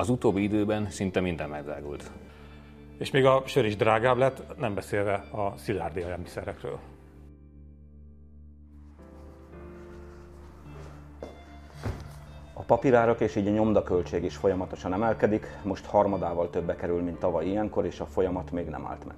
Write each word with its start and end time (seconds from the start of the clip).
Az 0.00 0.08
utóbbi 0.08 0.42
időben 0.42 0.90
szinte 0.90 1.20
minden 1.20 1.48
megdrágult. 1.48 2.10
És 2.98 3.10
még 3.10 3.24
a 3.24 3.42
sör 3.46 3.64
is 3.64 3.76
drágább 3.76 4.16
lett, 4.16 4.58
nem 4.58 4.74
beszélve 4.74 5.12
a 5.14 5.54
szilárd 5.56 5.96
élelmiszerekről. 5.96 6.78
A 12.52 12.62
papírárak 12.62 13.20
és 13.20 13.36
így 13.36 13.46
a 13.46 13.50
nyomdaköltség 13.50 14.24
is 14.24 14.36
folyamatosan 14.36 14.92
emelkedik, 14.92 15.46
most 15.62 15.86
harmadával 15.86 16.50
többe 16.50 16.76
kerül, 16.76 17.02
mint 17.02 17.18
tavaly 17.18 17.46
ilyenkor, 17.46 17.86
és 17.86 18.00
a 18.00 18.06
folyamat 18.06 18.50
még 18.50 18.68
nem 18.68 18.86
állt 18.86 19.04
meg. 19.06 19.16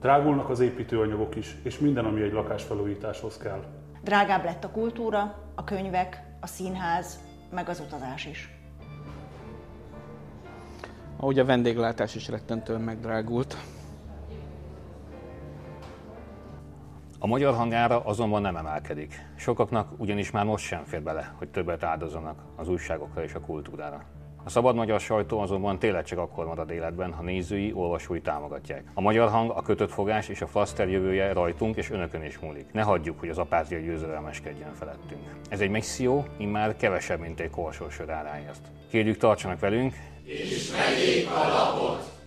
Drágulnak 0.00 0.48
az 0.48 0.60
építőanyagok 0.60 1.36
is, 1.36 1.56
és 1.62 1.78
minden, 1.78 2.04
ami 2.04 2.22
egy 2.22 2.32
lakásfelújításhoz 2.32 3.36
kell. 3.36 3.64
Drágább 4.02 4.44
lett 4.44 4.64
a 4.64 4.70
kultúra, 4.70 5.34
a 5.54 5.64
könyvek, 5.64 6.22
a 6.40 6.46
színház, 6.46 7.26
meg 7.50 7.68
az 7.68 7.80
utazás 7.80 8.26
is. 8.26 8.50
Ahogy 11.16 11.38
a 11.38 11.44
vendéglátás 11.44 12.14
is 12.14 12.28
rettentően 12.28 12.80
megdrágult. 12.80 13.56
A 17.18 17.26
magyar 17.26 17.54
hangára 17.54 18.04
azonban 18.04 18.42
nem 18.42 18.56
emelkedik. 18.56 19.26
Sokaknak 19.36 20.00
ugyanis 20.00 20.30
már 20.30 20.44
most 20.44 20.64
sem 20.64 20.84
fér 20.84 21.02
bele, 21.02 21.34
hogy 21.36 21.48
többet 21.48 21.82
áldozzanak 21.82 22.42
az 22.56 22.68
újságokra 22.68 23.22
és 23.22 23.34
a 23.34 23.40
kultúrára. 23.40 24.17
A 24.48 24.50
szabad 24.50 24.74
magyar 24.74 25.00
sajtó 25.00 25.38
azonban 25.38 25.78
tényleg 25.78 26.04
csak 26.04 26.18
akkor 26.18 26.46
marad 26.46 26.70
életben, 26.70 27.12
ha 27.12 27.22
nézői, 27.22 27.72
olvasói 27.72 28.20
támogatják. 28.20 28.82
A 28.94 29.00
magyar 29.00 29.28
hang, 29.28 29.50
a 29.50 29.62
kötött 29.62 29.90
fogás 29.90 30.28
és 30.28 30.40
a 30.40 30.46
flaster 30.46 30.88
jövője 30.88 31.32
rajtunk 31.32 31.76
és 31.76 31.90
önökön 31.90 32.22
is 32.22 32.38
múlik. 32.38 32.72
Ne 32.72 32.82
hagyjuk, 32.82 33.20
hogy 33.20 33.28
az 33.28 33.38
apátia 33.38 33.78
győzedelmeskedjen 33.78 34.74
felettünk. 34.74 35.20
Ez 35.48 35.60
egy 35.60 35.70
misszió, 35.70 36.26
immár 36.36 36.76
kevesebb, 36.76 37.20
mint 37.20 37.40
egy 37.40 37.50
korsósör 37.50 38.10
áráért. 38.10 38.60
Kérjük, 38.90 39.16
tartsanak 39.16 39.60
velünk, 39.60 39.94
és 40.24 40.70
vegyék 40.70 41.28
a 41.30 41.48
lapot! 41.48 42.17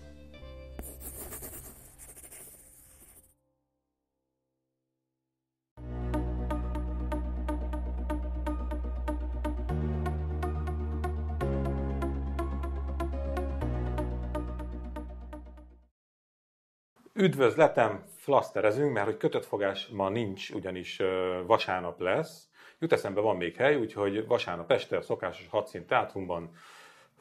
Üdvözletem, 17.14 18.04
flaszterezünk, 18.16 18.94
mert 18.94 19.06
hogy 19.06 19.18
kötött 19.18 19.46
fogás 19.46 19.88
ma 19.88 20.10
nincs, 20.10 20.50
ugyanis 20.50 21.02
vasárnap 21.46 22.00
lesz. 22.00 22.50
Jut 22.80 22.92
eszembe, 22.92 23.22
van 23.22 23.38
még 23.38 23.56
hely, 23.56 23.76
úgyhogy 23.76 24.28
vasárnap 24.28 24.72
este 24.72 24.98
a 24.98 25.02
szokásos 25.02 25.48
hadszín 25.50 25.86
teátrumban 25.86 26.52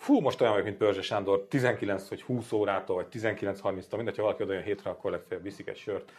Fú, 0.01 0.21
most 0.21 0.41
olyan 0.41 0.53
vagyok, 0.53 0.69
mint 0.69 0.79
Pörzse 0.79 1.03
Sándor, 1.03 1.47
19 1.49 2.09
vagy 2.09 2.23
20 2.23 2.53
órától, 2.53 2.97
vagy 2.97 3.07
19-30-tól, 3.13 3.97
mindegy, 3.97 4.17
ha 4.17 4.23
valaki 4.23 4.43
oda 4.43 4.61
hétre, 4.61 4.91
akkor 4.91 5.11
legfeljebb 5.11 5.45
viszik 5.45 5.69
egy 5.69 5.77
sört. 5.77 6.13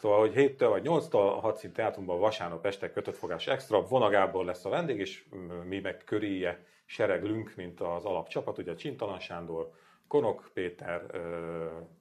Szóval, 0.00 0.18
hogy 0.18 0.32
7-től 0.36 0.66
vagy 0.68 0.82
8-tól 0.84 1.36
a 1.36 1.40
hadszín 1.40 1.72
teátrumban 1.72 2.18
vasárnap 2.18 2.66
este 2.66 2.92
kötött 2.92 3.16
fogás 3.16 3.46
extra, 3.46 3.86
vonagából 3.86 4.44
lesz 4.44 4.64
a 4.64 4.68
vendég, 4.68 4.98
és 4.98 5.24
mi 5.64 5.80
meg 5.80 6.02
köréje 6.04 6.64
sereglünk, 6.84 7.52
mint 7.56 7.80
az 7.80 8.04
alapcsapat, 8.04 8.58
ugye 8.58 8.74
Csintalan 8.74 9.18
Sándor, 9.18 9.70
Konok 10.08 10.50
Péter, 10.52 11.02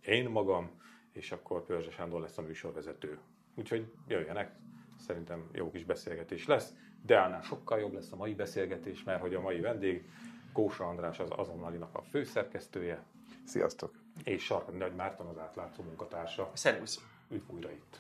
én 0.05 0.29
magam, 0.29 0.81
és 1.11 1.31
akkor 1.31 1.65
Pörzse 1.65 1.91
Sándor 1.91 2.21
lesz 2.21 2.37
a 2.37 2.41
műsorvezető. 2.41 3.19
Úgyhogy 3.55 3.91
jöjjenek, 4.07 4.51
szerintem 4.99 5.49
jó 5.53 5.71
kis 5.71 5.83
beszélgetés 5.83 6.45
lesz, 6.45 6.73
de 7.05 7.17
annál 7.17 7.41
sokkal 7.41 7.79
jobb 7.79 7.93
lesz 7.93 8.11
a 8.11 8.15
mai 8.15 8.33
beszélgetés, 8.33 9.03
mert 9.03 9.21
hogy 9.21 9.33
a 9.33 9.41
mai 9.41 9.59
vendég 9.59 10.09
Kósa 10.53 10.87
András 10.87 11.19
az 11.19 11.29
azonnalinak 11.35 11.95
a 11.95 12.01
főszerkesztője. 12.01 13.03
Sziasztok! 13.45 13.93
És 14.23 14.43
Sarkadi 14.43 14.77
Nagy 14.77 14.95
Márton 14.95 15.27
az 15.27 15.37
átlátszó 15.37 15.83
munkatársa. 15.83 16.51
Szervusz! 16.53 17.05
Üdv 17.29 17.51
újra 17.53 17.71
itt. 17.71 17.99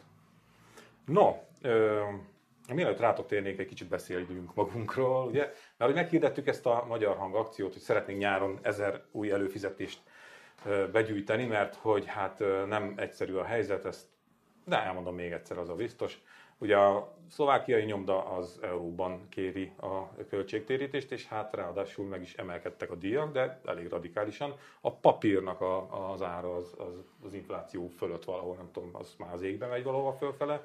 No, 1.05 1.35
ö, 1.61 2.03
mielőtt 2.73 2.99
rátok 2.99 3.27
térnék, 3.27 3.59
egy 3.59 3.67
kicsit 3.67 3.87
beszéljünk 3.87 4.55
magunkról, 4.55 5.27
ugye? 5.27 5.41
Mert 5.77 5.91
hogy 5.91 5.93
meghirdettük 5.93 6.47
ezt 6.47 6.65
a 6.65 6.85
Magyar 6.87 7.17
Hang 7.17 7.35
akciót, 7.35 7.73
hogy 7.73 7.81
szeretnénk 7.81 8.19
nyáron 8.19 8.59
ezer 8.61 9.03
új 9.11 9.31
előfizetést 9.31 10.01
begyűjteni, 10.91 11.45
mert 11.45 11.75
hogy 11.75 12.05
hát 12.05 12.39
nem 12.67 12.93
egyszerű 12.97 13.33
a 13.33 13.43
helyzet, 13.43 13.85
ezt, 13.85 14.05
de 14.65 14.83
elmondom 14.83 15.15
még 15.15 15.31
egyszer, 15.31 15.57
az 15.57 15.69
a 15.69 15.75
biztos. 15.75 16.21
Ugye 16.57 16.77
a 16.77 17.15
szlovákiai 17.29 17.83
nyomda 17.83 18.25
az 18.25 18.59
euróban 18.61 19.27
kéri 19.29 19.71
a 19.79 20.15
költségtérítést, 20.29 21.11
és 21.11 21.27
hát 21.27 21.55
ráadásul 21.55 22.05
meg 22.07 22.21
is 22.21 22.33
emelkedtek 22.33 22.91
a 22.91 22.95
díjak, 22.95 23.31
de 23.31 23.61
elég 23.65 23.87
radikálisan. 23.87 24.55
A 24.81 24.91
papírnak 24.93 25.61
a, 25.61 26.11
az 26.11 26.21
ára 26.21 26.55
az, 26.55 26.73
az, 26.77 26.93
az 27.25 27.33
infláció 27.33 27.87
fölött 27.87 28.23
valahol, 28.23 28.55
nem 28.55 28.69
tudom, 28.71 28.89
az 28.93 29.15
már 29.17 29.33
az 29.33 29.41
égbe 29.41 29.65
megy 29.67 29.83
valahol 29.83 30.13
fölfele. 30.13 30.63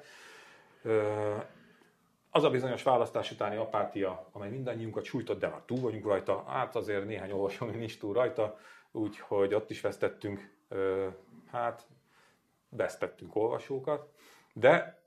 Az 2.29 2.43
a 2.43 2.49
bizonyos 2.49 2.83
választás 2.83 3.31
utáni 3.31 3.55
apátia, 3.55 4.29
amely 4.31 4.49
mindannyiunkat 4.49 5.03
sújtott, 5.03 5.39
de 5.39 5.47
már 5.47 5.61
túl 5.65 5.79
vagyunk 5.79 6.05
rajta, 6.05 6.43
hát 6.43 6.75
azért 6.75 7.05
néhány 7.05 7.31
olvasó 7.31 7.65
nincs 7.65 7.99
túl 7.99 8.13
rajta, 8.13 8.59
úgyhogy 8.91 9.53
ott 9.53 9.69
is 9.69 9.81
vesztettünk, 9.81 10.55
hát 11.51 11.87
vesztettünk 12.69 13.35
olvasókat, 13.35 14.09
de 14.53 15.01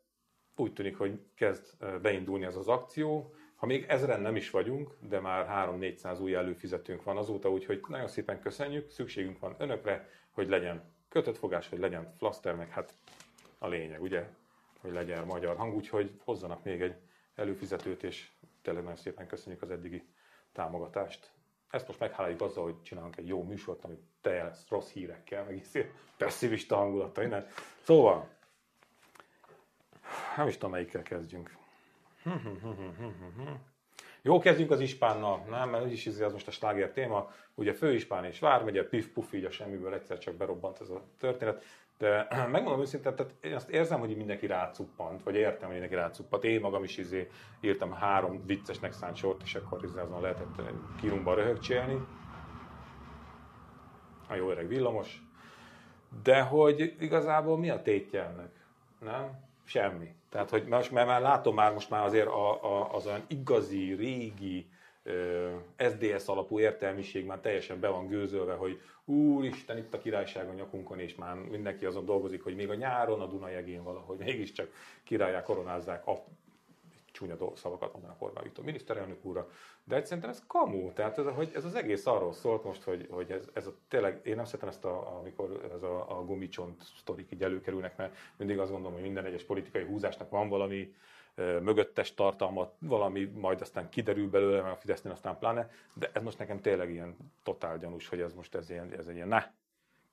úgy 0.56 0.72
tűnik, 0.72 0.98
hogy 0.98 1.20
kezd 1.34 1.76
beindulni 2.02 2.44
ez 2.44 2.56
az 2.56 2.68
akció. 2.68 3.34
Ha 3.54 3.66
még 3.66 3.84
ezeren 3.88 4.20
nem 4.20 4.36
is 4.36 4.50
vagyunk, 4.50 4.96
de 5.00 5.20
már 5.20 5.68
3-400 5.78 6.20
új 6.20 6.34
előfizetőnk 6.34 7.02
van 7.02 7.16
azóta, 7.16 7.50
úgyhogy 7.50 7.82
nagyon 7.88 8.08
szépen 8.08 8.40
köszönjük, 8.40 8.90
szükségünk 8.90 9.38
van 9.38 9.54
önökre, 9.58 10.08
hogy 10.30 10.48
legyen 10.48 10.94
kötött 11.08 11.38
fogás, 11.38 11.68
hogy 11.68 11.78
legyen 11.78 12.14
flaster, 12.18 12.54
meg 12.54 12.68
hát 12.68 12.94
a 13.58 13.68
lényeg, 13.68 14.02
ugye, 14.02 14.28
hogy 14.80 14.92
legyen 14.92 15.24
magyar 15.24 15.56
hang, 15.56 15.74
úgyhogy 15.74 16.20
hozzanak 16.24 16.64
még 16.64 16.80
egy 16.80 16.94
előfizetőt, 17.40 18.02
és 18.02 18.30
tényleg 18.62 18.82
nagyon 18.82 18.98
szépen 18.98 19.26
köszönjük 19.26 19.62
az 19.62 19.70
eddigi 19.70 20.04
támogatást. 20.52 21.30
Ezt 21.70 21.86
most 21.86 22.00
megháláljuk 22.00 22.40
azzal, 22.40 22.64
hogy 22.64 22.82
csinálunk 22.82 23.16
egy 23.16 23.28
jó 23.28 23.42
műsort, 23.42 23.84
ami 23.84 23.98
teljes 24.20 24.58
rossz 24.68 24.90
hírekkel, 24.90 25.44
meg 25.44 25.56
is 25.56 25.84
pessimista 26.16 26.76
hangulata, 26.76 27.22
innen. 27.22 27.46
Szóval, 27.82 28.28
nem 30.36 30.48
is 30.48 30.54
tudom, 30.54 30.70
melyikkel 30.70 31.02
kezdjünk. 31.02 31.56
Jó, 34.22 34.38
kezdjünk 34.38 34.70
az 34.70 34.80
ispánnal, 34.80 35.44
nem? 35.48 35.70
Mert 35.70 35.84
úgyis 35.84 36.06
ez 36.06 36.32
most 36.32 36.48
a 36.48 36.50
sláger 36.50 36.90
téma. 36.90 37.32
Ugye 37.54 37.72
főispán 37.72 38.24
és 38.24 38.38
vármegye, 38.38 38.88
pif 38.88 39.08
puf 39.12 39.32
így 39.32 39.44
a 39.44 39.50
semmiből 39.50 39.94
egyszer 39.94 40.18
csak 40.18 40.34
berobbant 40.34 40.80
ez 40.80 40.88
a 40.88 41.04
történet. 41.18 41.64
De 42.00 42.26
megmondom 42.52 42.80
őszintén, 42.80 43.14
tehát 43.14 43.34
én 43.40 43.54
azt 43.54 43.68
érzem, 43.68 44.00
hogy 44.00 44.16
mindenki 44.16 44.46
rácuppant, 44.46 45.22
vagy 45.22 45.34
értem, 45.34 45.62
hogy 45.62 45.78
mindenki 45.78 45.94
rácuppant. 45.94 46.44
Én 46.44 46.60
magam 46.60 46.82
is 46.82 46.96
izé 46.96 47.30
írtam 47.60 47.92
három 47.92 48.46
viccesnek 48.46 48.92
szánt 48.92 49.16
sort, 49.16 49.42
és 49.42 49.54
akkor 49.54 49.84
izé 49.84 49.98
azon 49.98 50.20
lehetett 50.20 50.62
kínumban 51.00 51.34
röhögcsélni. 51.34 52.06
A 54.28 54.34
jó 54.34 54.50
öreg 54.50 54.68
villamos. 54.68 55.22
De 56.22 56.42
hogy 56.42 56.94
igazából 57.00 57.58
mi 57.58 57.70
a 57.70 57.82
tétje 57.82 58.24
ennek? 58.24 58.64
Nem? 59.00 59.48
Semmi. 59.64 60.14
Tehát, 60.28 60.50
hogy 60.50 60.66
most, 60.66 60.90
mert 60.90 61.06
már 61.06 61.20
látom 61.20 61.54
már 61.54 61.72
most 61.72 61.90
már 61.90 62.04
azért 62.04 62.26
a, 62.26 62.64
a, 62.64 62.94
az 62.94 63.06
olyan 63.06 63.24
igazi, 63.26 63.94
régi, 63.94 64.70
SDS 65.76 66.26
alapú 66.26 66.58
értelmiség 66.58 67.26
már 67.26 67.38
teljesen 67.38 67.80
be 67.80 67.88
van 67.88 68.06
gőzölve, 68.06 68.54
hogy 68.54 68.80
úristen, 69.04 69.78
itt 69.78 69.94
a 69.94 69.98
királyság 69.98 70.48
a 70.48 70.52
nyakunkon, 70.52 70.98
és 70.98 71.14
már 71.14 71.34
mindenki 71.34 71.84
azon 71.84 72.04
dolgozik, 72.04 72.42
hogy 72.42 72.54
még 72.54 72.70
a 72.70 72.74
nyáron 72.74 73.20
a 73.20 73.26
Dunajegén 73.26 73.82
valahogy 73.82 74.18
mégiscsak 74.18 74.72
királyá 75.04 75.42
koronázzák 75.42 76.06
a 76.06 76.24
csúnya 77.12 77.36
szavakat 77.56 77.92
mondanak 77.92 78.22
Orbán 78.22 78.44
Viktor 78.44 78.64
miniszterelnök 78.64 79.24
úrra, 79.24 79.48
de 79.84 79.96
egy 79.96 80.06
szerintem 80.06 80.30
ez 80.30 80.42
kamu, 80.46 80.92
tehát 80.92 81.18
ez, 81.18 81.24
hogy 81.26 81.50
ez 81.54 81.64
az 81.64 81.74
egész 81.74 82.06
arról 82.06 82.32
szólt 82.32 82.64
most, 82.64 82.82
hogy, 82.82 83.06
hogy 83.10 83.30
ez, 83.30 83.48
ez 83.52 83.66
a, 83.66 83.74
tényleg, 83.88 84.20
én 84.24 84.36
nem 84.36 84.44
szeretem 84.44 84.68
ezt, 84.68 84.84
a, 84.84 85.18
amikor 85.18 85.70
ez 85.74 85.82
a, 85.82 86.18
a 86.18 86.24
gumicsont 86.24 86.82
sztorik 86.82 87.30
így 87.32 87.42
előkerülnek, 87.42 87.96
mert 87.96 88.16
mindig 88.36 88.58
azt 88.58 88.70
gondolom, 88.70 88.94
hogy 88.94 89.02
minden 89.02 89.24
egyes 89.24 89.44
politikai 89.44 89.84
húzásnak 89.84 90.30
van 90.30 90.48
valami 90.48 90.94
mögöttes 91.36 92.14
tartalmat, 92.14 92.74
valami 92.78 93.24
majd 93.24 93.60
aztán 93.60 93.88
kiderül 93.88 94.28
belőle, 94.30 94.62
mert 94.62 94.76
a 94.76 94.80
Fidesznél 94.80 95.12
aztán 95.12 95.38
pláne, 95.38 95.70
de 95.94 96.10
ez 96.12 96.22
most 96.22 96.38
nekem 96.38 96.60
tényleg 96.60 96.90
ilyen 96.90 97.16
totál 97.42 97.78
gyanús, 97.78 98.08
hogy 98.08 98.20
ez 98.20 98.34
most 98.34 98.54
ez, 98.54 98.70
ilyen, 98.70 98.92
ez 98.92 99.06
egy 99.06 99.14
ilyen, 99.14 99.28
ne, 99.28 99.52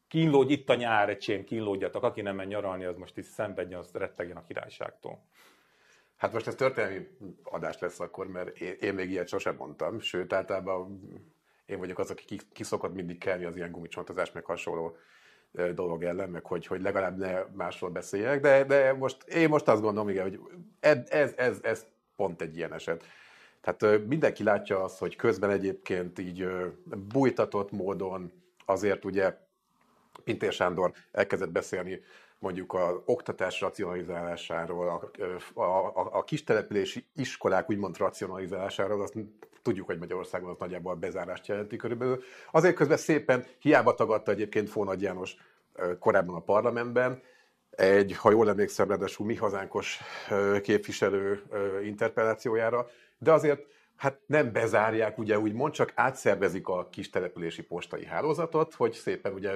kínlódj 0.08 0.54
itt 0.54 0.70
a 0.70 0.76
nyár, 0.76 1.10
egy 1.10 1.44
kínlódjatok, 1.46 2.04
aki 2.04 2.22
nem 2.22 2.36
men 2.36 2.48
nyaralni, 2.48 2.86
az 2.86 2.98
most 2.98 3.18
itt 3.18 3.26
szenvedjen, 3.26 3.80
az 3.80 3.92
rettegjen 3.94 4.38
a 4.38 4.44
királyságtól. 4.44 5.24
Hát 6.18 6.34
most 6.34 6.48
ez 6.48 6.56
történelmi 6.56 7.08
adás 7.44 7.80
lesz 7.80 8.00
akkor, 8.00 8.28
mert 8.28 8.58
én, 8.58 8.76
én 8.80 8.94
még 8.94 9.10
ilyet 9.10 9.28
sosem 9.28 9.56
mondtam, 9.56 10.00
sőt, 10.00 10.34
általában 10.34 11.02
én 11.66 11.80
vagyok 11.80 12.00
az, 12.00 12.12
aki 12.12 12.40
kiszokott 12.54 12.94
mindig 12.94 13.18
kelni 13.18 13.46
az 13.46 13.56
ilyen 13.56 13.72
gumicsontozás, 13.72 14.32
meg 14.32 14.46
hasonló 14.46 14.98
dolog 15.74 16.04
ellen, 16.04 16.30
meg 16.30 16.46
hogy, 16.46 16.66
hogy 16.66 16.82
legalább 16.82 17.18
ne 17.18 17.44
másról 17.54 17.90
beszéljek, 17.90 18.42
de, 18.42 18.64
de 18.64 18.94
most, 18.94 19.24
én 19.24 19.50
most 19.50 19.68
azt 19.68 19.82
gondolom, 19.82 20.10
igen, 20.10 20.24
hogy 20.24 20.40
ez, 20.80 20.98
ez, 21.10 21.34
ez, 21.38 21.60
ez 21.62 21.86
pont 22.16 22.42
egy 22.42 22.58
ilyen 22.58 22.74
eset. 22.74 23.04
Tehát 23.62 24.06
mindenki 24.08 24.44
látja 24.44 24.84
azt, 24.84 24.98
hogy 24.98 25.16
közben 25.16 25.50
egyébként 25.50 26.20
így 26.20 26.48
bújtatott 26.86 27.72
módon 27.72 28.32
azért 28.66 29.06
ugye 29.06 29.36
Pintér 30.24 30.54
Sándor 30.54 30.92
elkezdett 31.12 31.52
beszélni 31.52 32.02
mondjuk 32.40 32.74
az 32.74 32.96
oktatás 33.06 33.62
racionalizálásáról, 33.62 34.90
a, 34.90 35.12
a, 35.60 35.88
a, 35.88 36.10
a 36.12 36.24
kistelepülési 36.24 37.06
iskolák 37.16 37.70
úgymond 37.70 37.98
racionalizálásáról, 37.98 39.02
azt 39.02 39.16
tudjuk, 39.68 39.86
hogy 39.86 39.98
Magyarországon 39.98 40.50
az 40.50 40.56
nagyjából 40.60 40.96
bezárást 40.96 41.48
jelenti 41.48 41.76
körülbelül. 41.76 42.24
Azért 42.52 42.76
közben 42.76 42.98
szépen, 42.98 43.46
hiába 43.60 43.94
tagadta 43.94 44.32
egyébként 44.32 44.70
Fónagy 44.70 45.02
János 45.02 45.36
korábban 46.00 46.36
a 46.36 46.40
parlamentben, 46.40 47.22
egy, 47.70 48.16
ha 48.16 48.32
jól 48.32 48.50
emlékszem, 48.50 48.88
ráadásul 48.88 49.26
mi 49.26 49.36
hazánkos 49.36 50.00
képviselő 50.62 51.44
interpellációjára, 51.84 52.88
de 53.18 53.32
azért 53.32 53.66
hát 53.96 54.20
nem 54.26 54.52
bezárják, 54.52 55.18
ugye 55.18 55.40
úgymond, 55.40 55.74
csak 55.74 55.92
átszervezik 55.96 56.68
a 56.68 56.88
kis 56.92 57.10
települési 57.10 57.64
postai 57.64 58.06
hálózatot, 58.06 58.74
hogy 58.74 58.94
szépen 58.94 59.34
ugye 59.34 59.54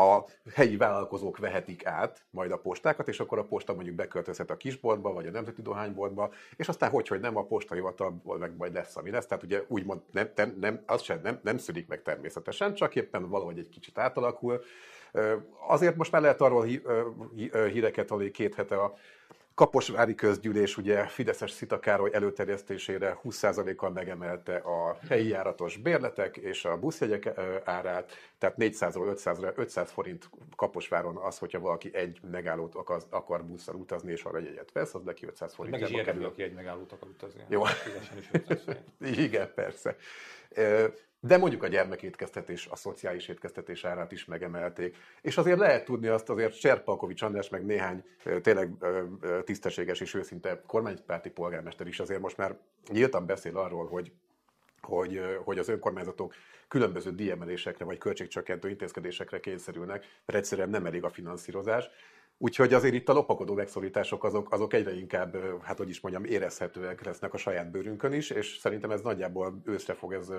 a 0.00 0.24
helyi 0.54 0.76
vállalkozók 0.76 1.38
vehetik 1.38 1.86
át 1.86 2.24
majd 2.30 2.50
a 2.50 2.58
postákat, 2.58 3.08
és 3.08 3.20
akkor 3.20 3.38
a 3.38 3.44
posta 3.44 3.74
mondjuk 3.74 3.96
beköltözhet 3.96 4.50
a 4.50 4.56
kisboltba, 4.56 5.12
vagy 5.12 5.26
a 5.26 5.30
nemzeti 5.30 5.62
dohányboltba, 5.62 6.32
és 6.56 6.68
aztán 6.68 6.90
hogy, 6.90 7.08
hogy 7.08 7.20
nem 7.20 7.36
a 7.36 7.44
postahivatalból 7.44 8.38
meg 8.38 8.56
majd 8.56 8.72
lesz, 8.72 8.96
ami 8.96 9.10
lesz. 9.10 9.26
Tehát 9.26 9.44
ugye 9.44 9.62
úgymond 9.68 10.00
nem, 10.12 10.30
nem, 10.34 10.56
nem, 10.60 10.82
az 10.86 11.02
sem 11.02 11.20
nem, 11.22 11.40
nem 11.42 11.58
szűnik 11.58 11.88
meg 11.88 12.02
természetesen, 12.02 12.74
csak 12.74 12.96
éppen 12.96 13.28
valahogy 13.28 13.58
egy 13.58 13.68
kicsit 13.68 13.98
átalakul. 13.98 14.60
Azért 15.68 15.96
most 15.96 16.12
már 16.12 16.22
lehet 16.22 16.40
arról 16.40 16.64
híreket 17.72 18.08
hallani 18.08 18.30
két 18.30 18.54
hete 18.54 18.76
a 18.76 18.94
Kaposvári 19.60 20.14
közgyűlés 20.14 20.76
ugye 20.76 21.06
Fideszes 21.06 21.50
Szita 21.50 21.78
Károly 21.78 22.10
előterjesztésére 22.12 23.20
20%-kal 23.24 23.90
megemelte 23.90 24.56
a 24.56 24.98
helyi 25.08 25.28
járatos 25.28 25.76
bérletek 25.76 26.36
és 26.36 26.64
a 26.64 26.78
buszjegyek 26.78 27.38
árát, 27.64 28.12
tehát 28.38 28.56
400-ról 28.58 29.06
500 29.06 29.38
500 29.54 29.90
forint 29.90 30.30
Kaposváron 30.56 31.16
az, 31.16 31.38
hogyha 31.38 31.60
valaki 31.60 31.94
egy 31.94 32.20
megállót 32.30 32.74
akar, 32.74 33.02
akar 33.10 33.44
busszal 33.44 33.74
utazni 33.74 34.12
és 34.12 34.22
arra 34.22 34.38
jegyet 34.38 34.72
vesz, 34.72 34.94
az 34.94 35.02
neki 35.02 35.26
500 35.26 35.54
forint. 35.54 35.80
Meg 35.80 35.90
is 35.90 35.96
érdemli, 35.96 36.24
aki 36.24 36.42
egy 36.42 36.54
megállót 36.54 36.92
akar 36.92 37.08
utazni. 37.08 37.44
Jó. 37.48 37.64
Fizessen 37.64 38.18
is 38.18 38.28
500 38.32 38.62
forint. 38.64 39.16
Igen, 39.26 39.52
persze. 39.54 39.96
De 41.20 41.36
mondjuk 41.36 41.62
a 41.62 41.66
gyermekétkeztetés, 41.66 42.66
a 42.66 42.76
szociális 42.76 43.28
étkeztetés 43.28 43.84
árát 43.84 44.12
is 44.12 44.24
megemelték. 44.24 44.96
És 45.20 45.36
azért 45.36 45.58
lehet 45.58 45.84
tudni 45.84 46.06
azt, 46.06 46.28
azért 46.30 46.60
Cserpalkovics 46.60 47.22
András, 47.22 47.48
meg 47.48 47.64
néhány 47.64 48.04
tényleg 48.42 48.70
tisztességes 49.44 50.00
és 50.00 50.14
őszinte 50.14 50.62
kormánypárti 50.66 51.30
polgármester 51.30 51.86
is 51.86 52.00
azért 52.00 52.20
most 52.20 52.36
már 52.36 52.56
nyíltan 52.88 53.26
beszél 53.26 53.56
arról, 53.56 53.86
hogy 53.86 54.12
hogy, 54.80 55.20
hogy 55.44 55.58
az 55.58 55.68
önkormányzatok 55.68 56.34
különböző 56.68 57.14
díjemelésekre 57.14 57.84
vagy 57.84 57.98
költségcsökkentő 57.98 58.68
intézkedésekre 58.68 59.40
kényszerülnek, 59.40 60.06
mert 60.26 60.38
egyszerűen 60.38 60.70
nem 60.70 60.86
elég 60.86 61.04
a 61.04 61.10
finanszírozás. 61.10 61.88
Úgyhogy 62.42 62.74
azért 62.74 62.94
itt 62.94 63.08
a 63.08 63.12
lopakodó 63.12 63.54
megszorítások 63.54 64.24
azok, 64.24 64.52
azok 64.52 64.72
egyre 64.72 64.94
inkább, 64.94 65.36
hát 65.62 65.78
hogy 65.78 65.88
is 65.88 66.00
mondjam, 66.00 66.24
érezhetőek 66.24 67.04
lesznek 67.04 67.34
a 67.34 67.36
saját 67.36 67.70
bőrünkön 67.70 68.12
is, 68.12 68.30
és 68.30 68.56
szerintem 68.56 68.90
ez 68.90 69.00
nagyjából 69.00 69.60
őszre 69.64 69.94
fog 69.94 70.12
ez, 70.12 70.32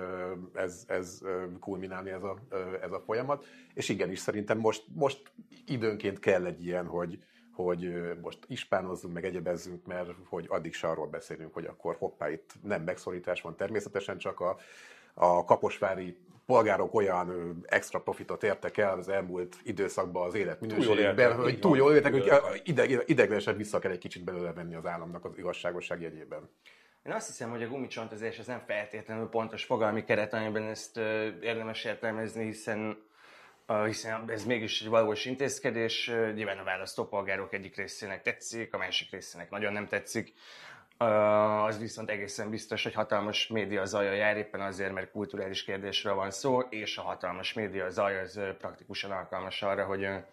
ez, 0.54 0.84
ez 0.86 1.20
kulminálni 1.60 2.10
ez 2.10 2.22
a, 2.22 2.38
ez 2.82 2.92
a 2.92 3.02
folyamat. 3.06 3.44
És 3.74 3.88
igenis, 3.88 4.18
szerintem 4.18 4.58
most, 4.58 4.84
most 4.94 5.32
időnként 5.66 6.18
kell 6.18 6.46
egy 6.46 6.64
ilyen, 6.64 6.86
hogy, 6.86 7.18
hogy 7.52 7.92
most 8.22 8.38
ispánozzunk, 8.46 9.14
meg 9.14 9.24
egyebezzünk, 9.24 9.86
mert 9.86 10.10
hogy 10.28 10.46
addig 10.48 10.74
se 10.74 10.88
arról 10.88 11.06
beszélünk, 11.06 11.54
hogy 11.54 11.64
akkor 11.64 11.96
hoppá, 11.98 12.30
itt 12.30 12.54
nem 12.62 12.82
megszorítás 12.82 13.40
van 13.40 13.56
természetesen, 13.56 14.18
csak 14.18 14.40
a, 14.40 14.56
a 15.14 15.44
kaposvári 15.44 16.16
polgárok 16.46 16.94
olyan 16.94 17.56
extra 17.66 18.00
profitot 18.00 18.42
értek 18.42 18.76
el 18.76 18.98
az 18.98 19.08
elmúlt 19.08 19.56
időszakban 19.62 20.26
az 20.26 20.34
életminőségben, 20.34 21.34
hogy 21.34 21.58
túl 21.58 21.76
jól 21.76 21.94
éltek, 21.94 22.12
hogy 22.12 22.32
ideg, 22.64 23.02
ideglenesen 23.06 23.56
vissza 23.56 23.78
kell 23.78 23.90
egy 23.90 23.98
kicsit 23.98 24.24
belőle 24.24 24.52
venni 24.52 24.74
az 24.74 24.86
államnak 24.86 25.24
az 25.24 25.38
igazságosság 25.38 26.00
jegyében. 26.00 26.50
Én 27.06 27.12
azt 27.12 27.26
hiszem, 27.26 27.50
hogy 27.50 27.62
a 27.62 27.68
gumicsontozás 27.68 28.38
az 28.38 28.46
nem 28.46 28.62
feltétlenül 28.66 29.28
pontos 29.28 29.64
fogalmi 29.64 30.04
keret, 30.04 30.32
amiben 30.32 30.62
ezt 30.62 30.96
érdemes 31.40 31.84
értelmezni, 31.84 32.44
hiszen 32.44 33.10
hiszen 33.86 34.30
ez 34.30 34.44
mégis 34.44 34.80
egy 34.80 34.88
valós 34.88 35.24
intézkedés, 35.24 36.10
nyilván 36.34 36.58
a 36.58 36.64
választópolgárok 36.64 37.52
egyik 37.52 37.76
részének 37.76 38.22
tetszik, 38.22 38.74
a 38.74 38.78
másik 38.78 39.10
részének 39.10 39.50
nagyon 39.50 39.72
nem 39.72 39.86
tetszik. 39.86 40.32
Az 40.96 41.78
viszont 41.78 42.10
egészen 42.10 42.50
biztos, 42.50 42.82
hogy 42.82 42.94
hatalmas 42.94 43.46
média 43.46 43.84
zaja 43.84 44.12
jár, 44.12 44.36
éppen 44.36 44.60
azért, 44.60 44.92
mert 44.92 45.10
kulturális 45.10 45.64
kérdésről 45.64 46.14
van 46.14 46.30
szó, 46.30 46.60
és 46.60 46.98
a 46.98 47.02
hatalmas 47.02 47.52
média 47.52 47.90
zaj 47.90 48.20
az 48.20 48.40
praktikusan 48.58 49.10
alkalmas 49.10 49.62
arra, 49.62 49.84
hogy 49.84 50.04
uh, 50.04 50.24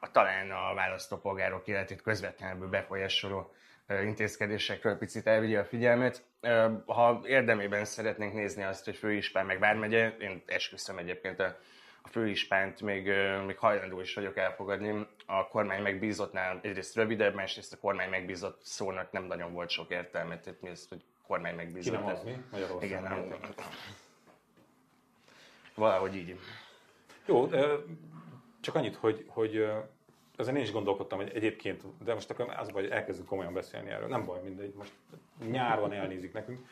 a, 0.00 0.10
talán 0.12 0.50
a 0.50 0.74
választópolgárok 0.74 1.66
életét 1.66 2.02
közvetlenül 2.02 2.68
befolyásoló 2.68 3.50
intézkedésekről 3.88 4.98
picit 4.98 5.26
elvigye 5.26 5.58
a 5.58 5.64
figyelmet. 5.64 6.24
Ha 6.86 7.20
érdemében 7.24 7.84
szeretnénk 7.84 8.34
nézni 8.34 8.62
azt, 8.62 8.84
hogy 8.84 8.96
Főispán 8.96 9.46
meg 9.46 9.58
Vármegye, 9.58 10.16
én 10.18 10.42
esküszöm 10.46 10.98
egyébként 10.98 11.40
a 11.40 11.56
a 12.06 12.08
főispánt 12.08 12.80
még, 12.80 13.10
még 13.46 13.58
hajlandó 13.58 14.00
is 14.00 14.14
vagyok 14.14 14.36
elfogadni. 14.36 15.06
A 15.26 15.48
kormány 15.48 15.82
megbízottnál 15.82 16.60
egyrészt 16.62 16.94
rövidebb, 16.94 17.34
másrészt 17.34 17.72
a 17.72 17.78
kormány 17.78 18.10
megbízott 18.10 18.60
szónak 18.62 19.12
nem 19.12 19.24
nagyon 19.24 19.52
volt 19.52 19.70
sok 19.70 19.90
értelme. 19.90 20.38
Tehát 20.38 20.60
mi 20.60 20.68
ez, 20.68 20.86
hogy 20.88 21.04
kormány 21.26 21.54
megbízott. 21.54 21.94
Kinevezni 21.94 22.44
Magyarországon. 22.50 22.82
Igen, 22.82 23.02
nem. 23.02 23.38
Valahogy 25.74 26.16
így. 26.16 26.38
Jó, 27.26 27.48
csak 28.60 28.74
annyit, 28.74 28.96
hogy, 28.96 29.24
hogy 29.28 29.68
ezen 30.36 30.56
én 30.56 30.62
is 30.62 30.72
gondolkodtam, 30.72 31.18
hogy 31.18 31.30
egyébként, 31.34 31.82
de 32.04 32.14
most 32.14 32.30
akkor 32.30 32.54
az 32.56 32.70
baj, 32.70 32.82
hogy 32.82 32.90
elkezdünk 32.90 33.28
komolyan 33.28 33.52
beszélni 33.52 33.90
erről. 33.90 34.08
Nem 34.08 34.24
baj, 34.24 34.40
mindegy, 34.42 34.74
most 34.74 34.92
nyár 35.50 35.80
van, 35.80 35.92
elnézik 35.92 36.32
nekünk. 36.32 36.66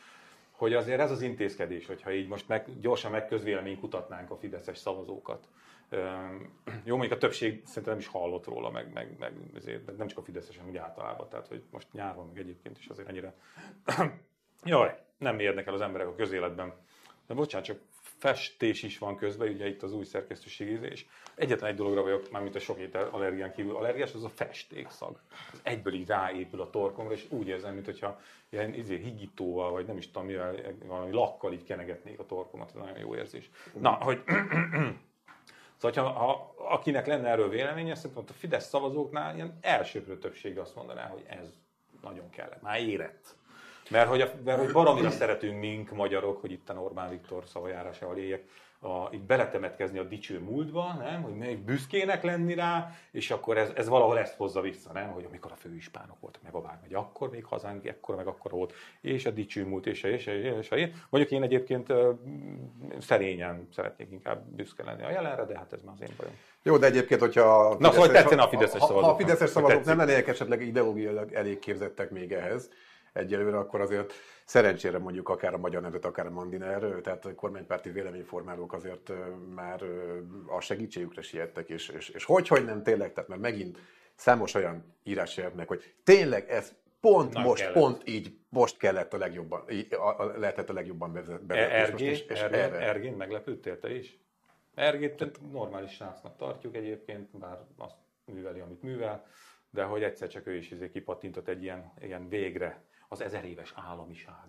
Hogy 0.55 0.73
azért 0.73 0.99
ez 0.99 1.11
az 1.11 1.21
intézkedés, 1.21 1.85
hogyha 1.85 2.13
így 2.13 2.27
most 2.27 2.47
meg, 2.47 2.79
gyorsan 2.79 3.11
megközvélemény 3.11 3.79
kutatnánk 3.79 4.31
a 4.31 4.37
fideszes 4.37 4.77
szavazókat. 4.77 5.47
Jó, 6.83 6.95
mondjuk 6.95 7.11
a 7.11 7.17
többség 7.17 7.61
szerintem 7.65 7.93
nem 7.93 7.97
is 7.97 8.07
hallott 8.07 8.45
róla, 8.45 8.69
meg, 8.69 8.93
meg, 8.93 9.15
meg 9.19 9.33
ezért, 9.55 9.97
nem 9.97 10.07
csak 10.07 10.17
a 10.17 10.23
fideszes, 10.23 10.57
hanem 10.57 10.71
úgy 10.71 10.77
általában. 10.77 11.29
Tehát, 11.29 11.47
hogy 11.47 11.63
most 11.71 11.87
nyár 11.91 12.15
van, 12.15 12.27
meg 12.27 12.37
egyébként 12.37 12.77
is 12.77 12.87
azért 12.87 13.07
ennyire... 13.07 13.33
Jaj, 14.63 14.99
nem 15.17 15.39
érnek 15.39 15.67
el 15.67 15.73
az 15.73 15.81
emberek 15.81 16.07
a 16.07 16.15
közéletben. 16.15 16.73
De 17.27 17.33
bocsánat, 17.33 17.65
csak 17.65 17.79
festés 18.17 18.83
is 18.83 18.97
van 18.97 19.15
közben, 19.15 19.47
ugye 19.47 19.67
itt 19.67 19.83
az 19.83 19.93
új 19.93 20.03
szerkesztőség 20.03 20.81
és 20.81 21.05
egyetlen 21.35 21.69
egy 21.69 21.75
dologra 21.75 22.01
vagyok, 22.01 22.31
mármint 22.31 22.55
a 22.55 22.59
sok 22.59 22.79
étel 22.79 23.09
allergián 23.11 23.51
kívül 23.51 23.75
allergiás, 23.75 24.13
az 24.13 24.23
a 24.23 24.29
festékszag. 24.29 25.19
Az 25.51 25.59
egyből 25.63 25.93
így 25.93 26.07
ráépül 26.07 26.61
a 26.61 26.69
torkomra, 26.69 27.13
és 27.13 27.25
úgy 27.29 27.47
érzem, 27.47 27.73
mintha 27.73 28.19
ilyen 28.49 28.73
izé, 28.73 28.97
higítóval, 28.97 29.71
vagy 29.71 29.85
nem 29.85 29.97
is 29.97 30.11
tudom 30.11 30.27
mivel, 30.27 30.55
valami 30.85 31.11
lakkal 31.11 31.53
így 31.53 31.63
kenegetnék 31.63 32.19
a 32.19 32.25
torkomat, 32.25 32.69
ez 32.69 32.75
nagyon 32.75 32.97
jó 32.97 33.15
érzés. 33.15 33.49
Na, 33.79 33.91
hogy 33.91 34.23
Szóval, 35.77 36.03
ha, 36.03 36.19
ha 36.19 36.53
akinek 36.57 37.05
lenne 37.05 37.29
erről 37.29 37.49
véleménye, 37.49 37.95
szerintem 37.95 38.23
a 38.27 38.33
Fidesz 38.33 38.67
szavazóknál 38.67 39.35
ilyen 39.35 39.57
elsőprő 39.61 40.17
többsége 40.17 40.61
azt 40.61 40.75
mondaná, 40.75 41.07
hogy 41.07 41.23
ez 41.27 41.53
nagyon 42.01 42.29
kellett, 42.29 42.61
már 42.61 42.81
érett. 42.81 43.35
Mert 43.89 44.07
hogy, 44.07 44.21
a, 44.21 44.31
mert 44.45 44.59
hogy 44.59 44.71
baromira 44.71 45.09
szeretünk 45.09 45.59
mink, 45.59 45.91
magyarok, 45.91 46.41
hogy 46.41 46.51
itt 46.51 46.69
a 46.69 46.73
Orbán 46.73 47.09
Viktor 47.09 47.43
szavajárásával 47.45 48.17
éljek, 48.17 48.43
a, 48.85 49.09
itt 49.11 49.21
beletemetkezni 49.21 49.97
a 49.97 50.03
dicső 50.03 50.39
múltba, 50.39 50.93
nem? 50.93 51.21
hogy 51.21 51.33
még 51.33 51.57
büszkének 51.57 52.23
lenni 52.23 52.53
rá, 52.53 52.91
és 53.11 53.31
akkor 53.31 53.57
ez, 53.57 53.71
ez 53.75 53.87
valahol 53.87 54.19
ezt 54.19 54.35
hozza 54.35 54.61
vissza, 54.61 54.91
nem? 54.93 55.11
hogy 55.11 55.25
amikor 55.27 55.51
a 55.51 55.55
főispánok 55.55 56.19
voltak, 56.19 56.41
meg 56.41 56.53
a 56.53 56.61
Vármegy, 56.61 56.93
akkor 56.93 57.29
még 57.29 57.45
hazánk 57.45 57.87
ekkora, 57.87 58.17
meg 58.17 58.27
akkor 58.27 58.51
volt, 58.51 58.73
és 59.01 59.25
a 59.25 59.31
dicső 59.31 59.65
múlt, 59.65 59.85
és 59.85 60.03
a, 60.03 60.07
és 60.07 60.27
a, 60.27 60.31
és 60.31 60.69
a, 60.69 60.75
és 60.75 60.91
a. 60.91 60.97
Mondjuk 61.09 61.33
én 61.33 61.43
egyébként 61.43 61.93
szerényen 62.99 63.67
szeretnék 63.73 64.11
inkább 64.11 64.43
büszke 64.45 64.83
lenni 64.83 65.03
a 65.03 65.11
jelenre, 65.11 65.45
de 65.45 65.57
hát 65.57 65.73
ez 65.73 65.81
már 65.81 65.93
az 65.93 66.01
én 66.01 66.15
bajom. 66.17 66.33
Jó, 66.63 66.77
de 66.77 66.85
egyébként, 66.85 67.19
hogyha... 67.19 67.69
a 67.69 67.75
Na, 67.79 67.91
szóval 67.91 68.11
tetszene 68.11 68.41
a 68.41 68.47
fideszes 68.47 68.81
ha, 68.81 68.93
ha 68.93 69.09
a 69.09 69.15
fideszes 69.15 69.49
szavazók 69.49 69.83
nem 69.83 69.97
lennének 69.97 70.27
esetleg 70.27 70.61
ideológiailag 70.61 71.33
elég 71.33 71.59
képzettek 71.59 72.11
még 72.11 72.31
ehhez 72.31 72.69
egyelőre, 73.15 73.57
akkor 73.57 73.81
azért 73.81 74.13
szerencsére 74.45 74.97
mondjuk 74.97 75.29
akár 75.29 75.53
a 75.53 75.57
Magyar 75.57 75.81
Nemzet, 75.81 76.05
akár 76.05 76.25
a 76.25 76.29
Mandiner, 76.29 76.79
tehát 76.79 77.25
a 77.25 77.35
kormánypárti 77.35 77.89
véleményformálók 77.89 78.73
azért 78.73 79.11
már 79.55 79.83
a 80.47 80.61
segítségükre 80.61 81.21
siettek, 81.21 81.69
és, 81.69 81.89
és, 81.89 82.09
és 82.09 82.25
hogy, 82.25 82.47
hogy 82.47 82.65
nem 82.65 82.83
tényleg, 82.83 83.13
tehát 83.13 83.29
mert 83.29 83.41
megint 83.41 83.77
számos 84.15 84.53
olyan 84.53 84.95
írás 85.03 85.37
jelentnek, 85.37 85.67
hogy 85.67 85.93
tényleg 86.03 86.49
ez 86.49 86.73
pont 86.99 87.33
Nem 87.33 87.43
most, 87.43 87.61
kellett. 87.61 87.77
pont 87.77 88.07
így, 88.09 88.37
most 88.49 88.77
kellett 88.77 89.13
a 89.13 89.17
legjobban, 89.17 89.63
a, 89.89 89.95
a, 90.21 90.37
lehetett 90.37 90.69
a 90.69 90.73
legjobban 90.73 91.13
bevezetni. 91.13 91.57
Ergén, 91.57 92.09
és- 92.09 92.25
és 92.25 92.39
Ergén, 92.39 92.59
erre. 92.59 92.79
Ergén, 92.79 93.13
meglepődtél 93.13 93.79
te 93.79 93.95
is? 93.95 94.19
Ergét 94.75 95.31
normális 95.51 95.91
srácnak 95.91 96.37
tartjuk 96.37 96.75
egyébként, 96.75 97.37
bár 97.37 97.57
azt 97.77 97.95
műveli, 98.25 98.59
amit 98.59 98.81
művel, 98.81 99.25
de 99.69 99.83
hogy 99.83 100.03
egyszer 100.03 100.27
csak 100.27 100.47
ő 100.47 100.55
is 100.55 100.71
izé 100.71 100.89
kipattintott 100.89 101.47
egy 101.47 101.63
ilyen, 101.63 101.93
ilyen 102.01 102.29
végre 102.29 102.83
az 103.07 103.21
ezer 103.21 103.45
éves 103.45 103.73
államiság, 103.75 104.45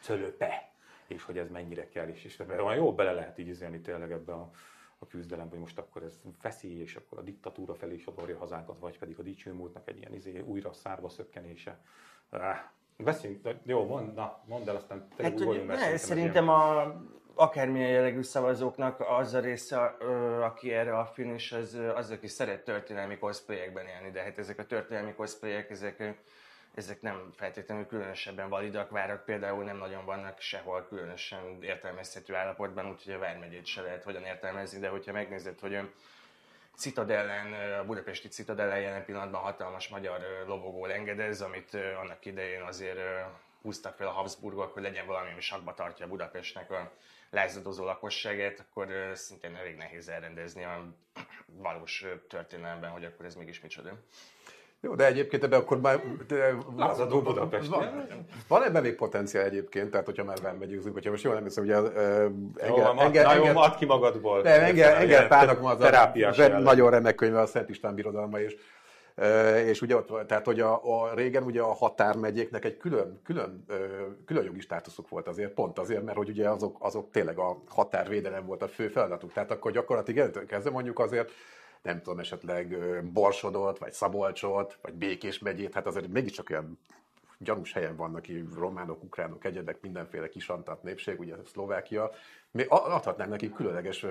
cölöpe, 0.00 0.70
és 1.06 1.22
hogy 1.22 1.38
ez 1.38 1.50
mennyire 1.50 1.88
kell, 1.88 2.08
és, 2.08 2.24
és 2.24 2.38
olyan 2.48 2.74
jó 2.74 2.94
bele 2.94 3.12
lehet 3.12 3.38
így 3.38 3.48
izélni 3.48 3.80
tényleg 3.80 4.12
ebbe 4.12 4.32
a, 4.32 4.50
a 4.98 5.06
küzdelembe, 5.06 5.50
hogy 5.50 5.60
most 5.60 5.78
akkor 5.78 6.02
ez 6.02 6.20
feszély, 6.40 6.80
és 6.80 6.96
akkor 6.96 7.18
a 7.18 7.22
diktatúra 7.22 7.74
felé 7.74 7.94
is 7.94 8.06
adorja 8.06 8.38
hazánkat, 8.38 8.78
vagy 8.78 8.98
pedig 8.98 9.18
a 9.18 9.22
dicső 9.22 9.52
múltnak 9.52 9.88
egy 9.88 9.98
ilyen 9.98 10.14
izé, 10.14 10.40
újra 10.40 10.72
szárba 10.72 11.08
szökkenése. 11.08 11.80
Ah, 12.28 12.56
beszéljünk, 12.96 13.48
jó, 13.62 13.86
mond, 13.86 14.14
na, 14.14 14.42
mondd 14.46 14.68
el, 14.68 14.76
aztán 14.76 15.08
tényleg 15.16 15.38
Hát, 15.38 15.66
mert 15.66 15.80
ne, 15.80 15.96
szerintem 15.96 16.48
a 16.48 16.94
akármilyen 17.36 17.90
jellegű 17.90 18.22
szavazóknak 18.22 19.00
az 19.00 19.34
a 19.34 19.40
része, 19.40 19.80
aki 20.42 20.72
erre 20.72 20.98
affinis, 20.98 21.52
az, 21.52 21.74
ö, 21.74 21.94
az, 21.94 22.10
aki 22.10 22.26
szeret 22.26 22.64
történelmi 22.64 23.18
cosplayekben 23.18 23.86
élni, 23.86 24.10
de 24.10 24.22
hát 24.22 24.38
ezek 24.38 24.58
a 24.58 24.66
történelmi 24.66 25.14
cosplayek, 25.14 25.70
ezek, 25.70 26.20
ezek 26.76 27.00
nem 27.00 27.30
feltétlenül 27.36 27.86
különösebben 27.86 28.48
validak, 28.48 28.90
várak 28.90 29.24
például 29.24 29.64
nem 29.64 29.76
nagyon 29.76 30.04
vannak 30.04 30.40
sehol 30.40 30.86
különösen 30.88 31.62
értelmezhető 31.62 32.34
állapotban, 32.34 32.90
úgyhogy 32.90 33.12
a 33.12 33.18
Vármegyét 33.18 33.66
se 33.66 33.82
lehet 33.82 34.02
hogyan 34.02 34.24
értelmezni, 34.24 34.78
de 34.78 34.88
hogyha 34.88 35.12
megnézed, 35.12 35.60
hogy 35.60 35.74
ö, 35.74 35.82
Citadellen, 36.76 37.78
a 37.78 37.84
budapesti 37.84 38.28
Citadellen 38.28 38.80
jelen 38.80 39.04
pillanatban 39.04 39.40
hatalmas 39.40 39.88
magyar 39.88 40.44
lobogó 40.46 40.86
engedez, 40.86 41.40
amit 41.40 41.74
annak 41.74 42.24
idején 42.24 42.62
azért 42.62 42.98
húztak 43.62 43.96
fel 43.96 44.06
a 44.06 44.10
Habsburgok, 44.10 44.72
hogy 44.72 44.82
legyen 44.82 45.06
valami, 45.06 45.30
ami 45.30 45.40
sakba 45.40 45.74
tartja 45.74 46.06
Budapestnek 46.06 46.70
a 46.70 46.92
lázadozó 47.30 47.84
lakosságát, 47.84 48.60
akkor 48.60 49.10
szintén 49.14 49.56
elég 49.56 49.76
nehéz 49.76 50.08
elrendezni 50.08 50.64
a 50.64 50.94
valós 51.46 52.04
történelemben, 52.28 52.90
hogy 52.90 53.04
akkor 53.04 53.24
ez 53.24 53.34
mégis 53.34 53.60
micsoda. 53.60 53.98
Jó, 54.80 54.94
de 54.94 55.06
egyébként 55.06 55.44
ebben 55.44 55.60
akkor 55.60 55.80
már... 55.80 56.00
De, 56.26 56.54
Lázadó 56.76 57.22
Budapest. 57.22 57.68
Van, 57.68 58.06
van 58.48 58.62
ebben 58.62 58.82
még 58.82 58.94
potenciál 58.94 59.44
egyébként, 59.44 59.90
tehát 59.90 60.06
hogyha 60.06 60.24
már 60.24 60.56
megyőzünk, 60.58 60.94
hogyha 60.94 61.10
most 61.10 61.24
jól 61.24 61.34
nem 61.34 61.42
hiszem, 61.42 61.64
ugye 61.64 61.80
uh, 61.80 61.90
Jó, 62.66 62.76
engel, 62.76 62.98
engel, 62.98 63.24
na 63.24 63.34
jó, 63.34 63.58
add 63.58 63.76
ki 63.76 63.84
magadból. 63.84 64.42
Nem, 64.42 64.60
engel, 64.60 64.94
engel 64.94 65.26
Pálnak 65.26 65.60
van 65.60 65.80
az 65.80 66.40
a 66.50 66.58
nagyon 66.58 66.90
remek 66.90 67.14
könyve, 67.14 67.40
a 67.40 67.46
Szent 67.46 67.68
István 67.68 67.94
birodalma, 67.94 68.40
és 68.40 68.56
és 69.66 69.82
ugye 69.82 69.96
ott, 69.96 70.26
tehát 70.26 70.44
hogy 70.44 70.60
a, 70.60 71.02
a, 71.02 71.14
régen 71.14 71.42
ugye 71.42 71.60
a 71.60 71.72
határmegyéknek 71.72 72.64
egy 72.64 72.76
külön, 72.76 73.20
külön, 73.24 73.64
külön 74.26 74.44
jogi 74.44 74.60
státuszuk 74.60 75.08
volt 75.08 75.28
azért, 75.28 75.52
pont 75.52 75.78
azért, 75.78 76.04
mert 76.04 76.16
hogy 76.16 76.28
ugye 76.28 76.48
azok, 76.48 76.76
azok 76.80 77.10
tényleg 77.10 77.38
a 77.38 77.62
határvédelem 77.68 78.46
volt 78.46 78.62
a 78.62 78.68
fő 78.68 78.88
feladatuk. 78.88 79.32
Tehát 79.32 79.50
akkor 79.50 79.72
gyakorlatilag 79.72 80.46
kezdve 80.46 80.70
mondjuk 80.70 80.98
azért 80.98 81.30
nem 81.86 82.02
tudom, 82.02 82.18
esetleg 82.18 82.76
Borsodot, 83.12 83.78
vagy 83.78 83.92
Szabolcsot, 83.92 84.78
vagy 84.82 84.94
Békés 84.94 85.38
megyét, 85.38 85.74
hát 85.74 85.86
azért 85.86 86.08
mégiscsak 86.08 86.50
olyan 86.50 86.78
gyanús 87.38 87.72
helyen 87.72 87.96
vannak 87.96 88.28
így 88.28 88.44
románok, 88.54 89.02
ukránok, 89.02 89.44
egyedek, 89.44 89.80
mindenféle 89.80 90.28
kisantat 90.28 90.82
népség, 90.82 91.20
ugye 91.20 91.34
Szlovákia. 91.44 92.10
Mi 92.50 92.64
adhatnánk 92.68 93.30
nekik 93.30 93.52
különleges 93.52 94.06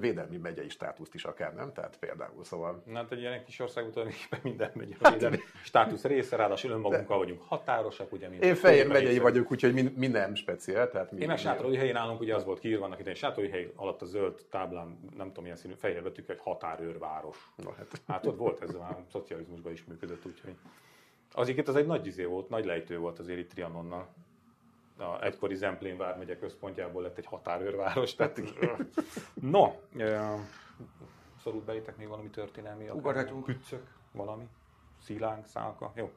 védelmi 0.00 0.36
megyei 0.36 0.68
státuszt 0.68 1.14
is 1.14 1.24
akár, 1.24 1.54
nem? 1.54 1.72
Tehát 1.72 1.96
például, 1.98 2.44
szóval... 2.44 2.82
Na, 2.86 2.96
hát 2.96 3.12
egy 3.12 3.18
ilyen 3.18 3.44
kis 3.44 3.60
ország 3.60 3.90
tulajdonképpen 3.90 4.40
minden 4.42 4.70
megy 4.74 4.96
a 5.00 5.10
védelmi 5.10 5.38
státusz 5.64 6.04
része, 6.04 6.36
ráadásul 6.36 6.70
önmagunkkal 6.70 7.18
vagyunk 7.18 7.42
határosak, 7.42 8.12
ugye 8.12 8.28
mint 8.28 8.42
Én 8.42 8.52
Tóth 8.52 8.64
megyei 8.64 8.86
megyei. 8.86 9.18
vagyok, 9.18 9.50
úgyhogy 9.50 9.72
mi, 9.72 9.92
mi 9.96 10.06
nem 10.06 10.34
speciál. 10.34 10.90
Tehát 10.90 11.12
mi, 11.12 11.20
Én 11.20 11.26
meg 11.26 11.38
Sátorói 11.38 11.76
helyén 11.76 11.96
állunk, 11.96 12.20
ugye 12.20 12.34
az 12.34 12.44
volt 12.44 12.58
kiírva 12.58 12.84
annak 12.84 12.98
idején, 12.98 13.18
Sátorói 13.18 13.50
hely 13.50 13.72
alatt 13.76 14.02
a 14.02 14.06
zöld 14.06 14.46
táblán, 14.50 14.98
nem 15.16 15.26
tudom 15.26 15.42
milyen 15.42 15.58
színű, 15.58 15.74
fehér 15.74 16.02
betűk, 16.02 16.28
egy 16.28 16.40
határőrváros. 16.40 17.50
Na, 17.56 17.74
hát. 17.76 17.86
Hát 18.06 18.26
ott 18.26 18.36
volt 18.36 18.62
ez 18.62 18.74
már 18.74 18.90
a 18.90 19.04
szocializmusban 19.10 19.72
is 19.72 19.84
működött, 19.84 20.26
úgyhogy 20.26 20.54
azért 21.32 21.58
itt 21.58 21.68
az 21.68 21.76
egy 21.76 21.86
nagy 21.86 22.06
izé 22.06 22.24
volt, 22.24 22.48
nagy 22.48 22.64
lejtő 22.64 22.98
volt 22.98 23.18
azért 23.18 23.38
itt 23.38 23.50
Trianonnal. 23.50 24.08
A 24.98 25.24
egykori 25.24 25.54
Zemplén 25.54 25.96
vármegye 25.96 26.38
központjából 26.38 27.02
lett 27.02 27.18
egy 27.18 27.26
határőrváros. 27.26 28.14
Tehát, 28.14 28.40
no, 29.34 29.72
szorult 31.42 31.64
belétek 31.64 31.96
még 31.96 32.08
valami 32.08 32.28
történelmi? 32.28 32.88
Ugorhatunk. 32.88 33.44
Püccök, 33.44 33.86
valami? 34.12 34.48
Szilánk, 35.02 35.46
szálka? 35.46 35.92
Jó. 35.94 36.10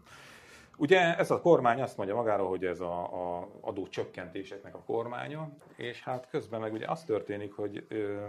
Ugye 0.77 1.17
ez 1.17 1.31
a 1.31 1.41
kormány 1.41 1.81
azt 1.81 1.97
mondja 1.97 2.15
magáról, 2.15 2.49
hogy 2.49 2.65
ez 2.65 2.79
a, 2.79 3.03
a 3.03 3.49
adó 3.61 3.87
csökkentéseknek 3.87 4.75
a 4.75 4.83
kormánya, 4.85 5.49
és 5.75 6.03
hát 6.03 6.27
közben 6.29 6.59
meg 6.59 6.73
ugye 6.73 6.87
az 6.87 7.03
történik, 7.03 7.53
hogy, 7.53 7.85
ö, 7.87 8.25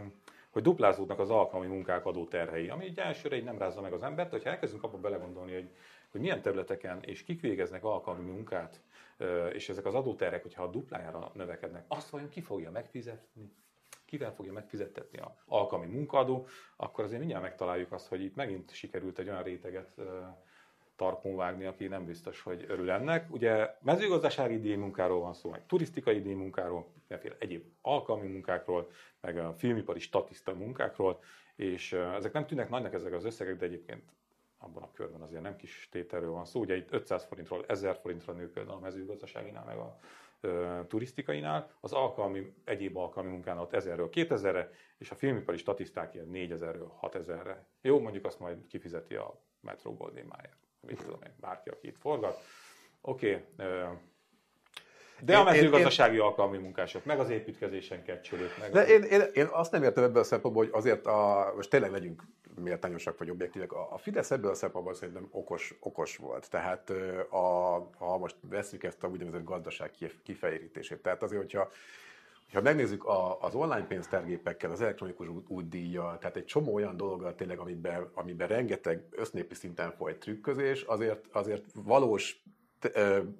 hogy 0.50 0.62
duplázódnak 0.62 1.18
az 1.18 1.30
alkalmi 1.30 1.66
munkák 1.66 2.06
adóterhei, 2.06 2.68
ami 2.68 2.84
így 2.84 2.98
elsőre 2.98 3.36
így 3.36 3.44
nem 3.44 3.58
rázza 3.58 3.80
meg 3.80 3.92
az 3.92 4.02
embert, 4.02 4.30
hogyha 4.30 4.50
elkezdünk 4.50 4.82
abba 4.82 4.98
belegondolni, 4.98 5.52
hogy, 5.52 5.68
hogy 6.14 6.22
milyen 6.22 6.42
területeken 6.42 7.02
és 7.02 7.22
kik 7.22 7.40
végeznek 7.40 7.84
alkalmi 7.84 8.30
munkát, 8.30 8.80
és 9.52 9.68
ezek 9.68 9.84
az 9.86 9.94
adóterhek, 9.94 10.42
hogyha 10.42 10.62
a 10.62 10.70
duplájára 10.70 11.30
növekednek, 11.34 11.84
azt 11.88 12.10
vajon 12.10 12.28
ki 12.28 12.40
fogja 12.40 12.70
megfizetni? 12.70 13.52
kivel 14.04 14.34
fogja 14.34 14.52
megfizettetni 14.52 15.18
a 15.18 15.36
alkalmi 15.46 15.86
munkaadó, 15.86 16.46
akkor 16.76 17.04
azért 17.04 17.18
mindjárt 17.18 17.42
megtaláljuk 17.42 17.92
azt, 17.92 18.08
hogy 18.08 18.22
itt 18.22 18.34
megint 18.34 18.74
sikerült 18.74 19.18
egy 19.18 19.28
olyan 19.28 19.42
réteget 19.42 19.94
tarkon 20.96 21.36
vágni, 21.36 21.64
aki 21.64 21.86
nem 21.86 22.04
biztos, 22.04 22.40
hogy 22.40 22.64
örül 22.68 22.90
ennek. 22.90 23.32
Ugye 23.32 23.74
mezőgazdasági 23.80 24.60
díjmunkáról 24.60 25.20
van 25.20 25.34
szó, 25.34 25.50
meg 25.50 25.66
turisztikai 25.66 26.20
díjmunkáról, 26.20 26.86
mindenféle 26.98 27.36
egyéb 27.38 27.64
alkalmi 27.80 28.28
munkákról, 28.28 28.90
meg 29.20 29.38
a 29.38 29.54
filmipari 29.54 30.00
statiszta 30.00 30.54
munkákról, 30.54 31.20
és 31.56 31.92
ezek 31.92 32.32
nem 32.32 32.46
tűnnek 32.46 32.68
nagynak 32.68 32.94
ezek 32.94 33.12
az 33.12 33.24
összegek, 33.24 33.56
de 33.56 33.64
egyébként 33.64 34.02
abban 34.64 34.82
a 34.82 34.92
körben 34.92 35.20
azért 35.20 35.42
nem 35.42 35.56
kis 35.56 35.88
tételről 35.90 36.30
van 36.30 36.44
szó. 36.44 36.60
Ugye 36.60 36.76
itt 36.76 36.92
500 36.92 37.24
forintról 37.24 37.64
1000 37.66 37.96
forintra 37.96 38.32
nő 38.32 38.50
például 38.50 38.76
a 38.76 38.80
mezőgazdaságinál, 38.80 39.64
meg 39.64 39.76
a 39.76 39.98
ö, 40.40 40.80
turisztikainál, 40.88 41.70
az 41.80 41.92
alkalmi, 41.92 42.54
egyéb 42.64 42.96
alkalmi 42.96 43.30
munkánál 43.30 43.62
ott 43.62 43.72
1000-ről 43.72 44.10
2000-re, 44.12 44.70
és 44.98 45.10
a 45.10 45.14
filmipari 45.14 45.56
statiszták 45.56 46.14
ilyen 46.14 46.28
4000-ről 46.32 46.88
6000-re. 47.00 47.66
Jó, 47.80 48.00
mondjuk 48.00 48.24
azt 48.24 48.38
majd 48.38 48.66
kifizeti 48.66 49.14
a 49.14 49.40
Metro 49.60 49.94
Goldwyn 49.94 50.26
Mayer, 50.26 50.56
mit 50.80 51.02
tudom 51.02 51.22
én, 51.22 51.32
bárki, 51.40 51.68
aki 51.68 51.86
itt 51.86 51.98
forgat. 51.98 52.38
Oké, 53.00 53.46
okay, 53.56 53.86
de 55.20 55.32
Én- 55.32 55.38
a 55.38 55.42
én- 55.42 55.54
mezőgazdasági 55.54 56.18
alkalmi 56.18 56.58
munkások, 56.58 57.04
meg 57.04 57.18
az 57.18 57.30
építkezésen 57.30 58.02
kecsülők, 58.02 58.58
meg 58.60 58.70
De 58.70 58.80
az- 58.80 58.88
én, 58.88 59.02
én, 59.02 59.22
én 59.32 59.46
azt 59.50 59.72
nem 59.72 59.82
értem 59.82 60.04
ebből 60.04 60.20
a 60.20 60.24
szempontból, 60.24 60.64
hogy 60.64 60.72
azért 60.74 61.06
a, 61.06 61.52
most 61.56 61.70
tényleg 61.70 61.90
legyünk 61.90 62.22
méltányosak 62.62 63.18
vagy 63.18 63.30
objektívek, 63.30 63.72
a, 63.72 63.88
a 63.92 63.98
Fidesz 63.98 64.30
ebből 64.30 64.50
a 64.50 64.54
szempontból 64.54 64.94
szerintem 64.94 65.28
okos, 65.30 65.74
okos 65.80 66.16
volt. 66.16 66.50
Tehát 66.50 66.90
a, 67.30 67.38
ha 67.98 68.18
most 68.18 68.36
veszük 68.48 68.84
ezt 68.84 69.04
a 69.04 69.08
úgynevezett 69.08 69.44
gazdaság 69.44 69.90
kif- 69.90 70.22
kifejérítését, 70.22 70.98
tehát 70.98 71.22
azért, 71.22 71.40
hogyha 71.40 71.70
ha 72.52 72.60
megnézzük 72.60 73.04
a, 73.04 73.40
az 73.40 73.54
online 73.54 73.86
pénztárgépekkel, 73.86 74.70
az 74.70 74.80
elektronikus 74.80 75.28
út, 75.28 75.48
útdíjjal, 75.48 76.18
tehát 76.18 76.36
egy 76.36 76.44
csomó 76.44 76.74
olyan 76.74 76.96
dologgal 76.96 77.34
tényleg, 77.34 77.58
amiben, 77.58 78.10
amiben 78.14 78.48
rengeteg 78.48 79.04
össznépi 79.10 79.54
szinten 79.54 79.92
folyt 79.92 80.18
trükközés, 80.18 80.82
azért, 80.82 81.24
azért 81.32 81.64
valós 81.74 82.42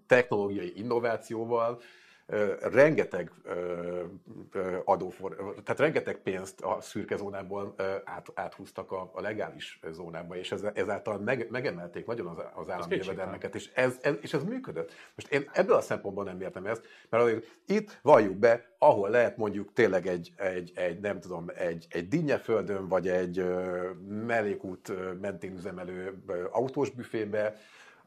technológiai 0.07 0.79
innovációval 0.79 1.81
rengeteg 2.61 3.31
adófor, 4.85 5.55
tehát 5.65 5.81
rengeteg 5.81 6.17
pénzt 6.17 6.61
a 6.61 6.81
szürke 6.81 7.17
zónából 7.17 7.75
át, 8.05 8.27
áthúztak 8.35 8.93
a, 8.93 9.11
a 9.15 9.21
legális 9.21 9.81
zónába, 9.91 10.37
és 10.37 10.53
ez, 10.53 10.63
ezáltal 10.75 11.19
meg, 11.19 11.47
megemelték 11.51 12.07
nagyon 12.07 12.27
az, 12.27 12.45
az 12.55 12.71
állami 12.71 12.97
jövedelmeket, 12.97 13.55
és 13.55 13.71
ez, 13.75 13.99
ez, 14.03 14.15
és 14.21 14.35
ez 14.35 14.45
működött. 14.45 14.93
Most 15.15 15.33
én 15.33 15.51
ebből 15.53 15.77
a 15.77 15.81
szempontból 15.81 16.25
nem 16.25 16.41
értem 16.41 16.67
ezt, 16.67 16.87
mert 17.09 17.23
azért 17.23 17.45
itt 17.67 17.99
valljuk 18.03 18.37
be, 18.37 18.75
ahol 18.79 19.09
lehet 19.09 19.37
mondjuk 19.37 19.73
tényleg 19.73 20.07
egy, 20.07 20.33
egy, 20.37 20.73
egy 20.75 21.01
nem 21.01 21.21
tudom, 21.21 21.51
egy, 21.55 21.87
egy 21.91 22.09
dinnyeföldön, 22.09 22.89
vagy 22.89 23.09
egy 23.09 23.45
mellékút 24.09 24.93
mentén 25.21 25.53
üzemelő 25.53 26.23
autós 26.51 26.91
büfébe, 26.91 27.57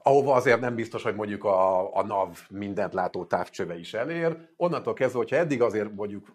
ahova 0.03 0.33
azért 0.33 0.59
nem 0.59 0.75
biztos, 0.75 1.03
hogy 1.03 1.15
mondjuk 1.15 1.43
a, 1.43 1.95
a 1.95 2.05
NAV 2.05 2.37
mindent 2.49 2.93
látó 2.93 3.25
távcsöve 3.25 3.79
is 3.79 3.93
elér. 3.93 4.37
Onnantól 4.57 4.93
kezdve, 4.93 5.17
hogyha 5.17 5.35
eddig 5.35 5.61
azért 5.61 5.95
mondjuk, 5.95 6.33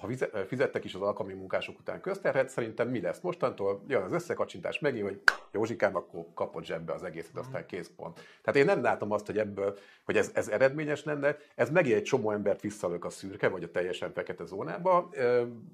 ha 0.00 0.08
fizettek 0.46 0.84
is 0.84 0.94
az 0.94 1.00
alkalmi 1.00 1.32
munkások 1.32 1.78
után 1.78 2.00
közterhet, 2.00 2.48
szerintem 2.48 2.88
mi 2.88 3.00
lesz 3.00 3.20
mostantól? 3.20 3.84
Jön 3.86 4.02
az 4.02 4.12
összekacsintás 4.12 4.78
megint, 4.78 5.04
hogy 5.04 5.20
Józsikám, 5.52 5.96
akkor 5.96 6.24
kapott 6.34 6.64
zsebbe 6.64 6.92
az 6.92 7.02
egészet, 7.02 7.36
aztán 7.36 7.66
kész 7.66 7.90
pont. 7.96 8.20
Tehát 8.42 8.60
én 8.60 8.64
nem 8.64 8.82
látom 8.82 9.12
azt, 9.12 9.26
hogy 9.26 9.38
ebből, 9.38 9.78
hogy 10.04 10.16
ez, 10.16 10.30
ez 10.34 10.48
eredményes 10.48 11.04
lenne. 11.04 11.36
Ez 11.54 11.70
megint 11.70 11.96
egy 11.96 12.02
csomó 12.02 12.30
embert 12.30 12.60
visszalök 12.60 13.04
a 13.04 13.10
szürke, 13.10 13.48
vagy 13.48 13.62
a 13.62 13.70
teljesen 13.70 14.12
fekete 14.12 14.44
zónába, 14.44 15.08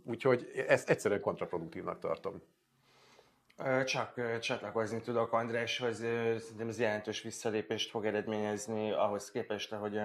úgyhogy 0.04 0.64
ezt 0.68 0.90
egyszerűen 0.90 1.20
kontraproduktívnak 1.20 1.98
tartom. 1.98 2.42
Csak 3.84 4.38
csatlakozni 4.40 5.00
tudok 5.00 5.32
Andráshoz, 5.32 5.96
szerintem 5.96 6.68
ez 6.68 6.80
jelentős 6.80 7.22
visszalépést 7.22 7.90
fog 7.90 8.06
eredményezni 8.06 8.92
ahhoz 8.92 9.30
képest, 9.30 9.72
ahogy 9.72 10.00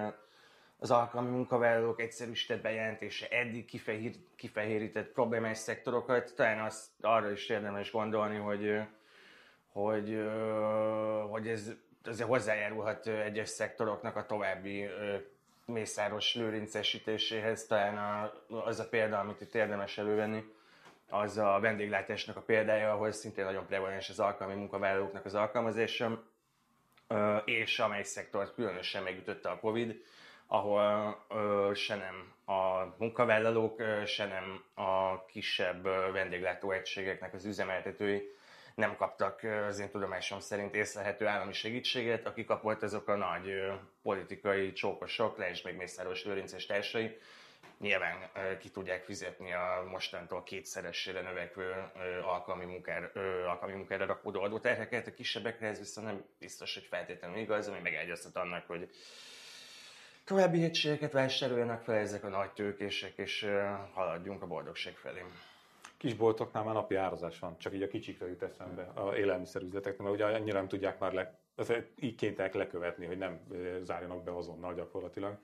az 0.78 0.90
alkalmi 0.90 1.30
munkavállalók 1.30 2.00
egyszerűsített 2.00 2.62
bejelentése 2.62 3.28
eddig 3.28 3.64
kifehér, 3.64 4.14
kifehérített 4.36 5.12
problémás 5.12 5.58
szektorokat, 5.58 6.34
talán 6.34 6.64
azt 6.64 6.86
arra 7.00 7.30
is 7.30 7.48
érdemes 7.48 7.90
gondolni, 7.90 8.36
hogy, 8.36 8.80
hogy, 9.72 10.30
hogy 11.30 11.48
ez 11.48 11.72
azért 12.04 12.28
hozzájárulhat 12.28 13.06
egyes 13.06 13.48
szektoroknak 13.48 14.16
a 14.16 14.26
további 14.26 14.88
mészáros 15.64 16.34
lőrincesítéséhez. 16.34 17.66
Talán 17.66 18.30
az 18.48 18.78
a 18.78 18.88
példa, 18.88 19.18
amit 19.18 19.40
itt 19.40 19.54
érdemes 19.54 19.98
elővenni, 19.98 20.44
az 21.10 21.38
a 21.38 21.58
vendéglátásnak 21.60 22.36
a 22.36 22.40
példája, 22.40 22.92
ahol 22.92 23.12
szintén 23.12 23.44
nagyon 23.44 23.66
prevalens 23.66 24.08
az 24.08 24.20
alkalmi 24.20 24.54
munkavállalóknak 24.54 25.24
az 25.24 25.34
alkalmazása, 25.34 26.22
és 27.44 27.78
amely 27.78 28.02
szektort 28.02 28.54
különösen 28.54 29.02
megütötte 29.02 29.48
a 29.48 29.58
Covid, 29.58 30.02
ahol 30.46 31.16
se 31.74 31.96
nem 31.96 32.32
a 32.56 32.94
munkavállalók, 32.98 33.82
se 34.06 34.26
nem 34.26 34.64
a 34.86 35.24
kisebb 35.24 35.82
vendéglátóegységeknek 36.12 37.34
az 37.34 37.44
üzemeltetői 37.44 38.38
nem 38.74 38.96
kaptak 38.96 39.42
az 39.68 39.78
én 39.78 39.90
tudomásom 39.90 40.40
szerint 40.40 40.74
észlelhető 40.74 41.26
állami 41.26 41.52
segítséget, 41.52 42.26
aki 42.26 42.44
kapott 42.44 42.82
azok 42.82 43.08
a 43.08 43.16
nagy 43.16 43.70
politikai 44.02 44.72
csókosok, 44.72 45.38
le 45.38 45.50
még 45.64 45.76
Mészáros 45.76 46.24
Lőrinces 46.24 46.66
társai, 46.66 47.18
nyilván 47.80 48.30
ki 48.58 48.70
tudják 48.70 49.04
fizetni 49.04 49.52
a 49.52 49.86
mostantól 49.90 50.42
kétszeresére 50.42 51.20
növekvő 51.20 51.74
alkalmi, 52.24 52.64
munkár, 52.64 53.10
ö, 53.14 53.44
alkalmi 53.44 53.74
munkára 53.74 54.06
rakódó 54.06 54.40
adóterheket, 54.40 55.06
a 55.06 55.14
kisebbekre 55.14 55.66
ez 55.66 55.78
viszont 55.78 56.06
nem 56.06 56.24
biztos, 56.38 56.74
hogy 56.74 56.84
feltétlenül 56.84 57.36
igaz, 57.36 57.68
ami 57.68 57.78
megágyaztat 57.82 58.36
annak, 58.36 58.66
hogy 58.66 58.90
további 60.24 60.62
egységeket 60.62 61.12
vásároljanak 61.12 61.82
fel 61.82 61.94
ezek 61.94 62.24
a 62.24 62.28
nagy 62.28 62.50
tőkések, 62.50 63.12
és 63.16 63.46
haladjunk 63.92 64.42
a 64.42 64.46
boldogság 64.46 64.94
felé. 64.94 65.24
Kisboltoknál 65.96 66.64
már 66.64 66.74
napi 66.74 66.94
árazás 66.94 67.38
van, 67.38 67.58
csak 67.58 67.74
így 67.74 67.82
a 67.82 67.88
kicsikre 67.88 68.28
jut 68.28 68.42
eszembe, 68.42 68.82
a 68.82 69.16
élelmiszerüzleteknél, 69.16 70.08
mert 70.08 70.20
ugye 70.20 70.36
annyira 70.36 70.58
nem 70.58 70.68
tudják 70.68 70.98
már 70.98 71.12
le, 71.12 71.38
így 71.96 72.14
kénytelenek 72.14 72.54
lekövetni, 72.54 73.06
hogy 73.06 73.18
nem 73.18 73.40
zárjanak 73.82 74.22
be 74.24 74.36
azonnal 74.36 74.74
gyakorlatilag. 74.74 75.38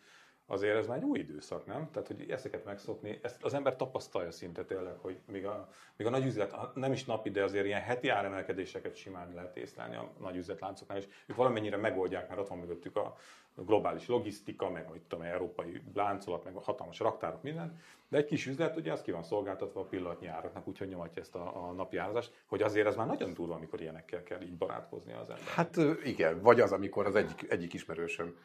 Azért 0.48 0.76
ez 0.76 0.86
már 0.86 0.96
egy 0.96 1.04
új 1.04 1.18
időszak, 1.18 1.66
nem? 1.66 1.90
Tehát, 1.92 2.08
hogy 2.08 2.30
ezeket 2.30 2.64
megszokni, 2.64 3.18
ezt 3.22 3.44
az 3.44 3.54
ember 3.54 3.76
tapasztalja 3.76 4.30
szinte 4.30 4.64
tényleg, 4.64 4.96
hogy 4.98 5.18
még 5.26 5.46
a, 5.46 5.68
még 5.96 6.06
a 6.06 6.10
nagy 6.10 6.24
üzlet, 6.26 6.54
nem 6.74 6.92
is 6.92 7.04
napi, 7.04 7.30
de 7.30 7.42
azért 7.42 7.66
ilyen 7.66 7.80
heti 7.80 8.08
áremelkedéseket 8.08 8.96
simán 8.96 9.32
lehet 9.34 9.56
észlelni 9.56 9.96
a 9.96 10.12
nagy 10.20 10.36
üzletláncoknál, 10.36 10.98
és 10.98 11.06
ők 11.26 11.36
valamennyire 11.36 11.76
megoldják, 11.76 12.28
mert 12.28 12.40
ott 12.40 12.48
van 12.48 12.58
mögöttük 12.58 12.96
a 12.96 13.16
globális 13.54 14.06
logisztika, 14.06 14.70
meg 14.70 14.90
mit 14.92 15.02
tudom, 15.02 15.24
európai 15.24 15.82
láncolat, 15.94 16.44
meg 16.44 16.54
a 16.54 16.60
hatalmas 16.60 16.98
raktárok, 16.98 17.42
minden. 17.42 17.80
De 18.08 18.16
egy 18.16 18.24
kis 18.24 18.46
üzlet, 18.46 18.76
ugye 18.76 18.92
az 18.92 19.02
ki 19.02 19.10
van 19.10 19.22
szolgáltatva 19.22 19.80
a 19.80 19.84
pillanatnyi 19.84 20.26
áraknak, 20.26 20.68
úgyhogy 20.68 20.88
nyomatja 20.88 21.22
ezt 21.22 21.34
a, 21.34 21.68
a 21.68 21.72
napi 21.72 21.96
árazást, 21.96 22.32
hogy 22.46 22.62
azért 22.62 22.86
ez 22.86 22.96
már 22.96 23.06
nagyon 23.06 23.34
durva, 23.34 23.54
amikor 23.54 23.80
ilyenekkel 23.80 24.22
kell 24.22 24.40
így 24.40 24.56
barátkozni 24.56 25.12
az 25.12 25.30
ember. 25.30 25.46
Hát 25.46 25.76
igen, 26.04 26.40
vagy 26.40 26.60
az, 26.60 26.72
amikor 26.72 27.06
az 27.06 27.14
egyik, 27.14 27.50
egyik 27.50 27.72
ismerősöm 27.72 28.36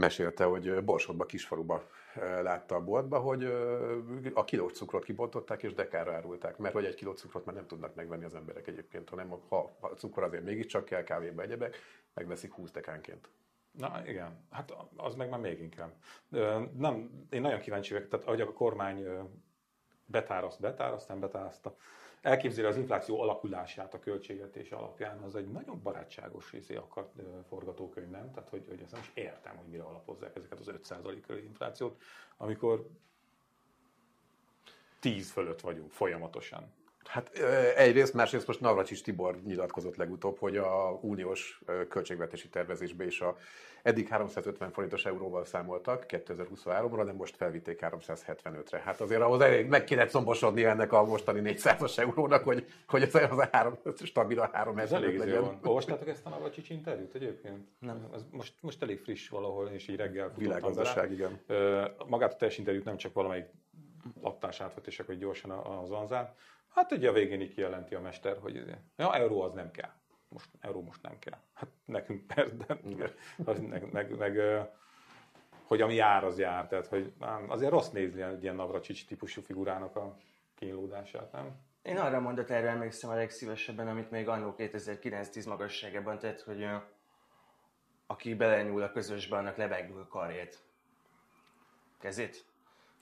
mesélte, 0.00 0.44
hogy 0.44 0.84
Borsodba, 0.84 1.26
kisfaluba 1.26 1.88
látta 2.42 2.74
a 2.74 2.84
boltba, 2.84 3.18
hogy 3.18 3.44
a 4.34 4.44
kilós 4.44 4.72
cukrot 4.72 5.04
kibontották 5.04 5.62
és 5.62 5.74
dekára 5.74 6.12
árulták, 6.12 6.56
mert 6.56 6.74
hogy 6.74 6.84
egy 6.84 6.94
kiló 6.94 7.12
cukrot 7.12 7.44
már 7.44 7.54
nem 7.54 7.66
tudnak 7.66 7.94
megvenni 7.94 8.24
az 8.24 8.34
emberek 8.34 8.66
egyébként, 8.66 9.08
hanem 9.08 9.34
ha 9.48 9.76
a 9.80 9.86
cukor 9.86 10.22
azért 10.22 10.44
mégiscsak 10.44 10.84
kell, 10.84 11.02
kávéba 11.02 11.42
egyebek, 11.42 11.76
megveszik 12.14 12.52
20 12.52 12.70
dekánként. 12.70 13.28
Na 13.78 14.02
igen, 14.06 14.46
hát 14.50 14.72
az 14.96 15.14
meg 15.14 15.28
már 15.28 15.40
még 15.40 15.60
inkább. 15.60 15.92
Nem, 16.76 17.26
én 17.30 17.40
nagyon 17.40 17.60
kíváncsi 17.60 17.92
vagyok, 17.92 18.08
tehát 18.08 18.26
ahogy 18.26 18.40
a 18.40 18.52
kormány 18.52 19.06
betáraszt, 20.04 20.60
betáraszt, 20.60 21.08
nem 21.08 21.20
betáraszta, 21.20 21.76
elképzeli 22.20 22.66
az 22.66 22.76
infláció 22.76 23.20
alakulását 23.20 23.94
a 23.94 23.98
költségvetés 23.98 24.70
alapján, 24.70 25.18
az 25.18 25.34
egy 25.34 25.48
nagyon 25.48 25.82
barátságos 25.82 26.52
izé 26.52 26.74
akart 26.76 27.20
forgatókönyv, 27.48 28.08
nem? 28.08 28.30
Tehát, 28.32 28.48
hogy, 28.48 28.64
hogy 28.68 28.80
ezt 28.82 28.92
nem 28.92 29.00
is 29.00 29.10
értem, 29.14 29.56
hogy 29.56 29.66
mire 29.66 29.82
alapozzák 29.82 30.36
ezeket 30.36 30.58
az 30.58 30.70
5% 30.88 31.22
körüli 31.26 31.44
inflációt, 31.44 32.00
amikor 32.36 32.88
10 34.98 35.30
fölött 35.30 35.60
vagyunk 35.60 35.90
folyamatosan. 35.90 36.72
Hát 37.04 37.38
egyrészt, 37.76 38.14
másrészt 38.14 38.46
most 38.46 38.60
Navracsics 38.60 39.02
Tibor 39.02 39.42
nyilatkozott 39.44 39.96
legutóbb, 39.96 40.38
hogy 40.38 40.56
a 40.56 40.98
uniós 41.00 41.60
költségvetési 41.88 42.48
tervezésbe 42.48 43.04
is 43.06 43.20
a 43.20 43.36
eddig 43.82 44.08
350 44.08 44.70
forintos 44.70 45.04
euróval 45.04 45.44
számoltak 45.44 46.04
2023-ra, 46.08 47.02
de 47.04 47.12
most 47.12 47.36
felvitték 47.36 47.78
375-re. 47.82 48.78
Hát 48.78 49.00
azért 49.00 49.20
ahhoz 49.20 49.40
elég 49.40 49.66
meg 49.66 49.84
kéne 49.84 50.06
combosodni 50.06 50.64
ennek 50.64 50.92
a 50.92 51.04
mostani 51.04 51.54
400-as 51.54 51.98
eurónak, 51.98 52.44
hogy, 52.44 52.66
hogy 52.86 53.02
ez 53.02 53.14
az 53.14 53.38
a 53.38 53.48
három, 53.52 53.78
stabil 54.02 54.40
a 54.40 54.50
3 54.52 54.78
Ez 54.78 54.92
elég 54.92 55.14
izé 55.14 55.36
van. 55.36 55.58
Olvastátok 55.62 56.08
ezt 56.08 56.26
a 56.26 56.28
Navracsics 56.28 56.70
interjút 56.70 57.14
egyébként? 57.14 57.66
Nem. 57.78 58.08
Ez 58.14 58.24
most, 58.30 58.54
most 58.60 58.82
elég 58.82 59.00
friss 59.00 59.28
valahol, 59.28 59.68
és 59.68 59.88
így 59.88 59.96
reggel 59.96 60.32
Világgazdaság, 60.36 61.12
igen. 61.12 61.40
Magát 62.06 62.32
a 62.32 62.36
teljes 62.36 62.58
interjút 62.58 62.84
nem 62.84 62.96
csak 62.96 63.12
valamelyik 63.12 63.46
laptás 64.22 64.60
átvetések, 64.60 65.06
hogy 65.06 65.18
gyorsan 65.18 65.50
az 65.50 65.90
anzán. 65.90 66.34
Hát 66.70 66.92
ugye 66.92 67.08
a 67.08 67.12
végén 67.12 67.40
így 67.40 67.54
kijelenti 67.54 67.94
a 67.94 68.00
mester, 68.00 68.38
hogy 68.38 68.54
izé, 68.54 68.74
ja, 68.96 69.14
euró 69.14 69.40
az 69.42 69.52
nem 69.52 69.70
kell. 69.70 69.90
Most, 70.28 70.48
euró 70.60 70.82
most 70.82 71.02
nem 71.02 71.18
kell. 71.18 71.38
Hát 71.52 71.68
nekünk 71.84 72.26
persze, 72.26 72.54
de 72.56 72.78
meg, 73.68 73.92
meg, 73.92 74.16
meg, 74.16 74.38
hogy 75.66 75.80
ami 75.80 75.94
jár, 75.94 76.24
az 76.24 76.38
jár. 76.38 76.66
Tehát, 76.66 76.86
hogy 76.86 77.12
azért 77.46 77.70
rossz 77.70 77.90
nézni 77.90 78.22
egy 78.22 78.42
ilyen 78.42 78.54
Navracsics 78.54 79.06
típusú 79.06 79.42
figurának 79.42 79.96
a 79.96 80.16
kínlódását, 80.54 81.32
nem? 81.32 81.68
Én 81.82 81.98
arra 81.98 82.16
a 82.16 82.20
mondatára 82.20 82.68
emlékszem 82.68 83.10
a 83.10 83.14
legszívesebben, 83.14 83.88
amit 83.88 84.10
még 84.10 84.28
annó 84.28 84.54
2009-10 84.58 85.48
magasságában 85.48 86.18
tett, 86.18 86.40
hogy 86.40 86.68
aki 88.06 88.34
belenyúl 88.34 88.82
a 88.82 88.92
közösbe, 88.92 89.36
annak 89.36 89.56
lebegül 89.56 90.00
a 90.00 90.06
karját. 90.06 90.64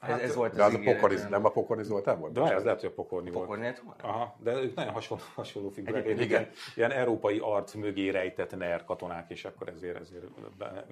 Kezét? 0.00 0.22
Ez, 0.22 0.28
ez 0.30 0.34
volt 0.34 0.54
De 0.54 0.64
az 0.64 0.74
a 0.74 0.78
ígéret, 0.78 1.00
pokori, 1.00 1.16
nem? 1.30 1.44
a 1.44 1.50
pokori 1.50 1.82
Zoltán 1.82 2.18
volt? 2.18 2.32
De 2.32 2.40
várj, 2.40 2.54
az 2.54 2.64
lehet, 2.64 2.80
hogy 2.80 2.88
a 2.88 2.92
pokorni 2.92 3.30
volt. 3.30 3.46
Pokornét 3.46 3.78
volt? 3.78 4.02
Aha, 4.02 4.37
de 4.42 4.52
ők 4.62 4.74
nagyon 4.74 4.92
hasonló, 4.92 5.22
hasonló 5.34 5.68
figurák. 5.68 6.04
Igen. 6.04 6.20
igen. 6.20 6.50
Ilyen 6.76 6.90
európai 6.90 7.38
arc 7.38 7.74
mögé 7.74 8.08
rejtett 8.08 8.56
NER 8.56 8.84
katonák, 8.84 9.30
és 9.30 9.44
akkor 9.44 9.68
ezért, 9.68 10.00
ezért 10.00 10.24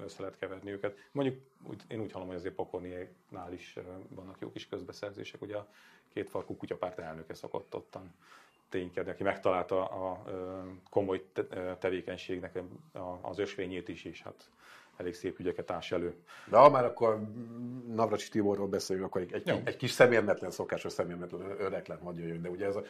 össze 0.04 0.22
lehet 0.22 0.38
keverni 0.38 0.70
őket. 0.70 0.96
Mondjuk 1.12 1.38
úgy, 1.68 1.82
én 1.88 2.00
úgy 2.00 2.12
hallom, 2.12 2.26
hogy 2.28 2.36
azért 2.36 2.54
Pokorniéknál 2.54 3.52
is 3.52 3.76
vannak 4.08 4.36
jó 4.40 4.50
kis 4.50 4.68
közbeszerzések. 4.68 5.42
Ugye 5.42 5.56
a 5.56 5.66
két 6.12 6.30
farkú 6.30 6.56
kutyapárt 6.56 6.98
elnöke 6.98 7.34
szokott 7.34 7.74
ottan 7.74 8.14
ténykedni, 8.68 9.10
aki 9.10 9.22
megtalálta 9.22 9.84
a, 9.84 10.22
ö, 10.26 10.60
komoly 10.90 11.24
tevékenységnek 11.78 12.58
a- 12.92 13.18
az 13.22 13.38
ösvényét 13.38 13.88
is, 13.88 14.04
és 14.04 14.22
hát 14.22 14.50
elég 14.96 15.14
szép 15.14 15.38
ügyeket 15.38 15.70
ás 15.70 15.92
elő. 15.92 16.14
De 16.48 16.56
ha 16.56 16.70
már 16.70 16.84
akkor 16.84 17.20
Navracsics 17.94 18.30
Tiborról 18.30 18.66
beszélünk, 18.66 19.04
akkor 19.04 19.20
egy, 19.20 19.32
egy, 19.32 19.46
Jó. 19.46 19.60
egy 19.64 19.76
kis 19.76 19.90
szemérmetlen, 19.90 20.50
szokásos 20.50 20.92
szemérmetlen 20.92 21.40
öröklet 21.58 22.00
hadd 22.00 22.18
jöjjön, 22.18 22.42
de 22.42 22.48
ugye 22.48 22.66
ez 22.66 22.76
a 22.76 22.82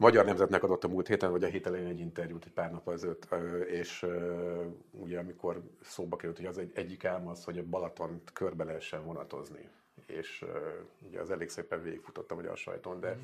Magyar 0.00 0.24
Nemzetnek 0.24 0.62
adott 0.62 0.84
a 0.84 0.88
múlt 0.88 1.06
héten, 1.06 1.30
vagy 1.30 1.44
a 1.44 1.46
hét 1.46 1.66
elején 1.66 1.86
egy 1.86 2.00
interjút 2.00 2.44
egy 2.44 2.52
pár 2.52 2.70
nap 2.70 2.88
ezelőtt, 2.88 3.28
és 3.66 4.06
ugye 4.90 5.18
amikor 5.18 5.62
szóba 5.82 6.16
került, 6.16 6.36
hogy 6.36 6.46
az 6.46 6.58
egy, 6.58 6.70
egyik 6.74 7.04
álma 7.04 7.30
az, 7.30 7.44
hogy 7.44 7.58
a 7.58 7.62
Balatont 7.62 8.32
körbe 8.32 8.64
lehessen 8.64 9.04
vonatozni. 9.04 9.68
És 10.06 10.44
ugye 11.08 11.20
az 11.20 11.30
elég 11.30 11.48
szépen 11.48 11.82
végigfutottam 11.82 12.38
ugye 12.38 12.48
a 12.48 12.56
sajton, 12.56 13.00
de 13.00 13.16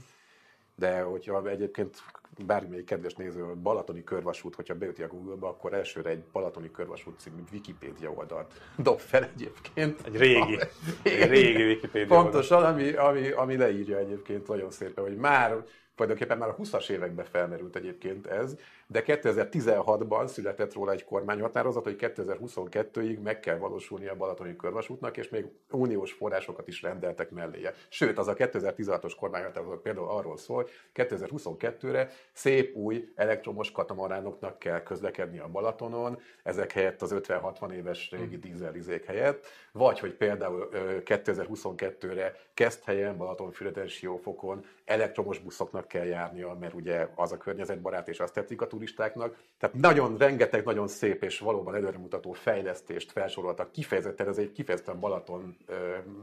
de 0.76 1.00
hogyha 1.00 1.48
egyébként 1.48 2.02
bármelyik 2.46 2.84
kedves 2.84 3.14
néző 3.14 3.42
a 3.42 3.54
Balatoni 3.54 4.04
körvasút, 4.04 4.54
hogyha 4.54 4.74
beüti 4.74 5.02
a 5.02 5.06
Google-ba, 5.06 5.48
akkor 5.48 5.72
elsőre 5.74 6.10
egy 6.10 6.24
Balatoni 6.32 6.70
körvasút 6.70 7.18
című 7.18 7.42
Wikipédia 7.52 8.10
oldalt 8.10 8.60
dob 8.76 8.98
fel 8.98 9.24
egyébként. 9.34 10.00
Egy 10.04 10.16
régi, 10.16 10.58
egy 11.02 11.28
régi 11.28 11.64
Wikipedia. 11.64 12.22
Pontosan, 12.22 12.64
ami, 12.64 12.92
ami, 12.92 13.30
ami 13.30 13.56
leírja 13.56 13.98
egyébként 13.98 14.48
nagyon 14.48 14.70
szépen, 14.70 15.04
hogy 15.04 15.16
már 15.16 15.64
tulajdonképpen 15.94 16.38
már 16.38 16.48
a 16.48 16.56
20-as 16.56 16.88
években 16.88 17.24
felmerült 17.24 17.76
egyébként 17.76 18.26
ez, 18.26 18.56
de 18.86 19.02
2016-ban 19.06 20.26
született 20.26 20.72
róla 20.72 20.92
egy 20.92 21.04
kormányhatározat, 21.04 21.84
hogy 21.84 21.96
2022-ig 21.98 23.22
meg 23.22 23.40
kell 23.40 23.58
valósulni 23.58 24.06
a 24.06 24.16
Balatoni 24.16 24.56
körvasútnak, 24.56 25.16
és 25.16 25.28
még 25.28 25.46
uniós 25.70 26.12
forrásokat 26.12 26.68
is 26.68 26.82
rendeltek 26.82 27.30
melléje. 27.30 27.72
Sőt, 27.88 28.18
az 28.18 28.28
a 28.28 28.34
2016-os 28.34 29.12
kormányhatározat 29.18 29.80
például 29.80 30.08
arról 30.08 30.36
szól, 30.36 30.56
hogy 30.56 30.70
2022-re 30.94 32.08
szép 32.32 32.76
új 32.76 33.08
elektromos 33.14 33.72
katamaránoknak 33.72 34.58
kell 34.58 34.82
közlekedni 34.82 35.38
a 35.38 35.48
Balatonon, 35.48 36.18
ezek 36.42 36.72
helyett 36.72 37.02
az 37.02 37.14
50-60 37.14 37.72
éves 37.72 38.10
régi 38.10 38.36
dízelizék 38.36 39.04
helyett, 39.04 39.46
vagy 39.72 39.98
hogy 39.98 40.14
például 40.14 40.68
ö, 40.72 40.96
2022-re 41.04 42.34
Keszthelyen, 42.54 43.16
Balatonfüreden, 43.16 43.86
Siófokon 43.86 44.64
elektromos 44.84 45.38
buszoknak 45.38 45.88
kell 45.88 46.04
járnia, 46.04 46.56
mert 46.60 46.74
ugye 46.74 47.08
az 47.14 47.32
a 47.32 47.36
környezetbarát, 47.36 48.08
és 48.08 48.20
azt 48.20 48.32
tetszik 48.32 48.60
a 48.60 48.66
turistáknak. 48.76 49.36
Tehát 49.58 49.76
nagyon, 49.76 50.16
rengeteg 50.16 50.64
nagyon 50.64 50.88
szép 50.88 51.22
és 51.22 51.38
valóban 51.38 51.74
előremutató 51.74 52.32
fejlesztést 52.32 53.12
felsoroltak. 53.12 53.72
Kifejezetten, 53.72 54.28
ez 54.28 54.38
egy 54.38 54.52
kifejezetten 54.52 55.00
Balaton, 55.00 55.56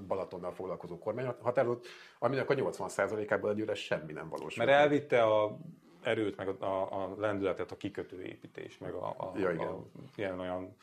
Balatonnal 0.07 0.51
foglalkozó 0.51 0.97
kormányhatározat, 0.99 1.85
aminek 2.19 2.49
a 2.49 2.53
80%-ában 2.53 3.51
egyőre 3.51 3.73
semmi 3.73 4.11
nem 4.11 4.29
valósul. 4.29 4.65
Mert 4.65 4.79
elvitte 4.79 5.23
a 5.23 5.57
erőt, 6.03 6.37
meg 6.37 6.47
a, 6.47 6.55
a, 6.59 7.03
a 7.03 7.15
lendületet 7.17 7.71
a 7.71 7.77
kikötőépítés, 7.77 8.77
meg 8.77 8.93
a, 8.93 9.07
a, 9.07 9.31
Ja, 9.35 9.51
igen. 9.51 9.67
a 9.67 9.85
ilyen 10.15 10.39
olyan 10.39 10.75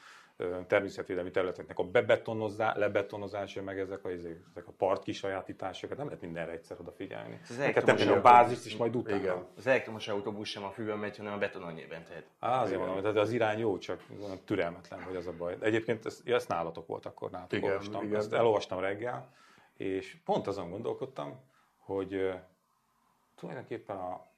természetvédelmi 0.67 1.31
területeknek 1.31 1.79
a 1.79 1.83
bebetonozá, 1.83 2.77
lebetonozása, 2.77 3.63
meg 3.63 3.79
ezek 3.79 4.05
a, 4.05 4.09
ezek 4.09 4.37
ezek 4.51 4.69
a 4.69 4.73
part 4.77 5.03
kisajátításokat, 5.03 5.97
nem 5.97 6.07
lehet 6.07 6.21
mindenre 6.23 6.53
egyszer 6.53 6.77
odafigyelni. 6.81 7.41
Neked 7.49 7.61
elektromos 7.61 8.01
tenni 8.01 8.11
a 8.11 8.15
autó. 8.15 8.29
bázist 8.29 8.67
is 8.67 8.77
majd 8.77 8.97
utána. 8.97 9.17
Igen. 9.17 9.47
Az 9.57 9.67
elektromos 9.67 10.09
autóbusz 10.09 10.49
sem 10.49 10.65
a 10.65 10.71
füvön 10.71 10.99
megy, 10.99 11.17
hanem 11.17 11.33
a 11.33 11.39
beton 11.39 11.63
annyiben 11.63 12.05
tehet. 12.05 12.25
Á, 12.39 12.63
azért 12.63 12.79
mondom, 12.79 13.01
tehát 13.01 13.17
az 13.17 13.33
irány 13.33 13.59
jó, 13.59 13.79
csak 13.79 14.03
türelmetlen, 14.45 15.03
hogy 15.03 15.17
az 15.17 15.27
a 15.27 15.33
baj. 15.33 15.57
Egyébként 15.61 16.07
ezt, 16.07 16.29
ezt 16.29 16.49
nálatok 16.49 16.87
volt 16.87 17.07
akkor, 17.07 17.31
nálatok 17.31 17.59
Igen, 17.59 17.71
olvastam. 17.71 18.05
igen. 18.05 18.17
Ezt 18.17 18.33
elolvastam 18.33 18.81
reggel, 18.81 19.33
és 19.77 20.17
pont 20.25 20.47
azon 20.47 20.71
gondolkodtam, 20.71 21.41
hogy 21.79 22.33
tulajdonképpen 23.37 23.97
a 23.97 24.29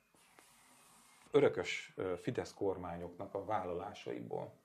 örökös 1.30 1.94
Fidesz 2.20 2.54
kormányoknak 2.54 3.34
a 3.34 3.44
vállalásaiból 3.44 4.60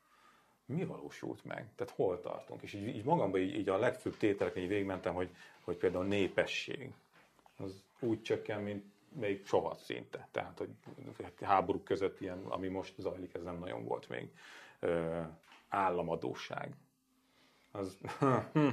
mi 0.67 0.85
valósult 0.85 1.45
meg? 1.45 1.67
Tehát 1.75 1.93
hol 1.93 2.21
tartunk? 2.21 2.61
És 2.61 2.73
így, 2.73 2.87
így 2.87 3.03
magamban 3.03 3.39
így, 3.39 3.55
így 3.55 3.69
a 3.69 3.77
legfőbb 3.77 4.17
tételeken 4.17 4.63
így 4.63 4.69
végigmentem, 4.69 5.13
hogy, 5.13 5.29
hogy 5.61 5.75
például 5.75 6.05
népesség 6.05 6.93
az 7.57 7.83
úgy 7.99 8.21
csökken, 8.21 8.61
mint 8.61 8.83
még 9.09 9.45
soha 9.45 9.75
szinte. 9.75 10.27
Tehát, 10.31 10.57
hogy 10.57 10.69
háborúk 11.41 11.83
között 11.83 12.21
ilyen, 12.21 12.43
ami 12.45 12.67
most 12.67 12.93
zajlik, 12.97 13.33
ez 13.33 13.43
nem 13.43 13.59
nagyon 13.59 13.83
volt 13.83 14.09
még. 14.09 14.29
Ö, 14.79 15.21
államadóság. 15.69 16.73
Az, 17.71 17.97
hm, 18.53 18.67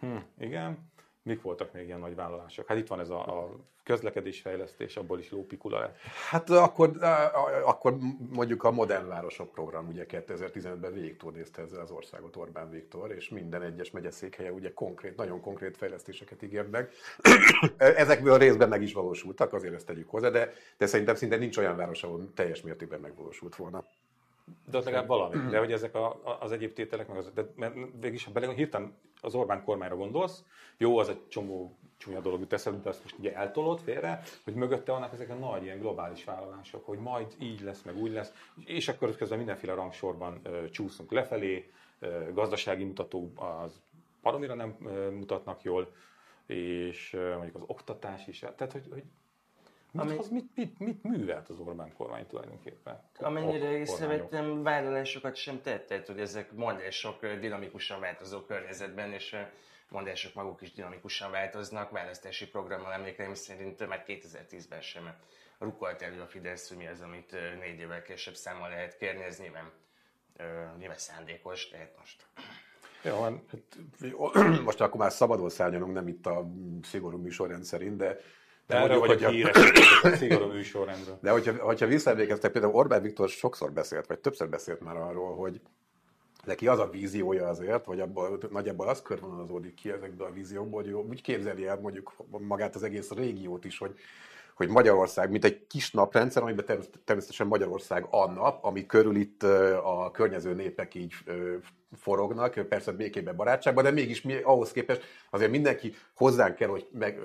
hm, 0.00 0.16
igen. 0.38 0.89
Mik 1.22 1.42
voltak 1.42 1.72
még 1.72 1.86
ilyen 1.86 1.98
nagy 1.98 2.14
vállalások? 2.14 2.66
Hát 2.66 2.78
itt 2.78 2.86
van 2.86 3.00
ez 3.00 3.10
a, 3.10 3.42
a 3.42 3.56
közlekedésfejlesztés, 3.84 4.96
abból 4.96 5.18
is 5.18 5.30
lópikula 5.30 5.78
lett. 5.78 5.96
Hát 6.30 6.50
akkor, 6.50 6.90
akkor 7.64 7.96
mondjuk 8.30 8.64
a 8.64 8.70
Modern 8.70 9.08
Városok 9.08 9.52
program 9.52 9.88
ugye 9.88 10.06
2015-ben 10.08 10.92
végigturnézte 10.92 11.62
ezzel 11.62 11.80
az 11.80 11.90
országot 11.90 12.36
Orbán 12.36 12.70
Viktor, 12.70 13.12
és 13.12 13.28
minden 13.28 13.62
egyes 13.62 13.90
megyeszékhelye 13.90 14.52
ugye 14.52 14.72
konkrét, 14.72 15.16
nagyon 15.16 15.40
konkrét 15.40 15.76
fejlesztéseket 15.76 16.42
ígért 16.42 16.70
meg. 16.70 16.90
Ezekből 17.76 18.38
részben 18.38 18.68
meg 18.68 18.82
is 18.82 18.92
valósultak, 18.92 19.52
azért 19.52 19.74
ezt 19.74 19.86
tegyük 19.86 20.10
hozzá, 20.10 20.28
de, 20.28 20.52
de 20.76 20.86
szerintem 20.86 21.14
szinte 21.14 21.36
nincs 21.36 21.56
olyan 21.56 21.76
város, 21.76 22.02
ahol 22.02 22.30
teljes 22.34 22.62
mértékben 22.62 23.00
megvalósult 23.00 23.56
volna. 23.56 23.84
De 24.70 24.78
ott 24.78 24.84
legalább 24.84 25.06
valami. 25.06 25.50
De 25.50 25.58
hogy 25.58 25.72
ezek 25.72 25.94
a, 25.94 26.38
az 26.40 26.52
egyéb 26.52 26.72
tételek, 26.72 27.08
meg 27.08 27.16
az, 27.16 27.30
de, 27.34 27.46
mert 27.56 27.74
végig 28.00 28.24
ha 28.24 28.30
bele, 28.30 28.52
hirtelen 28.52 28.94
az 29.20 29.34
Orbán 29.34 29.64
kormányra 29.64 29.96
gondolsz, 29.96 30.44
jó, 30.76 30.98
az 30.98 31.08
egy 31.08 31.28
csomó 31.28 31.78
csúnya 31.96 32.20
dolog 32.20 32.40
jut 32.40 32.52
eszedbe, 32.52 32.80
de 32.82 32.88
azt 32.88 33.02
most 33.02 33.18
ugye 33.18 33.34
eltolod 33.34 33.80
félre, 33.80 34.22
hogy 34.44 34.54
mögötte 34.54 34.92
vannak 34.92 35.12
ezek 35.12 35.30
a 35.30 35.34
nagy 35.34 35.62
ilyen 35.62 35.78
globális 35.78 36.24
vállalások, 36.24 36.86
hogy 36.86 36.98
majd 36.98 37.34
így 37.38 37.60
lesz, 37.60 37.82
meg 37.82 37.96
úgy 37.96 38.12
lesz, 38.12 38.32
és 38.64 38.88
akkor 38.88 39.16
közben 39.16 39.38
mindenféle 39.38 39.74
rangsorban 39.74 40.40
ö, 40.42 40.70
csúszunk 40.70 41.12
lefelé, 41.12 41.70
ö, 41.98 42.32
gazdasági 42.32 42.84
mutatók 42.84 43.40
az 43.40 43.80
baromira 44.22 44.54
nem 44.54 44.76
ö, 44.84 45.10
mutatnak 45.10 45.62
jól, 45.62 45.92
és 46.46 47.16
mondjuk 47.36 47.56
az 47.56 47.62
oktatás 47.66 48.26
is, 48.26 48.38
tehát 48.38 48.72
hogy, 48.72 48.88
hogy 48.90 49.02
mit, 49.90 50.02
Ami- 50.02 50.18
mit, 50.30 50.56
mit, 50.56 50.78
mit 50.78 51.02
művelt 51.02 51.48
az 51.48 51.58
Orbán 51.58 51.92
kormány 51.96 52.26
tulajdonképpen? 52.26 53.00
Amennyire 53.18 53.78
észrevettem, 53.78 54.62
vállalásokat 54.62 55.36
sem 55.36 55.60
tett, 55.62 55.86
tehát 55.86 56.06
hogy 56.06 56.20
ezek 56.20 56.52
mondások 56.52 57.26
dinamikusan 57.26 58.00
változó 58.00 58.40
környezetben, 58.40 59.12
és 59.12 59.36
mondások 59.88 60.34
maguk 60.34 60.62
is 60.62 60.72
dinamikusan 60.72 61.30
változnak. 61.30 61.90
Választási 61.90 62.48
programmal 62.48 62.92
emlékeim 62.92 63.34
szerint 63.34 63.88
már 63.88 64.04
2010-ben 64.06 64.80
sem 64.80 65.14
rukolt 65.58 66.02
elő 66.02 66.20
a 66.20 66.26
Fidesz, 66.26 66.68
hogy 66.68 66.76
mi 66.76 66.86
az, 66.86 67.00
amit 67.00 67.36
négy 67.60 67.78
évvel 67.78 68.02
később 68.02 68.34
számmal 68.34 68.68
lehet 68.68 68.96
kérni, 68.96 69.22
ez 69.22 69.38
nyilván, 69.38 69.70
nyilván 70.78 70.98
szándékos, 70.98 71.68
tehát 71.68 71.94
most 71.98 72.26
Jó, 73.02 73.16
van, 73.16 73.44
Most 74.64 74.80
akkor 74.80 75.00
már 75.00 75.12
szabadon 75.12 75.50
szárnyalunk, 75.50 75.92
nem 75.92 76.08
itt 76.08 76.26
a 76.26 76.50
szigorú 76.82 77.18
műsorrend 77.18 77.64
szerint, 77.64 77.96
de, 77.96 78.18
de 78.70 78.76
erre 78.76 78.96
mondjuk, 78.96 79.18
vagyok 79.18 79.30
hogy 79.30 79.44
a- 79.44 79.50
híres, 79.52 80.18
szigorú 80.18 80.46
műsorrendről. 80.46 81.18
De 81.22 81.30
hogyha, 81.30 81.52
hogyha 81.64 81.86
visszaemlékeztek, 81.86 82.52
például 82.52 82.74
Orbán 82.74 83.02
Viktor 83.02 83.28
sokszor 83.28 83.72
beszélt, 83.72 84.06
vagy 84.06 84.18
többször 84.18 84.48
beszélt 84.48 84.80
már 84.80 84.96
arról, 84.96 85.34
hogy 85.36 85.60
neki 86.44 86.68
az 86.68 86.78
a 86.78 86.90
víziója 86.90 87.48
azért, 87.48 87.84
vagy 87.84 88.00
abból, 88.00 88.38
nagyjából 88.50 88.88
az 88.88 89.02
körvonalazódik 89.02 89.74
ki 89.74 89.90
ezekből 89.90 90.26
a 90.26 90.32
víziókból, 90.32 90.82
hogy 90.82 90.92
úgy 90.92 91.22
képzeli 91.22 91.66
el 91.66 91.80
mondjuk 91.80 92.12
magát 92.38 92.74
az 92.74 92.82
egész 92.82 93.10
régiót 93.10 93.64
is, 93.64 93.78
hogy 93.78 93.94
hogy 94.54 94.68
Magyarország, 94.68 95.30
mint 95.30 95.44
egy 95.44 95.66
kis 95.66 95.90
naprendszer, 95.90 96.42
amiben 96.42 96.64
term- 96.64 97.00
természetesen 97.04 97.46
Magyarország 97.46 98.06
a 98.10 98.30
nap, 98.30 98.64
ami 98.64 98.86
körül 98.86 99.16
itt 99.16 99.42
a 99.82 100.10
környező 100.12 100.54
népek 100.54 100.94
így 100.94 101.12
forognak, 101.96 102.68
persze 102.68 102.92
békében, 102.92 103.36
barátságban, 103.36 103.84
de 103.84 103.90
mégis 103.90 104.22
mi, 104.22 104.36
ahhoz 104.42 104.72
képest 104.72 105.02
azért 105.30 105.50
mindenki 105.50 105.94
hozzánk 106.14 106.54
kell, 106.54 106.68
hogy 106.68 106.86
meg, 106.92 107.18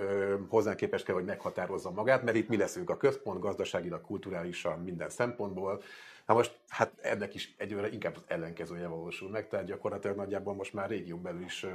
hozzánk 0.50 0.78
képest 0.78 1.06
kell, 1.06 1.16
hogy 1.16 1.26
meghatározza 1.26 1.92
magát, 1.92 2.24
mert 2.24 2.38
itt 2.38 2.50
mi 2.50 2.58
leszünk 2.58 2.90
a 2.90 2.98
központ, 2.98 3.40
gazdaságilag, 3.40 4.02
kulturálisan, 4.02 4.80
minden 4.80 5.10
szempontból. 5.10 5.82
Na 6.26 6.34
most, 6.34 6.60
hát 6.68 6.94
ennek 7.02 7.34
is 7.34 7.56
egyőre 7.58 7.90
inkább 7.90 8.16
az 8.16 8.24
ellenkezője 8.28 8.88
valósul 8.88 9.30
meg, 9.30 9.48
tehát 9.48 9.66
gyakorlatilag 9.66 10.16
nagyjából 10.16 10.54
most 10.54 10.74
már 10.74 10.90
régión 10.90 11.22
belül 11.22 11.44
is 11.44 11.66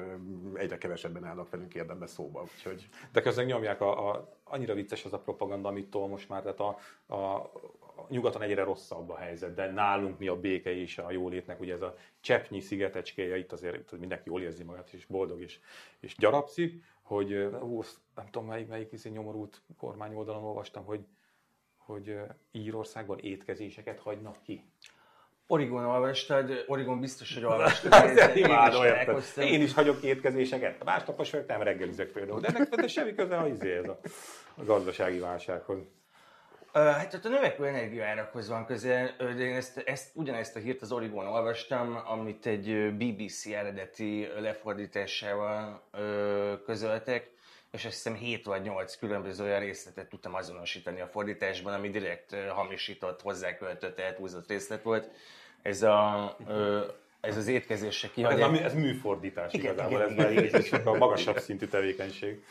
egyre 0.55 0.79
kevesebben 0.79 1.25
állnak 1.25 1.51
velünk 1.51 1.75
érdembe 1.75 2.07
szóba, 2.07 2.43
úgyhogy 2.55 2.89
De 3.13 3.21
közben 3.21 3.45
nyomják 3.45 3.81
a, 3.81 4.11
a, 4.11 4.39
annyira 4.45 4.75
vicces 4.75 5.05
az 5.05 5.13
a 5.13 5.19
propaganda, 5.19 5.69
amit 5.69 5.91
tol 5.91 6.09
most 6.09 6.29
már, 6.29 6.43
tehát 6.43 6.61
a, 6.61 6.79
a, 7.15 7.51
nyugaton 8.09 8.43
egyre 8.43 8.65
rosszabb 8.65 9.11
a 9.11 9.17
helyzet, 9.17 9.55
de 9.55 9.71
nálunk 9.71 10.19
mi 10.19 10.29
a 10.29 10.41
béke 10.41 10.71
és 10.71 10.99
a 10.99 11.11
jólétnek, 11.11 11.61
ugye 11.61 11.75
ez 11.75 11.83
a 11.83 11.95
cseppnyi 12.21 12.61
szigetecskéje, 12.61 13.39
itt 13.39 13.53
azért 13.53 13.99
mindenki 13.99 14.29
jól 14.29 14.43
érzi 14.43 14.63
magát, 14.63 14.93
és 14.93 15.07
boldog, 15.07 15.41
és, 15.41 15.59
és 16.01 16.17
gyarapszik, 16.17 16.85
hogy 17.03 17.33
ö, 17.33 17.59
ú, 17.59 17.79
azt 17.79 17.97
nem 18.15 18.27
tudom 18.31 18.49
melyik, 18.49 18.69
melyik 18.69 18.93
izé 18.93 19.11
nyomorult 19.11 19.63
kormány 19.79 20.15
oldalon 20.15 20.45
olvastam, 20.45 20.85
hogy, 20.85 21.05
hogy 21.91 22.17
Írországban 22.53 23.19
étkezéseket 23.19 23.99
hagynak 23.99 24.43
ki. 24.43 24.65
Origon 25.47 25.85
olvastad, 25.85 26.65
Origon 26.67 27.01
biztos, 27.01 27.35
hogy 27.35 27.45
olvastad. 27.53 27.93
Azért 27.93 28.37
én 28.37 28.47
is. 29.33 29.37
Én 29.37 29.69
hagyok 29.71 30.03
étkezéseket. 30.03 30.85
Másnapos 30.85 31.31
vagyok, 31.31 31.47
nem 31.47 31.63
reggelizek 31.63 32.09
például. 32.09 32.41
De 32.41 32.49
ennek 32.49 32.69
de 32.69 32.89
semmi 32.89 33.15
köze 33.15 33.37
a, 33.37 33.49
izé, 33.49 33.77
ez 33.77 33.89
a, 33.89 34.01
a 34.55 34.65
gazdasági 34.65 35.19
válsághoz. 35.19 35.79
Hát 36.73 37.15
ott 37.15 37.25
a 37.25 37.29
növekvő 37.29 37.67
energiaárakhoz 37.67 38.49
van 38.49 38.67
köze, 38.67 39.15
ö, 39.19 39.35
de 39.35 39.43
én 39.43 39.55
ezt, 39.55 39.79
ezt, 39.79 40.11
ugyanezt 40.15 40.57
a 40.57 40.59
hírt 40.59 40.83
az 40.83 40.93
Origon 40.93 41.27
olvastam, 41.27 42.03
amit 42.07 42.47
egy 42.47 42.95
BBC 42.95 43.47
eredeti 43.47 44.29
lefordításával 44.39 45.89
ö, 45.93 46.55
közöltek, 46.65 47.31
és 47.71 47.85
azt 47.85 47.95
hiszem 47.95 48.15
7 48.15 48.45
vagy 48.45 48.63
8 48.63 48.97
különböző 48.97 49.45
olyan 49.45 49.61
részletet 49.61 50.09
tudtam 50.09 50.35
azonosítani 50.35 51.01
a 51.01 51.07
fordításban, 51.07 51.73
ami 51.73 51.91
direkt 51.91 52.35
hamisított, 52.49 53.21
hozzáköltött, 53.23 53.99
elhúzott 53.99 54.49
részlet 54.49 54.83
volt. 54.83 55.11
Ez, 55.63 55.83
a, 55.83 56.37
ö, 56.49 56.85
ez 57.21 57.37
az 57.37 57.47
étkezésre 57.47 58.09
Ez, 58.09 58.15
kihagyás. 58.15 58.49
a, 58.61 58.65
ez 58.65 58.75
műfordítás 58.75 59.53
Igen, 59.53 59.73
igazából, 59.73 59.99
igen, 59.99 60.11
ez 60.11 60.17
már 60.17 60.31
igen, 60.31 60.45
így- 60.45 60.55
ez 60.55 60.69
csak 60.69 60.87
a 60.87 60.95
magasabb 60.97 61.39
szintű 61.39 61.67
tevékenység. 61.67 62.45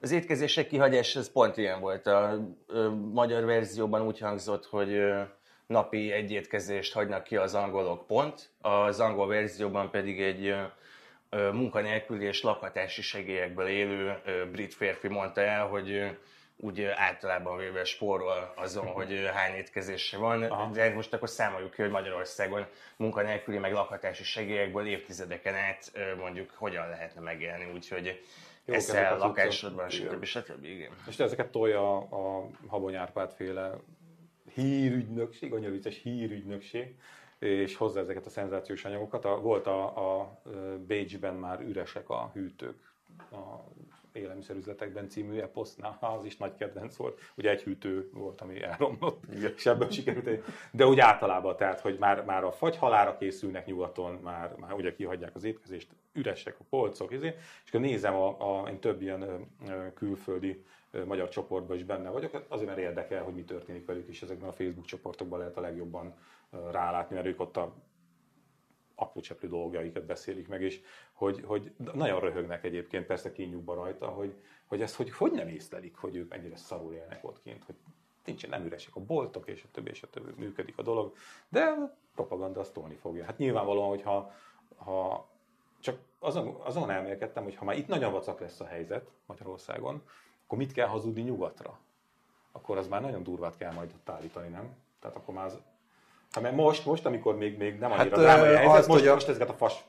Az 0.00 0.10
étkezések 0.10 0.66
kihagyás, 0.66 1.16
ez 1.16 1.32
pont 1.32 1.56
ilyen 1.56 1.80
volt. 1.80 2.06
A 2.06 2.38
ö, 2.66 2.88
magyar 3.12 3.44
verzióban 3.44 4.02
úgy 4.06 4.18
hangzott, 4.18 4.66
hogy 4.66 4.92
ö, 4.92 5.20
napi 5.66 6.12
egy 6.12 6.30
étkezést 6.30 6.92
hagynak 6.92 7.24
ki 7.24 7.36
az 7.36 7.54
angolok, 7.54 8.06
pont. 8.06 8.50
Az 8.60 9.00
angol 9.00 9.26
verzióban 9.26 9.90
pedig 9.90 10.22
egy 10.22 10.54
munkanélküli 11.52 12.24
és 12.24 12.42
lakhatási 12.42 13.02
segélyekből 13.02 13.66
élő 13.66 14.14
brit 14.52 14.74
férfi 14.74 15.08
mondta 15.08 15.40
el, 15.40 15.66
hogy 15.66 16.16
úgy 16.56 16.82
általában 16.84 17.56
véve 17.56 17.84
spórol 17.84 18.52
azon, 18.56 18.86
hogy 18.86 19.30
hány 19.34 19.54
étkezése 19.54 20.16
van. 20.16 20.42
Aha. 20.42 20.72
De 20.72 20.94
most 20.94 21.12
akkor 21.14 21.28
számoljuk 21.28 21.70
ki, 21.70 21.82
hogy 21.82 21.90
Magyarországon 21.90 22.66
munkanélküli 22.96 23.58
meg 23.58 23.72
lakhatási 23.72 24.24
segélyekből 24.24 24.86
évtizedeken 24.86 25.54
át 25.54 25.92
mondjuk 26.18 26.50
hogyan 26.50 26.88
lehetne 26.88 27.20
megélni. 27.20 27.72
Úgyhogy 27.74 28.20
ezek 28.66 28.96
eszel, 28.96 29.18
lakásodban, 29.18 29.88
stb. 29.88 30.24
stb. 30.24 30.64
Igen. 30.64 30.90
És 31.08 31.18
ezeket 31.18 31.50
tolja 31.50 31.96
a, 31.96 32.06
a 32.10 32.48
Habony 32.66 32.94
Árpád 32.94 33.32
féle 33.32 33.74
hírügynökség, 34.54 35.52
annyira 35.52 35.70
vicces 35.70 36.00
hírügynökség, 36.02 36.94
és 37.44 37.76
hozza 37.76 38.00
ezeket 38.00 38.26
a 38.26 38.30
szenzációs 38.30 38.84
anyagokat. 38.84 39.24
A, 39.24 39.40
volt 39.40 39.66
a, 39.66 40.20
a 40.20 40.40
Bécsben 40.86 41.34
már 41.34 41.60
üresek 41.60 42.08
a 42.08 42.30
hűtők, 42.32 42.92
a 43.30 43.64
élelmiszerüzletekben 44.12 45.08
című 45.08 45.38
eposznál, 45.38 45.98
az 46.00 46.24
is 46.24 46.36
nagy 46.36 46.54
kedvenc 46.54 46.96
volt. 46.96 47.20
Ugye 47.36 47.50
egy 47.50 47.62
hűtő 47.62 48.10
volt, 48.12 48.40
ami 48.40 48.62
elromlott, 48.62 49.24
és 49.56 49.66
ebből 49.66 49.90
sikerült. 49.90 50.44
De 50.72 50.86
úgy 50.86 50.98
általában, 50.98 51.56
tehát, 51.56 51.80
hogy 51.80 51.96
már, 51.98 52.24
már 52.24 52.44
a 52.44 52.52
fagyhalára 52.52 53.16
készülnek 53.16 53.66
nyugaton, 53.66 54.14
már, 54.14 54.54
már 54.56 54.72
ugye 54.72 54.94
kihagyják 54.94 55.34
az 55.34 55.44
étkezést, 55.44 55.88
üresek 56.12 56.60
a 56.60 56.64
polcok, 56.68 57.12
izé, 57.12 57.34
és 57.64 57.68
akkor 57.68 57.80
nézem, 57.80 58.14
a, 58.14 58.60
a, 58.62 58.68
én 58.68 58.78
több 58.78 59.02
ilyen 59.02 59.48
külföldi 59.94 60.64
magyar 61.06 61.28
csoportban 61.28 61.76
is 61.76 61.84
benne 61.84 62.10
vagyok, 62.10 62.32
hát 62.32 62.44
azért 62.48 62.68
mert 62.68 62.78
érdekel, 62.78 63.22
hogy 63.22 63.34
mi 63.34 63.44
történik 63.44 63.86
velük, 63.86 64.08
és 64.08 64.22
ezekben 64.22 64.48
a 64.48 64.52
Facebook 64.52 64.86
csoportokban 64.86 65.38
lehet 65.38 65.56
a 65.56 65.60
legjobban 65.60 66.14
rálátni, 66.70 67.14
mert 67.14 67.26
ők 67.26 67.40
ott 67.40 67.56
a 67.56 67.74
apró 68.94 69.20
cseplő 69.20 69.48
dolgaikat 69.48 70.04
beszélik 70.04 70.48
meg, 70.48 70.62
és 70.62 70.80
hogy, 71.12 71.42
hogy 71.46 71.72
nagyon 71.94 72.20
röhögnek 72.20 72.64
egyébként, 72.64 73.06
persze 73.06 73.32
kínjukba 73.32 73.74
rajta, 73.74 74.06
hogy, 74.06 74.34
hogy 74.66 74.82
ezt 74.82 74.94
hogy, 74.94 75.10
hogy 75.10 75.32
nem 75.32 75.48
észlelik, 75.48 75.96
hogy 75.96 76.16
ők 76.16 76.34
ennyire 76.34 76.56
szarul 76.56 76.92
élnek 76.92 77.24
ott 77.24 77.40
kint, 77.40 77.64
hogy 77.64 77.74
nincsen, 78.24 78.50
nem 78.50 78.64
üresek 78.64 78.96
a 78.96 79.00
boltok, 79.00 79.48
és 79.48 79.64
a 79.64 79.68
többi, 79.70 79.90
és 79.90 80.02
a 80.02 80.10
többi 80.10 80.32
működik 80.36 80.78
a 80.78 80.82
dolog, 80.82 81.14
de 81.48 81.94
propaganda 82.14 82.60
azt 82.60 82.72
tolni 82.72 82.94
fogja. 82.94 83.24
Hát 83.24 83.38
nyilvánvalóan, 83.38 83.88
hogyha 83.88 84.32
ha 84.76 85.28
csak 85.80 85.98
azon, 86.18 86.60
azon 86.60 86.90
elmélkedtem, 86.90 87.42
hogy 87.42 87.54
ha 87.54 87.64
már 87.64 87.76
itt 87.76 87.88
nagyon 87.88 88.12
vacak 88.12 88.40
lesz 88.40 88.60
a 88.60 88.66
helyzet 88.66 89.10
Magyarországon, 89.26 90.02
akkor 90.44 90.58
mit 90.58 90.72
kell 90.72 90.86
hazudni 90.86 91.22
nyugatra? 91.22 91.78
Akkor 92.52 92.76
az 92.76 92.88
már 92.88 93.00
nagyon 93.00 93.22
durvát 93.22 93.56
kell 93.56 93.72
majd 93.72 93.92
ott 93.94 94.08
állítani, 94.08 94.48
nem? 94.48 94.76
Tehát 95.00 95.16
akkor 95.16 95.34
már 95.34 95.44
az, 95.44 95.62
ha 96.34 96.40
mert 96.40 96.54
most, 96.54 96.84
most, 96.84 97.06
amikor 97.06 97.36
még, 97.36 97.56
még 97.58 97.78
nem 97.78 97.92
annyira 97.92 98.16
Hát, 98.16 98.26
hát, 98.26 98.36
drámai 98.36 98.54
a 98.54 98.56
helyzet, 98.56 98.76
azt, 98.76 98.88
most, 98.88 99.06
a- 99.06 99.12
most 99.12 99.28
ezeket 99.28 99.48
a 99.48 99.52
fas 99.52 99.84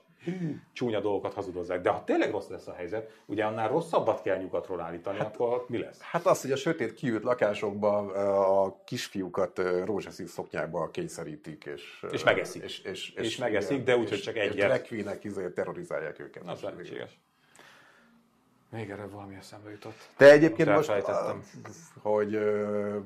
csúnya 0.73 0.99
dolgokat 0.99 1.34
hazudozzák. 1.34 1.81
De 1.81 1.89
ha 1.89 2.03
tényleg 2.03 2.31
rossz 2.31 2.47
lesz 2.47 2.67
a 2.67 2.73
helyzet, 2.73 3.12
ugye 3.25 3.45
annál 3.45 3.69
rosszabbat 3.69 4.21
kell 4.21 4.38
nyugatról 4.38 4.81
állítani, 4.81 5.17
hát, 5.17 5.36
akkor 5.36 5.65
mi 5.67 5.77
lesz? 5.77 6.01
Hát 6.01 6.25
az, 6.25 6.41
hogy 6.41 6.51
a 6.51 6.55
sötét 6.55 6.93
kiült 6.93 7.23
lakásokban 7.23 8.10
a 8.10 8.84
kisfiúkat 8.84 9.62
rózsaszín 9.86 10.27
szoknyába 10.27 10.89
kényszerítik, 10.89 11.65
és, 11.65 12.05
És 12.12 12.23
megeszik. 12.23 12.63
És, 12.63 12.79
és, 12.79 13.10
És 13.10 13.38
megeszik, 13.38 13.84
de 13.84 13.97
úgy, 13.97 14.10
hogy 14.10 14.21
csak 14.21 14.36
egyet. 14.36 14.81
És 14.81 14.88
queen-ek 14.88 15.23
izé 15.23 15.49
terrorizálják 15.49 16.19
őket. 16.19 16.43
Az 16.45 16.62
lehetséges. 16.62 17.19
Még 18.69 18.89
erre 18.89 19.05
valami 19.05 19.36
eszembe 19.36 19.69
jutott. 19.69 20.10
Te 20.17 20.31
egyébként 20.31 20.69
most, 20.69 20.89
ah, 20.89 21.36
hogy 22.01 22.36
ö, 22.36 22.97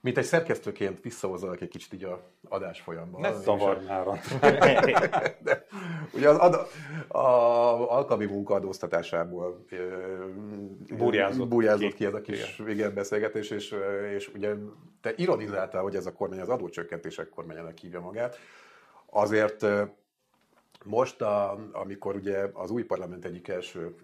mint 0.00 0.18
egy 0.18 0.24
szerkesztőként 0.24 1.00
visszahozolok 1.02 1.60
egy 1.60 1.68
kicsit 1.68 1.92
így 1.92 2.04
a 2.04 2.30
adás 2.48 2.80
folyamban. 2.80 3.20
Ne 3.20 3.32
szavarj 3.32 3.84
már. 3.84 4.06
De, 5.44 5.66
ugye 6.14 6.28
az 6.28 6.36
ad, 6.36 6.54
a, 7.08 7.18
alkalmi 7.96 8.24
munka 8.24 8.54
adóztatásából 8.54 9.64
Burjázott 10.96 11.48
burjázott 11.48 11.88
ki. 11.88 11.94
ki 11.94 12.04
ez 12.04 12.14
a 12.14 12.20
kis 12.20 12.62
igen, 12.66 12.94
beszélgetés, 12.94 13.50
és, 13.50 13.74
és 14.14 14.30
ugye 14.34 14.54
te 15.00 15.12
ironizáltál, 15.16 15.82
hogy 15.82 15.96
ez 15.96 16.06
a 16.06 16.12
kormány 16.12 16.40
az 16.40 16.48
adócsökkentések 16.48 17.28
kormányának 17.28 17.78
hívja 17.78 18.00
magát. 18.00 18.36
Azért 19.10 19.66
most, 20.84 21.22
a, 21.22 21.58
amikor 21.72 22.14
ugye 22.14 22.50
az 22.52 22.70
új 22.70 22.82
parlament 22.82 23.24
egyik 23.24 23.48
első 23.48 23.94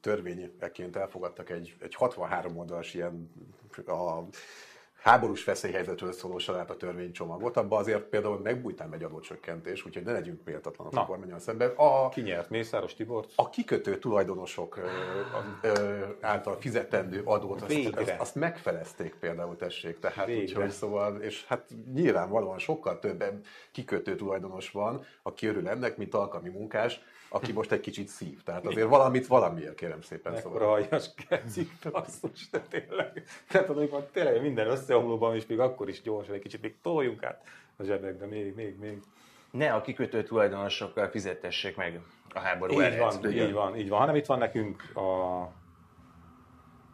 törvényeként 0.00 0.96
elfogadtak 0.96 1.50
egy, 1.50 1.76
egy 1.80 1.94
63 1.94 2.56
oldalas 2.56 2.94
ilyen 2.94 3.30
a 3.86 4.22
háborús 5.00 5.44
veszélyhelyzetről 5.44 6.12
szóló 6.12 6.38
salát 6.38 6.70
a 6.70 6.76
törvénycsomagot, 6.76 7.56
abban 7.56 7.78
azért 7.78 8.02
például 8.02 8.38
megbújtám 8.38 8.92
egy 8.92 9.02
adócsökkentés, 9.02 9.86
úgyhogy 9.86 10.02
ne 10.02 10.12
legyünk 10.12 10.44
méltatlanok 10.44 10.92
Na. 10.92 11.00
a 11.00 11.06
kormányon 11.06 11.38
szemben. 11.38 11.70
A, 11.76 12.08
Ki 12.08 12.20
nyert? 12.20 12.50
Mészáros 12.50 12.94
Tibor? 12.94 13.26
a 13.36 13.50
kikötő 13.50 13.98
tulajdonosok 13.98 14.76
ö, 14.76 14.88
ö, 15.62 16.04
által 16.20 16.56
fizetendő 16.60 17.22
adót, 17.24 17.62
azt, 17.62 17.96
azt, 17.96 18.14
azt 18.18 18.34
megfelezték 18.34 19.14
például, 19.14 19.56
tessék. 19.56 19.98
Tehát 19.98 20.28
úgyhogy 20.28 20.70
szóval, 20.70 21.20
és 21.20 21.46
hát 21.46 21.68
nyilvánvalóan 21.94 22.58
sokkal 22.58 22.98
több 22.98 23.24
kikötő 23.72 24.16
tulajdonos 24.16 24.70
van, 24.70 25.04
aki 25.22 25.46
örül 25.46 25.68
ennek, 25.68 25.96
mint 25.96 26.14
alkalmi 26.14 26.48
munkás, 26.48 27.00
aki 27.32 27.52
most 27.52 27.72
egy 27.72 27.80
kicsit 27.80 28.08
szív. 28.08 28.42
Tehát 28.42 28.66
azért 28.66 28.88
valamit 28.88 29.26
valamiért 29.26 29.74
kérem 29.74 30.00
szépen. 30.00 30.32
Mekkora 30.32 30.58
Szóval. 30.58 30.74
aljas 30.74 31.10
kecik, 31.28 31.70
basszus, 31.90 32.50
de 32.50 32.60
tényleg. 32.60 33.22
Tehát 33.48 33.68
amikor 33.68 34.04
tényleg 34.12 34.42
minden 34.42 34.66
összeomlóban, 34.66 35.34
és 35.34 35.46
még 35.46 35.60
akkor 35.60 35.88
is 35.88 36.02
gyorsan 36.02 36.34
egy 36.34 36.42
kicsit 36.42 36.62
még 36.62 36.80
toljunk 36.82 37.22
át 37.22 37.44
a 37.76 37.82
zsebekbe, 37.82 38.26
még, 38.26 38.54
még, 38.54 38.78
még. 38.78 38.98
Ne 39.50 39.72
a 39.72 39.80
kikötő 39.80 40.22
tulajdonosokkal 40.22 41.08
fizetessék 41.08 41.76
meg 41.76 42.00
a 42.34 42.38
háború 42.38 42.72
Így 42.82 42.98
van, 42.98 43.30
így 43.30 43.52
van, 43.52 43.76
így 43.76 43.88
van. 43.88 43.98
Hanem 43.98 44.14
itt 44.14 44.26
van 44.26 44.38
nekünk 44.38 44.96
a 44.96 45.48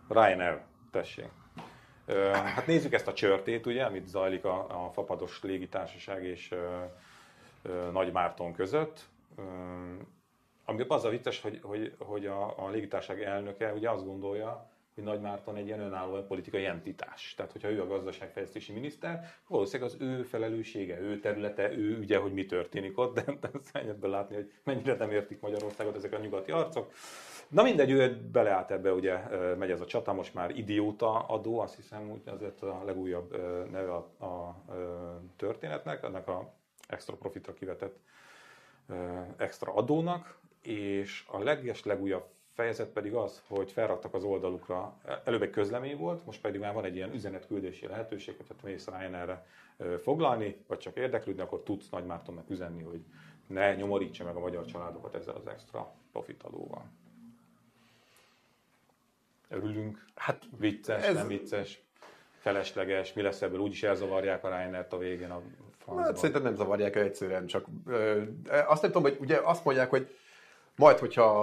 Ryanair, 0.09 0.61
tessék. 0.90 1.31
Hát 2.33 2.66
nézzük 2.66 2.92
ezt 2.92 3.07
a 3.07 3.12
csörtét, 3.12 3.66
ugye, 3.66 3.85
amit 3.85 4.07
zajlik 4.07 4.44
a, 4.44 4.85
a 4.85 4.90
fapados 4.92 5.42
légitársaság 5.42 6.25
és 6.25 6.53
ö, 6.53 6.83
ö, 7.62 7.90
Nagy 7.90 8.12
Márton 8.12 8.53
között. 8.53 9.09
Ami 10.68 10.85
az 10.88 11.05
a 11.05 11.09
vicces, 11.09 11.40
hogy, 11.40 11.59
hogy, 11.62 11.94
hogy 11.98 12.26
a, 12.26 12.64
a 12.64 12.70
légitársaság 12.70 13.22
elnöke 13.22 13.72
ugye 13.72 13.90
azt 13.90 14.05
gondolja, 14.05 14.70
hogy 14.94 15.05
Nagy 15.05 15.20
Márton 15.20 15.57
egy 15.57 15.66
ilyen 15.66 15.81
önálló 15.81 16.22
politikai 16.22 16.64
entitás. 16.64 17.35
Tehát, 17.37 17.52
hogyha 17.52 17.70
ő 17.70 17.81
a 17.81 17.87
gazdaságfejlesztési 17.87 18.72
miniszter, 18.72 19.31
valószínűleg 19.48 19.92
az 19.92 20.00
ő 20.00 20.22
felelőssége, 20.22 21.00
ő 21.00 21.20
területe, 21.20 21.72
ő 21.72 21.98
ügye, 21.98 22.18
hogy 22.18 22.33
mi 22.33 22.46
történik 22.46 22.98
ott, 22.98 23.14
de, 23.14 23.50
szörnyű 23.62 23.88
ebből 23.88 24.11
látni, 24.11 24.35
hogy 24.35 24.52
mennyire 24.64 24.94
nem 24.94 25.11
értik 25.11 25.40
Magyarországot 25.40 25.96
ezek 25.96 26.12
a 26.12 26.18
nyugati 26.18 26.50
arcok. 26.50 26.92
Na 27.48 27.62
mindegy, 27.62 27.90
ő 27.90 28.29
beleállt 28.33 28.70
ebbe, 28.70 28.92
ugye 28.92 29.18
megy 29.55 29.70
ez 29.70 29.81
a 29.81 29.87
csata, 29.87 30.12
most 30.12 30.35
már 30.35 30.59
idióta 30.59 31.18
adó, 31.18 31.59
azt 31.59 31.76
hiszem, 31.76 32.11
úgy 32.11 32.22
azért 32.24 32.62
a 32.62 32.83
legújabb 32.85 33.37
neve 33.70 33.92
a, 33.94 34.24
a 34.24 34.64
történetnek, 35.37 36.02
ennek 36.02 36.29
a 36.29 36.52
extra 36.88 37.16
profitra 37.16 37.52
kivetett 37.52 37.98
extra 39.37 39.74
adónak, 39.74 40.38
és 40.66 41.24
a 41.26 41.42
leges 41.42 41.85
legújabb 41.85 42.24
fejezet 42.55 42.88
pedig 42.88 43.14
az, 43.14 43.42
hogy 43.48 43.72
felraktak 43.72 44.14
az 44.14 44.24
oldalukra, 44.24 44.96
előbb 45.24 45.42
egy 45.42 45.50
közlemény 45.50 45.96
volt, 45.96 46.24
most 46.24 46.40
pedig 46.40 46.61
már 46.61 46.74
van 46.74 46.85
egy 46.85 46.96
ilyen 46.96 47.12
üzenetküldési 47.14 47.87
lehetőség, 47.87 48.37
hogy 48.37 48.46
ha 48.48 48.66
mész 48.66 48.87
Ryanairre 48.87 49.46
foglalni, 50.02 50.57
vagy 50.66 50.79
csak 50.79 50.96
érdeklődni, 50.96 51.42
akkor 51.42 51.62
tudsz 51.62 51.88
Nagy 51.88 52.05
Mártonnak 52.05 52.50
üzenni, 52.50 52.83
hogy 52.83 53.00
ne 53.46 53.74
nyomorítsa 53.74 54.24
meg 54.24 54.37
a 54.37 54.40
magyar 54.40 54.64
családokat 54.64 55.14
ezzel 55.14 55.35
az 55.35 55.46
extra 55.46 55.92
profit 56.12 56.42
adóval. 56.42 56.85
Örülünk? 59.48 60.05
Hát 60.14 60.42
vicces, 60.59 61.05
ez- 61.05 61.14
nem 61.14 61.29
vicces, 61.29 61.83
felesleges, 62.38 63.12
mi 63.12 63.22
lesz 63.22 63.42
ebből, 63.42 63.61
úgyis 63.61 63.83
elzavarják 63.83 64.44
a 64.44 64.48
Ryanair-t 64.48 64.92
a 64.92 64.98
végén 64.98 65.31
a 65.31 65.42
francba. 65.79 66.05
Hát 66.05 66.16
szerintem 66.16 66.42
nem 66.42 66.55
zavarják 66.55 66.96
el 66.96 67.02
egyszerűen, 67.02 67.46
csak 67.46 67.66
ö, 67.87 68.22
azt 68.66 68.83
nem 68.83 68.90
tudom, 68.90 69.11
hogy 69.11 69.18
ugye 69.20 69.40
azt 69.42 69.64
mondják, 69.64 69.90
hogy 69.90 70.16
majd, 70.76 70.98
hogyha 70.98 71.42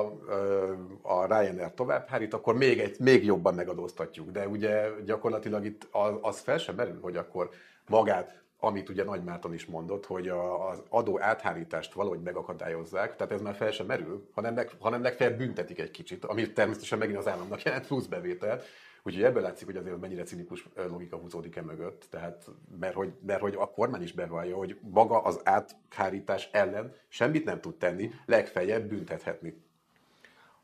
a 1.01 1.25
Ryanair 1.25 1.73
tovább 1.73 2.07
hárít, 2.07 2.33
akkor 2.33 2.57
még, 2.57 2.79
egy, 2.79 2.99
még 2.99 3.25
jobban 3.25 3.53
megadóztatjuk. 3.53 4.31
De 4.31 4.47
ugye 4.47 4.89
gyakorlatilag 5.05 5.65
itt 5.65 5.87
az, 6.21 6.39
fel 6.39 6.57
sem 6.57 6.75
merül, 6.75 6.99
hogy 7.01 7.17
akkor 7.17 7.49
magát, 7.87 8.41
amit 8.59 8.89
ugye 8.89 9.03
Nagy 9.03 9.23
Márton 9.23 9.53
is 9.53 9.65
mondott, 9.65 10.05
hogy 10.05 10.27
az 10.27 10.83
adó 10.89 11.21
áthárítást 11.21 11.93
valahogy 11.93 12.21
megakadályozzák, 12.21 13.15
tehát 13.15 13.33
ez 13.33 13.41
már 13.41 13.55
fel 13.55 13.71
sem 13.71 13.85
merül, 13.85 14.27
hanem, 14.33 14.55
leg, 14.55 14.71
hanem 14.79 15.01
legfeljebb 15.01 15.37
büntetik 15.37 15.79
egy 15.79 15.91
kicsit, 15.91 16.25
ami 16.25 16.51
természetesen 16.51 16.97
megint 16.97 17.17
az 17.17 17.27
államnak 17.27 17.63
jelent 17.63 17.87
plusz 17.87 18.05
bevételt. 18.05 18.63
Úgyhogy 19.05 19.23
ebből 19.23 19.41
látszik, 19.41 19.65
hogy 19.65 19.75
azért 19.75 19.99
mennyire 19.99 20.23
cinikus 20.23 20.67
logika 20.75 21.17
húzódik 21.17 21.55
e 21.55 21.61
mögött, 21.61 22.05
tehát, 22.09 22.45
mert, 22.79 22.93
hogy, 22.93 23.13
mert 23.25 23.41
hogy 23.41 23.55
a 23.57 23.69
kormány 23.69 24.01
is 24.01 24.11
bevallja, 24.11 24.55
hogy 24.55 24.77
maga 24.81 25.21
az 25.21 25.41
áthárítás 25.43 26.49
ellen 26.51 26.93
semmit 27.07 27.45
nem 27.45 27.61
tud 27.61 27.75
tenni, 27.75 28.11
legfeljebb 28.25 28.87
büntethetni. 28.87 29.61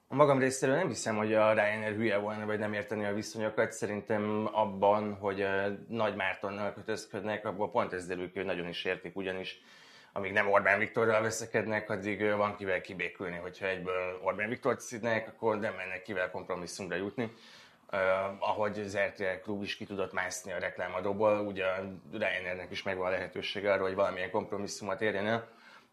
A 0.07 0.15
magam 0.15 0.39
részéről 0.39 0.75
nem 0.75 0.87
hiszem, 0.87 1.17
hogy 1.17 1.33
a 1.33 1.53
Ryanair 1.53 1.95
hülye 1.95 2.17
volna, 2.17 2.45
vagy 2.45 2.59
nem 2.59 2.73
érteni 2.73 3.05
a 3.05 3.13
viszonyokat. 3.13 3.71
Szerintem 3.71 4.49
abban, 4.51 5.13
hogy 5.13 5.45
Nagy 5.87 6.15
Mártonnal 6.15 6.73
kötözködnek, 6.73 7.45
abban 7.45 7.71
pont 7.71 7.93
ez 7.93 8.07
derül 8.07 8.29
hogy 8.33 8.45
nagyon 8.45 8.67
is 8.67 8.85
értik, 8.85 9.15
ugyanis 9.15 9.61
amíg 10.13 10.31
nem 10.31 10.51
Orbán 10.51 10.79
Viktorral 10.79 11.21
veszekednek, 11.21 11.89
addig 11.89 12.35
van 12.35 12.55
kivel 12.55 12.81
kibékülni. 12.81 13.37
Hogyha 13.37 13.67
egyből 13.67 14.19
Orbán 14.23 14.49
Viktort 14.49 14.79
szidnek, 14.79 15.27
akkor 15.27 15.59
nem 15.59 15.73
mennek 15.73 16.01
kivel 16.01 16.31
kompromisszumra 16.31 16.95
jutni. 16.95 17.31
Uh, 17.91 17.99
ahogy 18.39 18.79
az 18.79 18.97
RTL 18.97 19.41
klub 19.43 19.63
is 19.63 19.75
ki 19.75 19.85
tudott 19.85 20.13
mászni 20.13 20.51
a 20.51 20.59
reklámadóból, 20.59 21.39
ugye 21.39 21.65
a 21.65 21.75
Ryanairnek 22.11 22.71
is 22.71 22.83
megvan 22.83 23.07
a 23.07 23.09
lehetősége 23.09 23.71
arra, 23.71 23.81
hogy 23.81 23.95
valamilyen 23.95 24.31
kompromisszumot 24.31 25.01
érjen 25.01 25.27
el. 25.27 25.47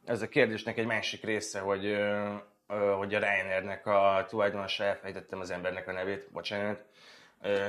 Ez 0.04 0.22
a 0.22 0.28
kérdésnek 0.28 0.78
egy 0.78 0.86
másik 0.86 1.24
része, 1.24 1.60
hogy, 1.60 1.86
ö, 1.86 2.34
ö, 2.68 2.74
hogy 2.74 3.14
a 3.14 3.18
Ryanairnek 3.18 3.86
a 3.86 4.24
tulajdonosa, 4.28 4.84
elfelejtettem 4.84 5.40
az 5.40 5.50
embernek 5.50 5.88
a 5.88 5.92
nevét, 5.92 6.28
bocsánat, 6.32 6.84
ö, 7.42 7.68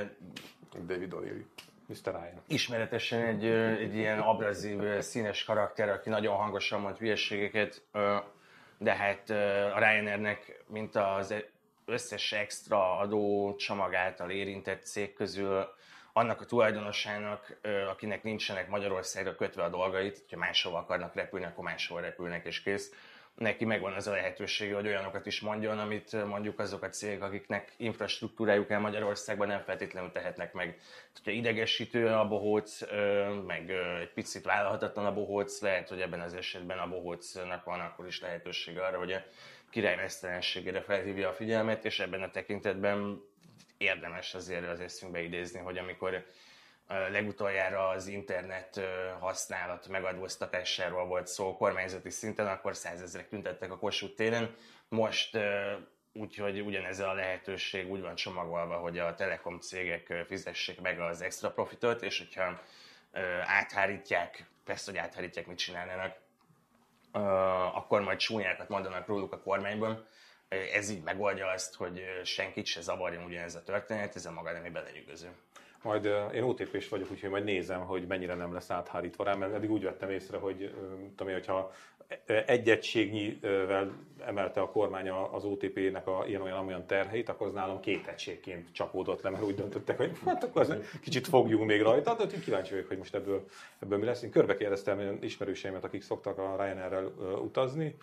David 0.86 1.12
O'Leary. 1.14 1.44
Mr. 1.88 2.12
Ryan. 2.12 2.42
ismeretesen 2.46 3.26
egy, 3.26 3.44
egy 3.80 3.94
ilyen 3.94 4.18
abrazív, 4.18 4.98
színes 4.98 5.44
karakter, 5.44 5.88
aki 5.88 6.08
nagyon 6.08 6.36
hangosan 6.36 6.80
mond 6.80 6.96
hülyeségeket, 6.96 7.82
de 8.78 8.94
hát 8.94 9.30
a 9.74 9.78
Ryanairnek, 9.78 10.64
mint 10.66 10.96
az 10.96 11.34
összes 11.88 12.32
extra 12.32 12.98
adó 12.98 13.54
csomag 13.56 13.94
által 13.94 14.30
érintett 14.30 14.82
cég 14.82 15.12
közül, 15.12 15.76
annak 16.12 16.40
a 16.40 16.44
tulajdonosának, 16.44 17.58
akinek 17.88 18.22
nincsenek 18.22 18.68
Magyarországra 18.68 19.34
kötve 19.34 19.62
a 19.62 19.68
dolgait, 19.68 20.18
hogyha 20.18 20.36
máshova 20.36 20.78
akarnak 20.78 21.14
repülni, 21.14 21.46
akkor 21.46 21.64
máshova 21.64 22.00
repülnek 22.00 22.46
és 22.46 22.62
kész. 22.62 22.92
neki 23.34 23.64
megvan 23.64 23.92
az 23.92 24.06
a 24.06 24.10
lehetősége, 24.10 24.74
hogy 24.74 24.86
olyanokat 24.86 25.26
is 25.26 25.40
mondjon, 25.40 25.78
amit 25.78 26.24
mondjuk 26.26 26.58
azok 26.58 26.82
a 26.82 26.88
cégek, 26.88 27.22
akiknek 27.22 27.72
infrastruktúrájuk 27.76 28.70
el 28.70 28.80
Magyarországban 28.80 29.46
nem 29.46 29.62
feltétlenül 29.62 30.12
tehetnek 30.12 30.52
meg. 30.52 30.80
Hogyha 31.14 31.30
idegesítő 31.30 32.06
a 32.06 32.28
bohóc, 32.28 32.80
meg 33.46 33.70
egy 34.00 34.12
picit 34.12 34.44
vállalhatatlan 34.44 35.06
a 35.06 35.12
bohóc, 35.14 35.60
lehet, 35.60 35.88
hogy 35.88 36.00
ebben 36.00 36.20
az 36.20 36.34
esetben 36.34 36.78
a 36.78 36.88
bohócnak 36.88 37.64
van 37.64 37.80
akkor 37.80 38.06
is 38.06 38.20
lehetősége 38.20 38.84
arra, 38.84 38.98
hogy 38.98 39.14
király 39.70 39.96
mesztelenségére 39.96 40.80
felhívja 40.80 41.28
a 41.28 41.32
figyelmet, 41.32 41.84
és 41.84 42.00
ebben 42.00 42.22
a 42.22 42.30
tekintetben 42.30 43.20
érdemes 43.76 44.34
azért 44.34 44.68
az 44.68 44.80
eszünkbe 44.80 45.20
idézni, 45.20 45.58
hogy 45.60 45.78
amikor 45.78 46.24
legutoljára 46.86 47.88
az 47.88 48.06
internet 48.06 48.80
használat 49.20 49.88
megadóztatásáról 49.88 51.06
volt 51.06 51.26
szó 51.26 51.56
kormányzati 51.56 52.10
szinten, 52.10 52.46
akkor 52.46 52.76
százezrek 52.76 53.28
tüntettek 53.28 53.72
a 53.72 53.78
Kossuth 53.78 54.14
téren. 54.14 54.54
Most 54.88 55.38
úgyhogy 56.12 56.60
ugyanezzel 56.60 57.08
a 57.08 57.14
lehetőség 57.14 57.90
úgy 57.90 58.00
van 58.00 58.14
csomagolva, 58.14 58.76
hogy 58.76 58.98
a 58.98 59.14
telekom 59.14 59.60
cégek 59.60 60.24
fizessék 60.26 60.80
meg 60.80 61.00
az 61.00 61.22
extra 61.22 61.50
profitot, 61.50 62.02
és 62.02 62.18
hogyha 62.18 62.62
áthárítják, 63.44 64.44
persze, 64.64 64.90
hogy 64.90 65.00
áthárítják, 65.00 65.46
mit 65.46 65.58
csinálnának, 65.58 66.16
akkor 67.72 68.00
majd 68.00 68.18
csúnyákat 68.18 68.68
mondanak 68.68 69.06
róluk 69.06 69.32
a 69.32 69.38
kormányban. 69.38 70.04
Ez 70.48 70.90
így 70.90 71.02
megoldja 71.02 71.46
azt, 71.46 71.74
hogy 71.74 72.02
senkit 72.24 72.66
se 72.66 72.80
zavarjon 72.80 73.24
ugyanez 73.24 73.54
a 73.54 73.62
történet, 73.62 74.16
ez 74.16 74.26
a 74.26 74.32
maga 74.32 74.52
nem 74.52 74.72
belenyűgöző. 74.72 75.28
Majd 75.82 76.04
én 76.34 76.42
OTP-s 76.42 76.88
vagyok, 76.88 77.10
úgyhogy 77.10 77.30
majd 77.30 77.44
nézem, 77.44 77.80
hogy 77.80 78.06
mennyire 78.06 78.34
nem 78.34 78.52
lesz 78.52 78.70
áthárítva 78.70 79.24
rá, 79.24 79.34
mert 79.34 79.54
eddig 79.54 79.70
úgy 79.70 79.82
vettem 79.82 80.10
észre, 80.10 80.38
hogy 80.38 80.74
tudom, 81.16 81.32
hogyha 81.32 81.72
egy 82.46 82.78
emelte 84.26 84.60
a 84.60 84.70
kormány 84.70 85.08
az 85.08 85.44
OTP-nek 85.44 86.06
a 86.06 86.24
ilyen 86.26 86.40
olyan 86.40 86.66
olyan 86.66 86.86
terheit, 86.86 87.28
akkor 87.28 87.46
az 87.46 87.52
nálam 87.52 87.80
két 87.80 88.06
egységként 88.06 88.72
csapódott 88.72 89.22
le, 89.22 89.30
mert 89.30 89.44
úgy 89.44 89.54
döntöttek, 89.54 89.96
hogy 89.96 90.10
hát 90.24 90.44
akkor 90.44 90.60
az 90.60 90.74
kicsit 91.02 91.26
fogjunk 91.26 91.66
még 91.66 91.82
rajta, 91.82 92.14
de 92.14 92.26
kíváncsi 92.44 92.70
vagyok, 92.70 92.88
hogy 92.88 92.98
most 92.98 93.14
ebből, 93.14 93.48
ebből 93.78 93.98
mi 93.98 94.04
lesz. 94.04 94.22
Én 94.22 94.30
körbe 94.30 94.56
kérdeztem 94.56 95.18
ismerőseimet, 95.20 95.84
akik 95.84 96.02
szoktak 96.02 96.38
a 96.38 96.56
Ryanair-rel 96.58 97.12
utazni, 97.42 97.96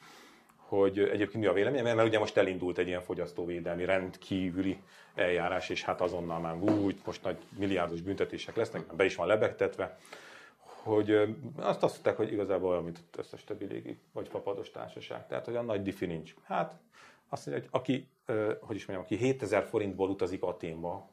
hogy 0.56 1.00
egyébként 1.00 1.44
mi 1.44 1.46
a 1.46 1.54
vélemény, 1.54 1.84
mert 1.84 2.08
ugye 2.08 2.20
most 2.20 2.38
elindult 2.38 2.78
egy 2.78 2.88
ilyen 2.88 3.02
fogyasztóvédelmi 3.02 3.86
rendkívüli 3.86 4.78
eljárás, 5.16 5.70
és 5.70 5.84
hát 5.84 6.02
azonnal 6.02 6.40
már 6.40 6.56
úgy, 6.56 6.96
most 7.06 7.24
nagy 7.24 7.38
milliárdos 7.58 8.02
büntetések 8.02 8.56
lesznek, 8.56 8.96
be 8.96 9.06
is 9.06 9.16
van 9.16 9.28
lebegtetve, 9.28 9.98
hogy 10.86 11.12
azt 11.56 11.84
azt 11.84 11.94
mondták, 11.94 12.18
hogy 12.18 12.32
igazából 12.32 12.70
olyan, 12.70 12.84
mint 12.84 13.04
az 13.12 13.18
összes 13.18 13.44
többi 13.44 13.66
légi 13.66 14.00
vagy 14.14 14.28
fapados 14.28 14.72
társaság. 14.72 15.28
Tehát, 15.28 15.48
a 15.48 15.62
nagy 15.62 15.82
diffi 15.82 16.06
nincs. 16.06 16.36
Hát 16.44 16.76
azt 17.30 17.46
mondja, 17.46 17.68
hogy 17.70 17.82
aki, 17.82 18.08
hogy 18.62 18.76
is 18.76 18.86
mondjam, 18.86 19.08
aki 19.08 19.16
7000 19.16 19.64
forintból 19.64 20.10
utazik 20.10 20.44
Aténba, 20.44 21.10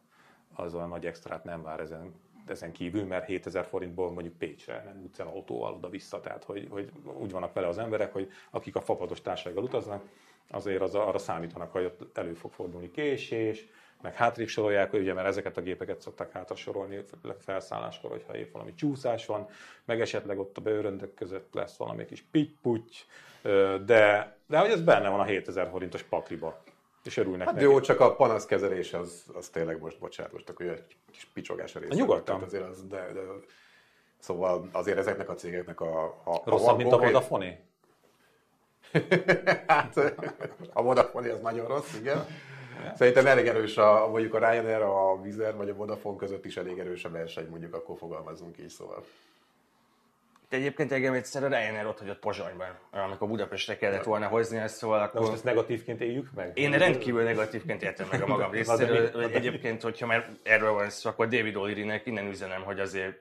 az 0.54 0.74
olyan 0.74 0.88
nagy 0.88 1.06
extrát 1.06 1.44
nem 1.44 1.62
vár 1.62 1.80
ezen 1.80 2.12
ezen 2.46 2.72
kívül, 2.72 3.04
mert 3.04 3.26
7000 3.26 3.64
forintból 3.64 4.12
mondjuk 4.12 4.36
Pécsre 4.36 4.82
nem 4.84 5.10
el 5.16 5.26
autóval 5.26 5.74
oda-vissza, 5.74 6.20
tehát 6.20 6.44
hogy, 6.44 6.66
hogy 6.70 6.90
úgy 7.18 7.30
vannak 7.30 7.52
vele 7.52 7.66
az 7.66 7.78
emberek, 7.78 8.12
hogy 8.12 8.30
akik 8.50 8.76
a 8.76 8.80
fapados 8.80 9.20
társasággal 9.20 9.64
utaznak, 9.64 10.02
azért 10.50 10.80
az, 10.80 10.94
arra 10.94 11.18
számítanak, 11.18 11.72
hogy 11.72 11.84
ott 11.84 12.18
elő 12.18 12.34
fog 12.34 12.52
fordulni 12.52 12.90
késés, 12.90 13.66
meg 14.02 14.14
hátrébb 14.14 14.48
sorolják, 14.48 14.92
ugye, 14.92 15.12
mert 15.12 15.26
ezeket 15.26 15.56
a 15.56 15.60
gépeket 15.60 16.00
szokták 16.00 16.32
hátra 16.32 16.54
sorolni 16.54 17.04
felszálláskor, 17.38 18.10
hogyha 18.10 18.36
épp 18.36 18.52
valami 18.52 18.74
csúszás 18.74 19.26
van, 19.26 19.48
meg 19.84 20.00
esetleg 20.00 20.38
ott 20.38 20.56
a 20.56 20.60
beőröndök 20.60 21.14
között 21.14 21.54
lesz 21.54 21.76
valami 21.76 22.04
kis 22.04 22.24
pitty 22.30 22.80
de, 23.84 24.36
de 24.46 24.58
hogy 24.58 24.70
ez 24.70 24.82
benne 24.82 25.08
van 25.08 25.20
a 25.20 25.24
7000 25.24 25.68
forintos 25.68 26.02
pakliba 26.02 26.62
és 27.04 27.16
örülnek 27.16 27.46
hát 27.46 27.54
neki. 27.54 27.66
jó, 27.66 27.80
csak 27.80 28.00
a 28.00 28.14
panaszkezelés 28.14 28.92
az, 28.92 29.24
az 29.34 29.48
tényleg 29.48 29.80
most, 29.80 29.98
bocsánat, 29.98 30.32
most 30.32 30.48
akkor 30.48 30.66
egy 30.66 30.96
kis 31.10 31.28
picsogás 31.34 31.76
a 31.76 31.78
része. 31.78 31.94
Nyugodtan. 31.94 32.42
Azért 32.42 32.68
az, 32.68 32.86
de, 32.86 33.12
de, 33.12 33.20
szóval 34.18 34.68
azért 34.72 34.98
ezeknek 34.98 35.28
a 35.28 35.34
cégeknek 35.34 35.80
a... 35.80 36.04
a 36.04 36.42
Rosszabb, 36.44 36.74
a 36.74 36.76
mint 36.76 36.92
a 36.92 36.98
Vodafone? 36.98 37.60
hát 39.66 39.96
a 40.72 40.82
Vodafone 40.82 41.32
az 41.32 41.40
nagyon 41.40 41.66
rossz, 41.66 41.94
igen. 41.98 42.26
Szerintem 42.94 43.26
elég 43.26 43.46
erős 43.46 43.76
a, 43.76 44.08
mondjuk 44.08 44.34
a 44.34 44.38
Ryanair, 44.38 44.82
a 44.82 45.20
Vizer 45.22 45.56
vagy 45.56 45.68
a 45.68 45.74
Vodafone 45.74 46.16
között 46.16 46.44
is 46.44 46.56
elég 46.56 46.78
erős 46.78 47.04
a 47.04 47.10
verseny, 47.10 47.46
mondjuk 47.50 47.74
akkor 47.74 47.98
fogalmazunk 47.98 48.58
így, 48.58 48.68
szóval. 48.68 49.04
De 50.48 50.56
egyébként 50.56 50.92
engem 50.92 51.14
egyszer 51.14 51.44
a 51.44 51.48
Ryanair 51.48 51.86
ott 51.86 51.98
hagyott 51.98 52.18
Pozsonyban, 52.18 52.78
amikor 52.90 53.28
Budapestre 53.28 53.76
kellett 53.76 54.04
volna 54.04 54.26
hozni 54.26 54.58
ezt, 54.58 54.76
szóval 54.76 55.00
akkor... 55.00 55.20
most 55.20 55.32
ezt 55.32 55.44
negatívként 55.44 56.00
éljük 56.00 56.32
meg? 56.34 56.50
Én 56.54 56.78
rendkívül 56.78 57.22
negatívként 57.22 57.82
értem 57.82 58.08
meg 58.10 58.22
a 58.22 58.26
magam 58.26 58.50
részéről. 58.60 59.22
Egyébként, 59.32 59.82
hogyha 59.82 60.06
már 60.06 60.28
erről 60.42 60.72
van 60.72 60.90
szó, 60.90 61.10
akkor 61.10 61.28
David 61.28 61.54
O'Leary-nek 61.58 62.00
innen 62.04 62.26
üzenem, 62.26 62.62
hogy 62.62 62.80
azért 62.80 63.20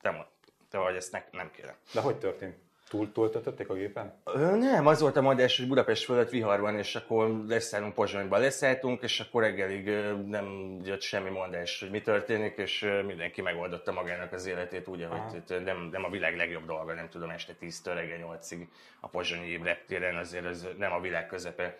te, 0.00 0.28
te 0.70 0.78
vagy 0.78 0.96
ezt 0.96 1.12
ne, 1.12 1.22
nem 1.30 1.50
kérem. 1.50 1.74
De 1.92 2.00
hogy 2.00 2.16
történt? 2.16 2.56
Túl 2.90 3.12
töltötték 3.12 3.68
a 3.68 3.74
gépen? 3.74 4.12
Ö, 4.24 4.56
nem, 4.56 4.86
az 4.86 5.00
volt 5.00 5.16
a 5.16 5.20
mondás, 5.20 5.58
hogy 5.58 5.68
Budapest 5.68 6.04
fölött 6.04 6.30
vihar 6.30 6.60
van, 6.60 6.78
és 6.78 6.94
akkor 6.96 7.44
leszállunk 7.48 7.94
Pozsonyba. 7.94 8.38
Leszálltunk, 8.38 9.02
és 9.02 9.20
akkor 9.20 9.42
reggelig 9.42 9.90
nem 10.26 10.78
jött 10.84 11.00
semmi 11.00 11.30
mondás, 11.30 11.80
hogy 11.80 11.90
mi 11.90 12.00
történik, 12.00 12.56
és 12.56 12.86
mindenki 13.06 13.42
megoldotta 13.42 13.92
magának 13.92 14.32
az 14.32 14.46
életét 14.46 14.88
úgy, 14.88 15.06
hogy 15.10 15.62
nem, 15.64 15.88
nem 15.92 16.04
a 16.04 16.10
világ 16.10 16.36
legjobb 16.36 16.66
dolga, 16.66 16.94
nem 16.94 17.08
tudom, 17.08 17.30
este 17.30 17.52
10-től 17.60 17.92
reggel 17.94 18.38
8-ig 18.40 18.66
a 19.00 19.08
pozsonyi 19.08 19.60
reptéren, 19.62 20.16
azért 20.16 20.44
ez 20.44 20.66
nem 20.78 20.92
a 20.92 21.00
világ 21.00 21.26
közepe 21.26 21.76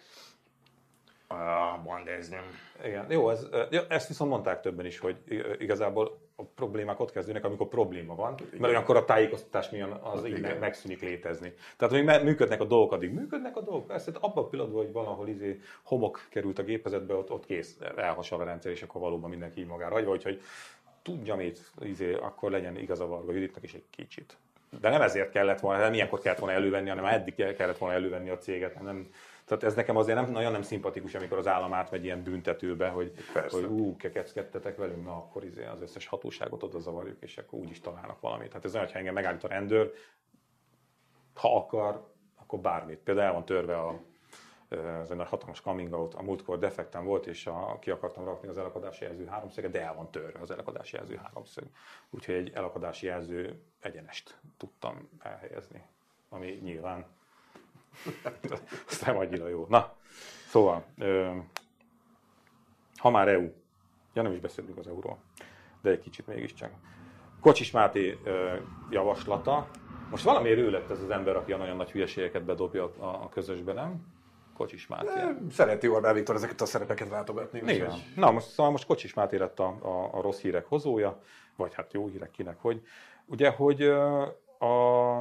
bandezni. 1.84 2.36
Igen, 2.84 3.10
jó, 3.10 3.30
ez, 3.30 3.46
ezt 3.88 4.08
viszont 4.08 4.30
mondták 4.30 4.60
többen 4.60 4.86
is, 4.86 4.98
hogy 4.98 5.16
igazából 5.58 6.29
a 6.40 6.44
problémák 6.54 7.00
ott 7.00 7.12
kezdődnek, 7.12 7.44
amikor 7.44 7.68
probléma 7.68 8.14
van, 8.14 8.34
Igen. 8.38 8.60
mert 8.60 8.72
olyankor 8.72 8.96
a 8.96 9.04
tájékoztatás 9.04 9.70
milyen 9.70 9.90
az 9.90 10.26
így 10.26 10.38
Igen. 10.38 10.58
megszűnik 10.58 11.00
létezni. 11.00 11.52
Tehát, 11.76 11.94
hogy 11.94 12.24
működnek 12.24 12.60
a 12.60 12.64
dolgok, 12.64 12.92
addig 12.92 13.12
működnek 13.12 13.56
a 13.56 13.60
dolgok, 13.60 13.86
persze, 13.86 14.12
abban 14.20 14.44
a 14.44 14.46
pillanatban, 14.46 14.84
hogy 14.84 14.92
valahol 14.92 15.28
izé 15.28 15.60
homok 15.82 16.26
került 16.30 16.58
a 16.58 16.62
gépezetbe, 16.62 17.14
ott, 17.14 17.30
ott 17.30 17.46
kész, 17.46 17.78
elhasal 17.96 18.40
a 18.40 18.44
rendszer, 18.44 18.72
és 18.72 18.82
akkor 18.82 19.00
valóban 19.00 19.30
mindenki 19.30 19.60
így 19.60 19.66
magára 19.66 19.94
hagyva, 19.94 20.10
hogy 20.10 20.40
tudja 21.02 21.34
mit, 21.34 21.72
izé, 21.80 22.14
akkor 22.14 22.50
legyen 22.50 22.76
igaz 22.76 23.00
a 23.00 23.06
Varga 23.06 23.32
Juditnak 23.32 23.64
is 23.64 23.74
egy 23.74 23.84
kicsit. 23.90 24.36
De 24.80 24.88
nem 24.88 25.02
ezért 25.02 25.30
kellett 25.30 25.60
volna, 25.60 25.80
nem 25.80 25.92
ilyenkor 25.92 26.20
kellett 26.20 26.38
volna 26.38 26.54
elővenni, 26.54 26.88
hanem 26.88 27.04
eddig 27.04 27.34
kellett 27.34 27.78
volna 27.78 27.94
elővenni 27.94 28.30
a 28.30 28.38
céget, 28.38 28.82
nem 28.82 29.10
tehát 29.50 29.64
ez 29.64 29.74
nekem 29.74 29.96
azért 29.96 30.20
nem, 30.20 30.30
nagyon 30.30 30.52
nem 30.52 30.62
szimpatikus, 30.62 31.14
amikor 31.14 31.38
az 31.38 31.46
állam 31.46 31.72
átmegy 31.72 32.04
ilyen 32.04 32.22
büntetőbe, 32.22 32.88
hogy, 32.88 33.12
Persze. 33.32 33.56
hogy 33.56 33.64
ú, 33.64 33.96
kekeckedtetek 33.96 34.76
velünk, 34.76 35.04
na 35.04 35.16
akkor 35.16 35.44
izé 35.44 35.64
az 35.64 35.82
összes 35.82 36.06
hatóságot 36.06 36.62
oda 36.62 36.78
zavarjuk, 36.78 37.22
és 37.22 37.38
akkor 37.38 37.58
úgy 37.58 37.70
is 37.70 37.80
találnak 37.80 38.20
valamit. 38.20 38.52
Hát 38.52 38.64
ez 38.64 38.74
olyan, 38.74 38.86
ha 38.86 38.98
engem 38.98 39.14
megállít 39.14 39.44
a 39.44 39.48
rendőr, 39.48 39.92
ha 41.34 41.56
akar, 41.56 42.12
akkor 42.40 42.58
bármit. 42.58 42.98
Például 42.98 43.26
el 43.26 43.32
van 43.32 43.44
törve 43.44 43.78
a, 43.78 44.00
ez 44.68 45.10
egy 45.10 45.16
nagy 45.16 45.28
hatalmas 45.28 45.60
coming 45.60 45.92
out, 45.92 46.14
a 46.14 46.22
múltkor 46.22 46.58
defektem 46.58 47.04
volt, 47.04 47.26
és 47.26 47.46
a, 47.46 47.78
ki 47.80 47.90
akartam 47.90 48.24
rakni 48.24 48.48
az 48.48 48.58
elakadási 48.58 49.04
jelző 49.04 49.26
háromszöget, 49.26 49.70
de 49.70 49.82
el 49.82 49.94
van 49.94 50.10
törve 50.10 50.38
az 50.40 50.50
elakadási 50.50 50.96
jelző 50.96 51.16
háromszög. 51.22 51.64
Úgyhogy 52.10 52.34
egy 52.34 52.50
elakadási 52.54 53.06
jelző 53.06 53.62
egyenest 53.80 54.38
tudtam 54.56 55.08
elhelyezni, 55.18 55.82
ami 56.28 56.58
nyilván 56.62 57.06
az 58.88 59.00
nem 59.06 59.16
annyira 59.16 59.48
jó. 59.48 59.66
Na, 59.68 59.94
szóval, 60.48 60.84
ö, 60.98 61.30
ha 62.96 63.10
már 63.10 63.28
EU, 63.28 63.48
ja 64.14 64.22
nem 64.22 64.32
is 64.32 64.40
beszélünk 64.40 64.78
az 64.78 64.86
euróról, 64.86 65.18
de 65.82 65.90
egy 65.90 66.00
kicsit 66.00 66.26
mégiscsak. 66.26 66.70
Kocsis 67.40 67.70
Máté 67.70 68.18
ö, 68.24 68.56
javaslata, 68.90 69.68
most 70.10 70.24
valamiért 70.24 70.58
ő 70.58 70.70
lett 70.70 70.90
ez 70.90 71.02
az 71.02 71.10
ember, 71.10 71.36
aki 71.36 71.52
nagyon 71.52 71.76
nagy 71.76 71.90
hülyeségeket 71.90 72.44
bedobja 72.44 72.84
a, 72.98 73.04
a 73.04 73.28
közösbe, 73.28 73.72
nem? 73.72 74.06
Kocsis 74.56 74.86
Máté. 74.86 75.08
Szereti 75.50 75.88
Orbán 75.88 76.14
Viktor 76.14 76.34
ezeket 76.34 76.60
a 76.60 76.66
szerepeket 76.66 77.08
látogatni. 77.08 77.72
Igen. 77.72 77.92
Na, 78.16 78.30
most, 78.30 78.46
szóval 78.46 78.72
most 78.72 78.86
Kocsis 78.86 79.14
Máté 79.14 79.36
lett 79.36 79.60
a, 79.60 79.76
a, 79.80 80.08
a 80.12 80.20
rossz 80.20 80.40
hírek 80.40 80.66
hozója, 80.66 81.20
vagy 81.56 81.74
hát 81.74 81.92
jó 81.92 82.06
hírek 82.06 82.30
kinek, 82.30 82.56
hogy 82.60 82.82
ugye, 83.26 83.50
hogy 83.50 83.82
a 84.58 85.18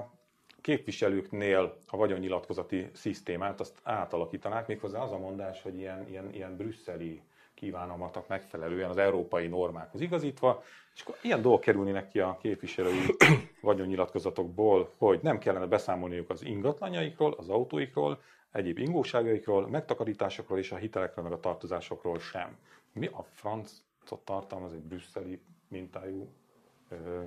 képviselőknél 0.62 1.78
a 1.88 1.98
vagyonnyilatkozati 1.98 2.90
szisztémát 2.94 3.60
azt 3.60 3.80
átalakítanák, 3.84 4.68
méghozzá 4.68 5.00
az 5.02 5.12
a 5.12 5.18
mondás, 5.18 5.62
hogy 5.62 5.78
ilyen, 5.78 6.08
ilyen, 6.10 6.34
ilyen 6.34 6.56
brüsszeli 6.58 7.22
kívánomatnak 7.54 8.28
megfelelően 8.28 8.90
az 8.90 8.98
európai 8.98 9.48
normákhoz 9.48 10.02
igazítva, 10.02 10.64
és 10.96 11.02
akkor 11.02 11.16
ilyen 11.22 11.42
dolgok 11.42 11.62
kerülnének 11.62 12.08
ki 12.08 12.20
a 12.20 12.38
képviselői 12.42 13.16
vagyonnyilatkozatokból, 13.62 14.94
hogy 14.98 15.20
nem 15.22 15.38
kellene 15.38 15.66
beszámolniuk 15.66 16.30
az 16.30 16.44
ingatlanjaikról, 16.44 17.34
az 17.38 17.50
autóikról, 17.50 18.22
egyéb 18.52 18.78
ingóságaikról, 18.78 19.68
megtakarításokról 19.68 20.58
és 20.58 20.72
a 20.72 20.76
hitelekről, 20.76 21.24
meg 21.24 21.34
a 21.34 21.40
tartozásokról 21.40 22.20
sem. 22.20 22.58
Mi 22.94 23.08
a 23.08 23.24
francot 23.24 24.20
tartalmaz 24.24 24.74
egy 24.74 24.84
brüsszeli 24.84 25.42
mintájú 25.68 26.28
ö, 26.90 27.24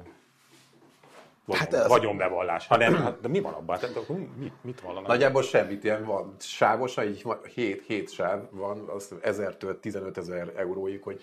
vagyon, 1.44 1.60
Hát 1.60 1.74
ez- 1.74 1.88
vagyonbevallás. 1.88 2.66
Ha 2.66 2.76
nem, 2.76 2.94
hát, 2.94 3.20
de 3.20 3.28
mi 3.28 3.40
van 3.40 3.52
abban? 3.52 3.78
Hát, 3.78 3.96
akkor 3.96 4.16
mi, 4.16 4.28
mit, 4.38 4.52
mit 4.60 4.80
vallanak? 4.80 5.06
Nagyjából 5.08 5.42
semmit, 5.42 5.84
ilyen 5.84 6.04
van 6.04 6.34
sávosan, 6.38 7.04
így 7.04 7.24
7, 7.54 7.82
7 7.86 8.10
sáv 8.10 8.40
van, 8.50 8.88
az 8.88 9.14
1000-től 9.22 9.80
15 9.80 10.18
ezer 10.18 10.52
euróig, 10.56 11.02
hogy 11.02 11.20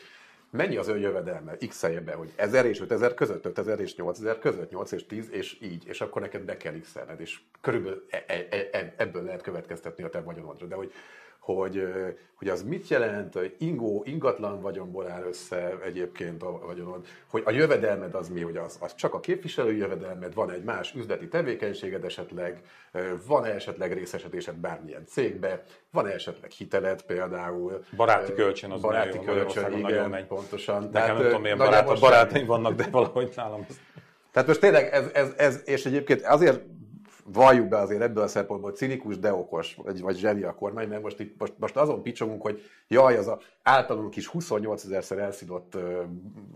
mennyi 0.52 0.78
az 0.78 0.88
ön 0.88 1.00
jövedelme, 1.00 1.58
x 1.68 1.82
be, 2.06 2.14
hogy 2.14 2.34
1000 2.36 2.66
és 2.66 2.80
5000 2.82 3.14
között, 3.14 3.46
5000 3.46 3.80
és 3.80 3.96
8000 3.96 4.40
között, 4.40 4.70
8 4.70 4.92
és 4.92 5.06
10, 5.06 5.30
és 5.32 5.58
így, 5.62 5.88
és 5.88 6.02
akkor 6.02 6.22
neked 6.22 6.42
be 6.42 6.58
kell 6.58 6.80
x 6.80 6.96
és 7.18 7.40
körülbelül 7.62 8.06
e- 8.10 8.24
e- 8.28 8.68
e- 8.72 8.94
ebből 8.98 9.24
lehet 9.24 9.42
következtetni 9.42 10.04
a 10.04 10.10
te 10.10 10.22
vagyonodra, 10.22 10.66
de 10.66 10.76
hogy 10.76 10.92
hogy, 11.56 11.88
hogy 12.36 12.48
az 12.48 12.64
mit 12.64 12.88
jelent, 12.88 13.34
hogy 13.34 13.56
ingó, 13.58 14.04
ingatlan 14.06 14.62
vagyonból 14.62 15.10
áll 15.10 15.24
össze 15.24 15.78
egyébként 15.86 16.44
a 16.44 16.60
vagyonod, 16.66 17.06
hogy 17.30 17.44
a 17.46 17.52
jövedelmed 17.52 18.16
az 18.16 18.30
mi, 18.30 18.42
hogy 18.42 18.58
az, 18.58 18.78
az 18.82 18.96
csak 18.96 19.14
a 19.14 19.20
képviselő 19.20 19.74
jövedelmed, 19.76 20.34
van 20.34 20.52
egy 20.52 20.64
más 20.64 20.94
üzleti 20.96 21.28
tevékenységed 21.28 22.04
esetleg, 22.04 22.62
ö, 22.92 23.00
van-e 23.28 23.50
esetleg 23.50 23.94
részesedésed 23.94 24.56
bármilyen 24.56 25.06
cégbe, 25.08 25.64
van-e 25.92 26.10
esetleg 26.10 26.52
hiteled 26.52 27.02
például. 27.02 27.84
Baráti 27.96 28.34
kölcsön 28.34 28.72
az 28.72 28.82
baráti 28.82 29.18
nagyon- 29.18 29.36
kölcsön, 29.36 29.72
igen, 29.72 29.82
nagyon 29.82 30.10
megy. 30.10 30.26
pontosan. 30.26 30.76
Nekem 30.76 30.92
Tehát, 30.92 31.14
nem 31.14 31.22
tudom, 31.22 31.42
milyen 31.42 31.58
barát, 31.58 32.00
barátaim 32.00 32.46
vannak, 32.46 32.76
de 32.76 32.88
valahogy 32.92 33.34
nálam 33.36 33.66
ez 33.70 33.80
Tehát 34.32 34.48
most 34.48 34.60
tényleg 34.60 34.90
ez, 34.94 35.06
ez, 35.14 35.34
ez, 35.38 35.62
és 35.66 35.86
egyébként 35.86 36.22
azért 36.22 36.62
valljuk 37.34 37.68
be 37.68 37.78
azért 37.78 38.02
ebből 38.02 38.24
a 38.24 38.28
szempontból 38.28 38.72
cinikus, 38.72 39.20
de 39.20 39.34
okos, 39.34 39.76
vagy, 39.76 40.02
vagy 40.02 40.18
zseni 40.18 40.44
a 40.44 40.56
kormány, 40.56 40.88
mert 40.88 41.02
most, 41.02 41.20
itt, 41.20 41.40
most, 41.40 41.54
most 41.58 41.78
azon 41.78 42.02
picsogunk, 42.02 42.42
hogy 42.42 42.62
jaj, 42.88 43.18
az 43.18 43.28
a 43.28 43.40
általunk 43.64 44.16
is 44.16 44.28
28 44.28 44.84
ezerszer 44.84 45.18
elszidott 45.18 45.78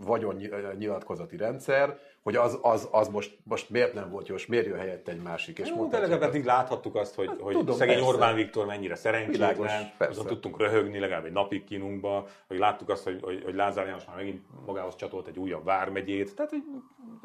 vagyonnyilatkozati 0.04 1.36
rendszer, 1.36 1.98
hogy 2.24 2.36
az, 2.36 2.58
az, 2.62 2.88
az 2.90 3.08
most, 3.08 3.38
most 3.42 3.70
miért 3.70 3.94
nem 3.94 4.10
volt 4.10 4.28
jó, 4.28 4.34
és 4.34 4.46
miért 4.46 4.66
jön 4.66 4.78
helyette 4.78 5.12
egy 5.12 5.22
másik. 5.22 5.58
És 5.58 5.68
Jó, 5.68 5.88
de 5.88 5.98
legalább 5.98 6.22
eddig 6.22 6.44
láthattuk 6.44 6.94
azt, 6.94 7.14
hogy, 7.14 7.30
hogy 7.40 7.56
tudom, 7.56 7.76
szegény 7.76 7.94
persze. 7.94 8.10
Orbán 8.10 8.34
Viktor 8.34 8.66
mennyire 8.66 8.94
szerencsétlen, 8.94 9.90
azon 9.98 10.26
tudtunk 10.26 10.58
röhögni 10.58 10.98
legalább 10.98 11.24
egy 11.24 11.32
napig 11.32 11.64
kínunkba, 11.64 12.26
hogy 12.46 12.58
láttuk 12.58 12.88
azt, 12.88 13.04
hogy, 13.04 13.20
hogy, 13.22 13.42
hogy 13.44 13.54
Lázár 13.54 13.86
János 13.86 14.04
már 14.04 14.16
megint 14.16 14.42
magához 14.66 14.96
csatolt 14.96 15.26
egy 15.26 15.38
újabb 15.38 15.64
vármegyét, 15.64 16.34
tehát 16.34 16.50
hogy 16.50 16.62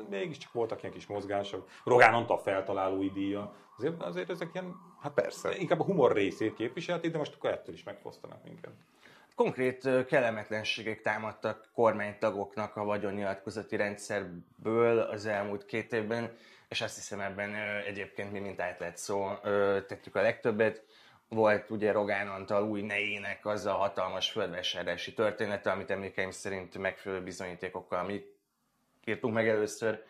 mégiscsak 0.09 0.51
voltak 0.51 0.81
ilyen 0.81 0.93
kis 0.93 1.07
mozgások. 1.07 1.67
Rogán 1.83 2.13
Antal 2.13 2.37
feltalálói 2.37 3.09
díja, 3.09 3.53
azért, 3.77 4.01
azért 4.03 4.29
ezek 4.29 4.49
ilyen, 4.53 4.75
hát 5.01 5.13
Persze. 5.13 5.57
inkább 5.57 5.79
a 5.79 5.83
humor 5.83 6.13
részét 6.13 6.53
képviselték, 6.53 7.11
de 7.11 7.17
most 7.17 7.35
akkor 7.35 7.49
ettől 7.49 7.75
is 7.75 7.83
megfosztanak 7.83 8.43
minket. 8.43 8.71
Konkrét 9.39 10.05
kellemetlenségek 10.05 11.01
támadtak 11.01 11.69
kormánytagoknak 11.73 12.75
a 12.75 12.83
vagyonnyilatkozati 12.83 13.75
rendszerből 13.75 14.99
az 14.99 15.25
elmúlt 15.25 15.65
két 15.65 15.93
évben, 15.93 16.37
és 16.67 16.81
azt 16.81 16.95
hiszem 16.95 17.19
ebben 17.19 17.55
egyébként 17.85 18.31
mi, 18.31 18.39
mint 18.39 18.59
átlett 18.59 18.97
szó, 18.97 19.31
ö, 19.43 19.77
tettük 19.87 20.15
a 20.15 20.21
legtöbbet. 20.21 20.83
Volt 21.27 21.69
ugye 21.69 21.91
Rogán 21.91 22.27
Antal 22.27 22.63
új 22.63 22.81
nejének 22.81 23.45
az 23.45 23.65
a 23.65 23.73
hatalmas 23.73 24.31
földvásárlási 24.31 25.13
története, 25.13 25.71
amit 25.71 25.91
emlékeim 25.91 26.31
szerint 26.31 26.77
megfelelő 26.77 27.23
bizonyítékokkal 27.23 28.03
mi 28.03 28.25
írtunk 29.05 29.33
meg 29.33 29.47
először, 29.47 30.03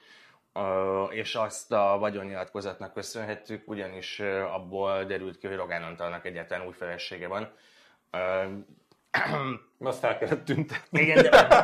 és 1.10 1.36
azt 1.36 1.72
a 1.72 1.98
vagyonnyilatkozatnak 2.00 2.94
köszönhettük, 2.94 3.70
ugyanis 3.70 4.20
abból 4.54 5.04
derült 5.04 5.38
ki, 5.38 5.48
hogy 5.48 5.56
Rogán 5.56 5.84
Antalnak 5.84 6.26
egyáltalán 6.26 6.68
új 6.68 6.74
felesége 6.74 7.28
van. 7.28 7.54
Azt 9.80 9.99
fel 9.99 10.18
kellett 10.18 10.45
tüntetni. 10.45 11.01
igen, 11.01 11.22
de, 11.24 11.57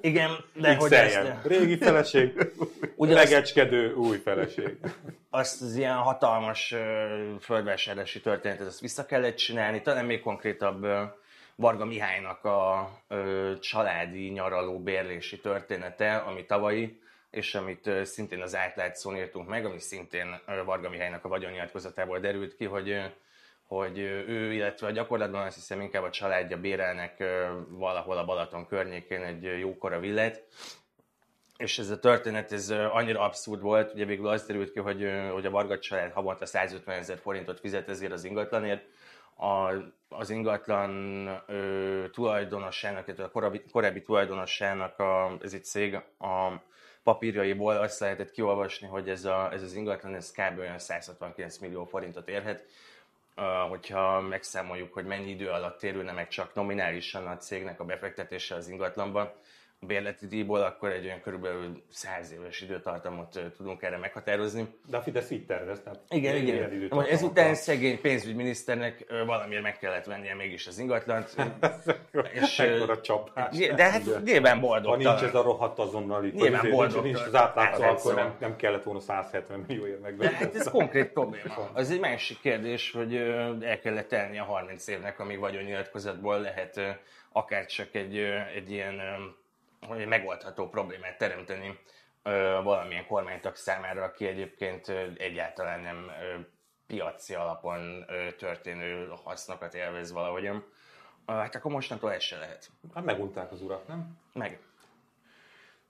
igen, 0.00 0.30
de 0.54 0.74
hogy 0.76 0.92
ezt, 0.92 1.20
Régi 1.44 1.76
feleség, 1.76 2.52
Ugyanazt- 2.94 3.30
legecskedő 3.30 3.94
új 3.94 4.16
feleség. 4.16 4.76
azt 5.30 5.62
az 5.62 5.76
ilyen 5.76 5.96
hatalmas 5.96 6.74
földvásárlási 7.40 8.20
történetet, 8.20 8.66
azt 8.66 8.80
vissza 8.80 9.06
kellett 9.06 9.36
csinálni, 9.36 9.82
talán 9.82 10.04
még 10.04 10.20
konkrétabb 10.20 10.86
Varga 11.56 11.84
Mihálynak 11.84 12.44
a 12.44 12.90
ö, 13.08 13.52
családi 13.60 14.28
nyaraló 14.28 14.78
bérlési 14.82 15.40
története, 15.40 16.16
ami 16.16 16.44
tavalyi, 16.46 17.00
és 17.30 17.54
amit 17.54 17.86
ö, 17.86 18.04
szintén 18.04 18.42
az 18.42 18.56
átlátszón 18.56 19.16
írtunk 19.16 19.48
meg, 19.48 19.64
ami 19.64 19.78
szintén 19.78 20.40
ö, 20.46 20.64
Varga 20.64 20.88
Mihálynak 20.88 21.24
a 21.24 21.28
vagyonnyilatkozatából 21.28 22.18
derült 22.18 22.56
ki, 22.56 22.64
hogy 22.64 23.00
hogy 23.76 23.98
ő, 23.98 24.52
illetve 24.52 24.86
a 24.86 24.90
gyakorlatban 24.90 25.46
azt 25.46 25.54
hiszem 25.54 25.80
inkább 25.80 26.02
a 26.02 26.10
családja 26.10 26.60
bérelnek 26.60 27.24
valahol 27.68 28.16
a 28.16 28.24
Balaton 28.24 28.66
környékén 28.66 29.22
egy 29.22 29.58
jókora 29.58 30.00
villát, 30.00 30.42
és 31.56 31.78
ez 31.78 31.90
a 31.90 31.98
történet 31.98 32.52
ez 32.52 32.70
annyira 32.70 33.20
abszurd 33.20 33.60
volt, 33.60 33.92
ugye 33.92 34.04
végül 34.04 34.28
az 34.28 34.46
derült 34.46 34.72
ki, 34.72 34.78
hogy, 34.78 35.10
hogy 35.32 35.46
a 35.46 35.50
Varga 35.50 35.78
család 35.78 36.12
havonta 36.12 36.46
150 36.46 36.98
ezer 36.98 37.18
forintot 37.18 37.60
fizet 37.60 37.88
ezért 37.88 38.12
az 38.12 38.24
ingatlanért. 38.24 38.84
A, 39.36 39.72
az 40.08 40.30
ingatlan 40.30 41.26
ö, 41.46 42.04
tulajdonossának, 42.12 43.06
illetve 43.06 43.24
a 43.24 43.30
korábbi, 43.30 43.62
korábbi 43.72 44.02
tulajdonossának, 44.02 44.98
a, 44.98 45.38
ez 45.42 45.52
egy 45.52 45.64
cég, 45.64 45.94
a 46.18 46.62
papírjaiból 47.02 47.76
azt 47.76 48.00
lehetett 48.00 48.30
kiolvasni, 48.30 48.86
hogy 48.86 49.08
ez, 49.08 49.24
a, 49.24 49.52
ez 49.52 49.62
az 49.62 49.74
ingatlan 49.74 50.14
ez 50.14 50.30
kb. 50.30 50.58
olyan 50.58 50.78
169 50.78 51.58
millió 51.58 51.84
forintot 51.84 52.28
érhet. 52.28 52.64
Hogyha 53.68 54.20
megszámoljuk, 54.20 54.92
hogy 54.92 55.04
mennyi 55.04 55.30
idő 55.30 55.48
alatt 55.48 55.78
térülne 55.78 56.12
meg 56.12 56.28
csak 56.28 56.54
nominálisan 56.54 57.26
a 57.26 57.36
cégnek 57.36 57.80
a 57.80 57.84
befektetése 57.84 58.54
az 58.54 58.68
ingatlanba, 58.68 59.20
a 59.20 59.34
bérleti 59.86 60.26
díjból, 60.26 60.60
akkor 60.62 60.90
egy 60.90 61.04
olyan 61.04 61.20
körülbelül 61.20 61.82
100 61.88 62.32
éves 62.32 62.60
időtartamot 62.60 63.40
tudunk 63.56 63.82
erre 63.82 63.96
meghatározni. 63.96 64.66
De 64.86 64.96
a 64.96 65.00
Fidesz 65.00 65.30
így 65.30 65.46
tervez, 65.46 65.80
tehát 65.84 66.00
Igen, 66.08 66.36
igen. 66.36 66.88
Most 66.90 67.08
ezután 67.10 67.54
szegény 67.54 68.00
pénzügyminiszternek 68.00 69.04
valamiért 69.26 69.62
meg 69.62 69.78
kellett 69.78 70.04
vennie 70.04 70.34
mégis 70.34 70.66
az 70.66 70.78
ingatlant. 70.78 71.34
és, 72.42 72.58
Ekkora 72.58 73.00
csapás. 73.00 73.56
de 73.56 73.90
hát 73.90 74.24
nyilván 74.24 74.60
boldog. 74.60 74.90
Ha 74.90 74.96
nincs 74.96 75.22
ez 75.22 75.34
a 75.34 75.42
rohadt 75.42 75.78
azonnali, 75.78 76.30
Nyilván 76.30 76.60
hogy 76.60 76.70
boldog 76.70 77.02
nincs, 77.04 77.16
nincs 77.16 77.26
az 77.28 77.34
átlátszó, 77.34 77.82
Átlátszó. 77.82 78.10
akkor 78.10 78.22
nem, 78.22 78.34
nem 78.40 78.56
kellett 78.56 78.82
volna 78.82 79.00
170 79.00 79.64
millióért 79.66 80.00
De 80.00 80.02
megvenni. 80.02 80.34
hát 80.34 80.54
ez 80.54 80.68
konkrét 80.68 81.08
probléma. 81.08 81.70
Az 81.72 81.90
egy 81.90 82.00
másik 82.00 82.40
kérdés, 82.40 82.90
hogy 82.90 83.16
el 83.60 83.78
kellett 83.82 84.08
telni 84.08 84.38
a 84.38 84.44
30 84.44 84.86
évnek, 84.86 85.20
amíg 85.20 85.38
vagyonnyilatkozatból 85.38 86.40
lehet 86.40 86.80
akár 87.32 87.66
csak 87.66 87.94
egy, 87.94 88.16
egy 88.54 88.70
ilyen 88.70 89.00
hogy 89.86 90.00
egy 90.00 90.06
megoldható 90.06 90.68
problémát 90.68 91.18
teremteni 91.18 91.78
ö, 92.22 92.60
valamilyen 92.62 93.06
kormánytag 93.06 93.56
számára, 93.56 94.04
aki 94.04 94.26
egyébként 94.26 94.88
ö, 94.88 95.06
egyáltalán 95.16 95.80
nem 95.80 96.10
ö, 96.20 96.40
piaci 96.86 97.34
alapon 97.34 98.04
ö, 98.08 98.32
történő 98.32 99.08
hasznokat 99.24 99.74
élvez 99.74 100.12
valahogyan. 100.12 100.64
Ö, 101.26 101.32
Hát 101.32 101.54
akkor 101.54 101.72
mostantól 101.72 102.12
ez 102.12 102.22
se 102.22 102.38
lehet. 102.38 102.70
Hát 102.94 103.04
megunták 103.04 103.52
az 103.52 103.62
urak, 103.62 103.86
nem? 103.88 104.18
Meg. 104.32 104.60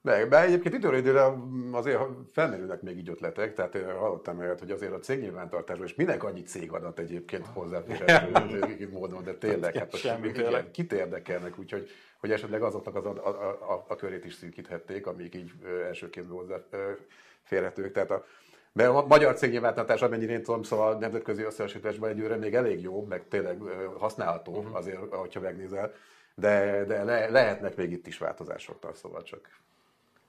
Meg, 0.03 0.29
de 0.29 0.41
egyébként 0.41 0.75
időről 0.75 0.99
időre 0.99 1.25
azért 1.73 2.01
felmerülnek 2.33 2.83
még 2.83 2.99
így 2.99 3.09
ötletek, 3.09 3.55
tehát 3.55 3.75
én 3.75 3.97
hallottam 3.97 4.39
olyat, 4.39 4.59
hogy 4.59 4.71
azért 4.71 4.93
a 4.93 4.99
cégnyilvántartásban, 4.99 5.87
és 5.87 5.95
minek 5.95 6.23
annyi 6.23 6.43
cégadat 6.43 6.99
egyébként 6.99 7.47
hozzáférhető 7.47 8.89
módon, 8.93 9.25
de 9.25 9.35
tényleg, 9.35 9.77
hát 9.77 9.97
Semmi 9.97 10.33
kit 10.71 10.93
érdekelnek, 10.93 11.59
úgyhogy 11.59 11.91
hogy 12.23 12.33
esetleg 12.33 12.63
azoknak 12.63 12.95
az 12.95 13.07
a, 13.07 13.27
a, 13.27 13.73
a, 13.73 13.85
a 13.89 13.97
körét 13.97 14.25
is 14.25 14.35
szűkíthették, 14.35 15.07
amik 15.07 15.35
így 15.35 15.53
ö, 15.65 15.85
elsőként 15.85 16.27
hozzáférhetők. 16.29 17.93
Tehát 17.93 18.11
a, 18.11 18.25
de 18.73 18.87
a 18.87 19.07
magyar 19.07 19.35
cégnyilvántartás, 19.35 20.03
amennyire 20.03 20.33
én 20.33 20.43
tudom, 20.43 20.63
szóval 20.63 20.99
nemzetközi 20.99 21.43
összehasonlításban 21.43 22.11
egyőre 22.11 22.37
még 22.37 22.55
elég 22.55 22.81
jó, 22.83 23.05
meg 23.05 23.29
tényleg 23.29 23.59
használható 23.99 24.53
uh-huh. 24.53 24.77
azért, 24.77 25.13
ahogyha 25.13 25.41
megnézel, 25.41 25.93
de, 26.35 26.85
de 26.85 27.05
le, 27.05 27.29
lehetnek 27.29 27.77
még 27.77 27.93
itt 27.93 28.07
is 28.07 28.19
változások, 28.19 28.91
szóval 28.95 29.23
csak 29.23 29.61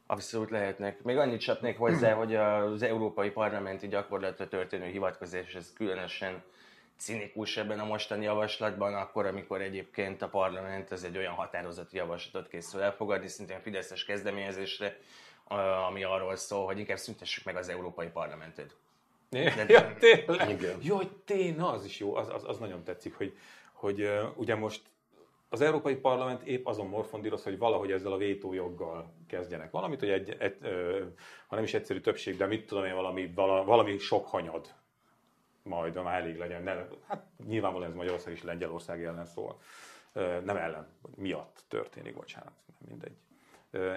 Abszolút 0.05 0.49
lehetnek. 0.49 1.03
Még 1.03 1.17
annyit 1.17 1.39
csapnék 1.39 1.77
hozzá, 1.77 2.13
hogy 2.13 2.35
az 2.35 2.81
európai 2.81 3.29
parlamenti 3.29 3.87
gyakorlatra 3.87 4.47
történő 4.47 4.85
hivatkozás, 4.85 5.55
ez 5.55 5.73
különösen 5.73 6.43
cinikus 6.97 7.57
ebben 7.57 7.79
a 7.79 7.85
mostani 7.85 8.23
javaslatban, 8.23 8.93
akkor, 8.93 9.25
amikor 9.25 9.61
egyébként 9.61 10.21
a 10.21 10.29
parlament 10.29 10.91
az 10.91 11.03
egy 11.03 11.17
olyan 11.17 11.33
határozati 11.33 11.97
javaslatot 11.97 12.47
készül 12.47 12.81
elfogadni, 12.81 13.27
szintén 13.27 13.61
Fideszes 13.61 14.05
kezdeményezésre, 14.05 14.97
ami 15.87 16.03
arról 16.03 16.35
szól, 16.35 16.65
hogy 16.65 16.79
inkább 16.79 16.97
szüntessük 16.97 17.43
meg 17.43 17.55
az 17.55 17.69
európai 17.69 18.07
parlamentet. 18.07 18.75
Ja, 19.67 19.93
tényleg. 19.99 20.49
Igen. 20.49 20.77
Jó, 20.81 20.95
hogy 20.95 21.11
tény, 21.25 21.55
na 21.55 21.69
az 21.71 21.85
is 21.85 21.99
jó, 21.99 22.15
az, 22.15 22.29
az, 22.29 22.43
az 22.47 22.57
nagyon 22.57 22.83
tetszik, 22.83 23.15
hogy, 23.15 23.37
hogy 23.71 24.01
uh, 24.01 24.37
ugye 24.37 24.55
most 24.55 24.81
az 25.49 25.61
Európai 25.61 25.95
Parlament 25.95 26.43
épp 26.43 26.65
azon 26.65 26.87
morfondíroz, 26.87 27.43
hogy 27.43 27.57
valahogy 27.57 27.91
ezzel 27.91 28.11
a 28.11 28.17
vétójoggal 28.17 29.13
kezdjenek 29.27 29.71
valamit, 29.71 29.99
hogy 29.99 30.09
egy, 30.09 30.35
egy, 30.39 30.57
ö, 30.61 31.03
ha 31.47 31.55
nem 31.55 31.63
is 31.63 31.73
egyszerű 31.73 31.99
többség, 31.99 32.37
de 32.37 32.45
mit 32.45 32.67
tudom 32.67 32.85
én, 32.85 32.95
valami, 32.95 33.31
vala, 33.35 33.63
valami 33.63 33.97
sok 33.97 34.27
hanyad 34.27 34.73
majd, 35.63 36.03
már 36.03 36.21
elég 36.21 36.37
legyen. 36.37 36.63
Ne, 36.63 36.75
hát 37.07 37.25
nyilvánvalóan 37.47 37.89
ez 37.89 37.95
Magyarország 37.95 38.33
és 38.33 38.43
Lengyelország 38.43 39.03
ellen 39.03 39.25
szól. 39.25 39.59
Nem 40.43 40.57
ellen, 40.57 40.87
miatt 41.15 41.63
történik, 41.67 42.15
bocsánat, 42.15 42.53
nem 42.65 42.89
mindegy. 42.89 43.15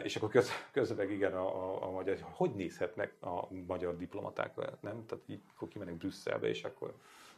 És 0.04 0.16
akkor 0.16 0.28
köz, 0.28 0.50
közben 0.70 1.10
igen, 1.10 1.32
a, 1.34 1.46
a, 1.46 1.86
a 1.86 1.90
magyar, 1.90 2.16
hogy 2.20 2.50
nézhetnek 2.50 3.12
a 3.20 3.48
magyar 3.66 3.96
diplomatákra, 3.96 4.78
nem? 4.80 5.06
Tehát 5.06 5.24
így 5.26 5.40
akkor 5.54 5.68
kimennek 5.68 5.94
Brüsszelbe, 5.94 6.48
és 6.48 6.64
akkor 6.64 6.94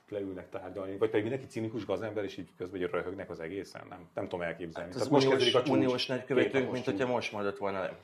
leülnek 0.08 0.48
tárgyalni, 0.48 0.96
vagy 0.96 1.10
pedig 1.10 1.24
mindenki 1.24 1.46
cinikus 1.50 1.84
gazember, 1.84 2.24
és 2.24 2.36
így 2.36 2.48
közben 2.56 2.80
így 2.80 2.90
röhögnek 2.90 3.30
az 3.30 3.40
egészen, 3.40 3.86
nem, 3.88 4.08
nem 4.14 4.24
tudom 4.24 4.42
elképzelni. 4.42 4.92
Hát 4.92 5.00
az 5.00 5.08
Tehát 5.08 5.24
uniós, 5.24 5.54
a 5.54 5.62
csúcs, 5.62 5.68
uniós 5.68 6.06
nagykövetők, 6.06 6.50
kétnapos 6.50 6.72
mint 6.72 6.84
hogyha 6.84 7.06
most 7.06 7.32
mondott 7.32 7.58
volna 7.58 7.80
le. 7.80 7.96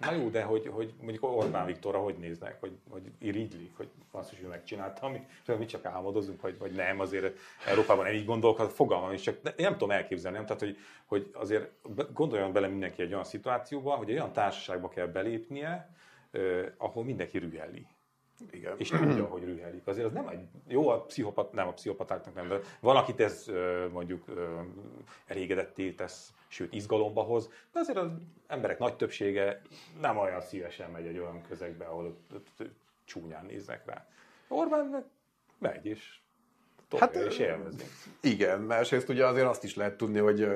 Na 0.00 0.12
jó, 0.12 0.28
de 0.28 0.42
hogy, 0.42 0.66
hogy 0.66 0.94
mondjuk 1.00 1.24
Orbán 1.24 1.66
Viktorra 1.66 1.98
hogy 1.98 2.16
néznek, 2.18 2.60
hogy, 2.60 2.78
hogy 2.90 3.02
irigylik, 3.18 3.76
hogy 3.76 3.88
azt 4.10 4.32
is 4.32 4.40
ő 4.42 4.46
megcsinálta, 4.46 5.06
ami, 5.06 5.26
mi 5.58 5.64
csak 5.64 5.84
álmodozunk, 5.84 6.40
vagy, 6.40 6.58
vagy 6.58 6.72
nem, 6.72 7.00
azért 7.00 7.38
Európában 7.66 8.04
nem 8.04 8.14
így 8.14 8.24
gondolkod, 8.24 8.70
fogalmam 8.70 9.12
is, 9.12 9.20
csak 9.20 9.42
ne- 9.42 9.54
nem 9.56 9.72
tudom 9.72 9.90
elképzelni, 9.90 10.36
nem? 10.36 10.46
Tehát, 10.46 10.62
hogy, 10.62 10.76
hogy 11.04 11.30
azért 11.34 11.70
gondoljon 12.12 12.52
bele 12.52 12.66
mindenki 12.66 13.02
egy 13.02 13.12
olyan 13.12 13.24
szituációba, 13.24 13.94
hogy 13.94 14.10
egy 14.10 14.16
olyan 14.16 14.32
társaságba 14.32 14.88
kell 14.88 15.06
belépnie, 15.06 15.94
ahol 16.76 17.04
mindenki 17.04 17.38
rüheli. 17.38 17.86
Igen. 18.50 18.74
És 18.78 18.88
tudja, 18.88 19.24
hogy 19.24 19.44
rühelik. 19.44 19.86
Azért 19.86 20.06
az 20.06 20.12
nem 20.12 20.28
egy, 20.28 20.48
jó 20.66 20.88
a 20.88 21.02
pszichopat, 21.02 21.52
nem 21.52 21.68
a 21.68 21.72
pszichopatáknak 21.72 22.34
nem, 22.34 22.48
de 22.48 22.60
van, 22.80 22.96
akit 22.96 23.20
ez 23.20 23.46
mondjuk 23.92 24.24
elégedetté 25.26 25.92
tesz, 25.92 26.32
sőt 26.48 26.72
izgalomba 26.72 27.22
hoz, 27.22 27.50
de 27.72 27.78
azért 27.78 27.98
az 27.98 28.10
emberek 28.46 28.78
nagy 28.78 28.96
többsége 28.96 29.62
nem 30.00 30.16
olyan 30.18 30.40
szívesen 30.40 30.90
megy 30.90 31.06
egy 31.06 31.18
olyan 31.18 31.42
közegbe, 31.48 31.84
ahol 31.84 32.16
csúnyán 33.04 33.44
néznek 33.44 33.86
rá. 33.86 34.06
Orbán 34.48 34.86
meg 34.86 35.04
megy, 35.58 35.86
és 35.86 36.18
Hát, 36.98 37.14
és 37.14 37.38
élvezi. 37.38 37.84
Igen, 38.20 38.60
másrészt 38.60 39.08
ugye 39.08 39.26
azért 39.26 39.46
azt 39.46 39.64
is 39.64 39.76
lehet 39.76 39.96
tudni, 39.96 40.18
hogy 40.18 40.48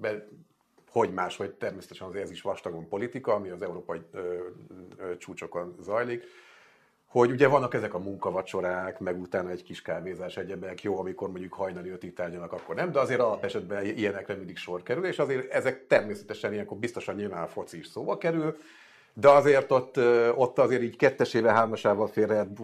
be, 0.00 0.28
hogy 0.90 1.12
máshogy 1.12 1.50
természetesen 1.54 2.06
azért 2.06 2.24
ez 2.24 2.30
is 2.30 2.42
vastagon 2.42 2.88
politika, 2.88 3.32
ami 3.34 3.48
az 3.48 3.62
európai 3.62 4.00
ö, 4.12 4.48
ö, 4.96 5.16
csúcsokon 5.16 5.76
zajlik, 5.80 6.24
hogy 7.06 7.30
ugye 7.30 7.48
vannak 7.48 7.74
ezek 7.74 7.94
a 7.94 7.98
munkavacsorák, 7.98 8.98
meg 8.98 9.20
utána 9.20 9.50
egy 9.50 9.62
kis 9.62 9.82
kávézás 9.82 10.36
egyebek, 10.36 10.82
jó, 10.82 10.98
amikor 10.98 11.30
mondjuk 11.30 11.52
hajnali 11.52 11.90
ötig 11.90 12.14
tárgyalnak, 12.14 12.52
akkor 12.52 12.74
nem, 12.74 12.92
de 12.92 12.98
azért 12.98 13.20
alapesetben 13.20 13.84
ilyenekre 13.84 14.34
mindig 14.34 14.56
sor 14.56 14.82
kerül, 14.82 15.04
és 15.06 15.18
azért 15.18 15.52
ezek 15.52 15.86
természetesen 15.86 16.52
ilyenkor 16.52 16.76
biztosan 16.76 17.14
nyilván 17.14 17.42
a 17.42 17.46
foci 17.46 17.78
is 17.78 17.86
szóba 17.86 18.18
kerül, 18.18 18.56
de 19.18 19.28
azért 19.28 19.70
ott, 19.70 19.98
ott 20.34 20.58
azért 20.58 20.82
így 20.82 20.96
kettesével, 20.96 21.54
hármasával 21.54 22.06
félre 22.06 22.32
lehet 22.32 22.58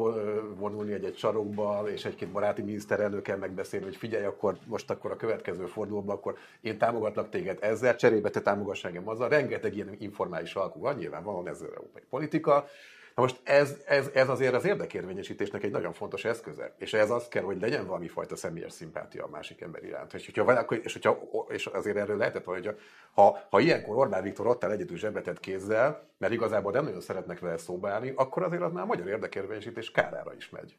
vonulni 0.57 0.93
egy-egy 0.93 1.16
sarokba, 1.16 1.84
és 1.93 2.05
egy-két 2.05 2.28
baráti 2.28 2.62
miniszterelnökkel 2.62 3.36
megbeszélni, 3.36 3.84
hogy 3.84 3.97
figyelj, 3.97 4.24
akkor 4.24 4.57
most 4.66 4.90
akkor 4.90 5.11
a 5.11 5.16
következő 5.16 5.66
fordulóban, 5.66 6.16
akkor 6.16 6.36
én 6.61 6.78
támogatlak 6.78 7.30
téged 7.30 7.59
ezzel, 7.61 7.97
cserébe 7.97 8.30
te 8.30 8.40
támogass 8.40 8.84
engem 8.84 9.09
azzal. 9.09 9.28
Rengeteg 9.28 9.74
ilyen 9.74 9.97
informális 9.99 10.55
alkú 10.55 10.80
van, 10.80 10.95
nyilvánvalóan 10.95 11.49
ez 11.49 11.61
az 11.61 11.66
európai 11.68 12.03
politika. 12.11 12.66
Na 13.15 13.23
most 13.23 13.41
ez, 13.43 13.77
ez, 13.87 14.11
ez 14.15 14.29
azért 14.29 14.55
az 14.55 14.65
érdekérvényesítésnek 14.65 15.63
egy 15.63 15.71
nagyon 15.71 15.93
fontos 15.93 16.25
eszköze. 16.25 16.75
És 16.79 16.93
ez 16.93 17.11
az 17.11 17.29
kell, 17.29 17.43
hogy 17.43 17.61
legyen 17.61 17.87
valami 17.87 18.09
fajta 18.09 18.37
személyes 18.37 18.73
szimpátia 18.73 19.25
a 19.25 19.29
másik 19.29 19.61
ember 19.61 19.85
iránt. 19.85 20.15
És, 20.15 20.25
hogyha, 20.25 20.53
akkor- 20.53 20.85
és, 20.85 20.93
hogyha, 20.93 21.19
és 21.49 21.67
azért 21.67 21.97
erről 21.97 22.17
lehetett, 22.17 22.45
hogy 22.45 22.79
ha, 23.13 23.39
ha 23.51 23.61
ilyenkor 23.61 23.97
Orbán 23.97 24.23
Viktor 24.23 24.47
ott 24.47 24.65
áll 24.65 24.71
egyedül 24.71 24.97
zsebetett 24.97 25.41
kézzel, 25.41 26.09
mert 26.19 26.33
igazából 26.33 26.73
nem 26.73 26.85
nagyon 26.85 27.01
szeretnek 27.01 27.39
vele 27.39 27.57
szóba 27.57 27.89
állni, 27.91 28.13
akkor 28.17 28.43
azért 28.43 28.63
az 28.63 28.73
már 28.73 28.83
a 28.83 28.87
magyar 28.87 29.09
érdekérvényesítés 29.09 29.91
kárára 29.91 30.35
is 30.35 30.51
megy. 30.51 30.77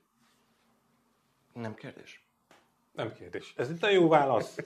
Nem 1.54 1.74
kérdés. 1.74 2.28
Nem 2.92 3.14
kérdés. 3.14 3.54
Ez 3.58 3.70
itt 3.70 3.84
a 3.84 3.90
jó 3.90 4.08
válasz. 4.08 4.58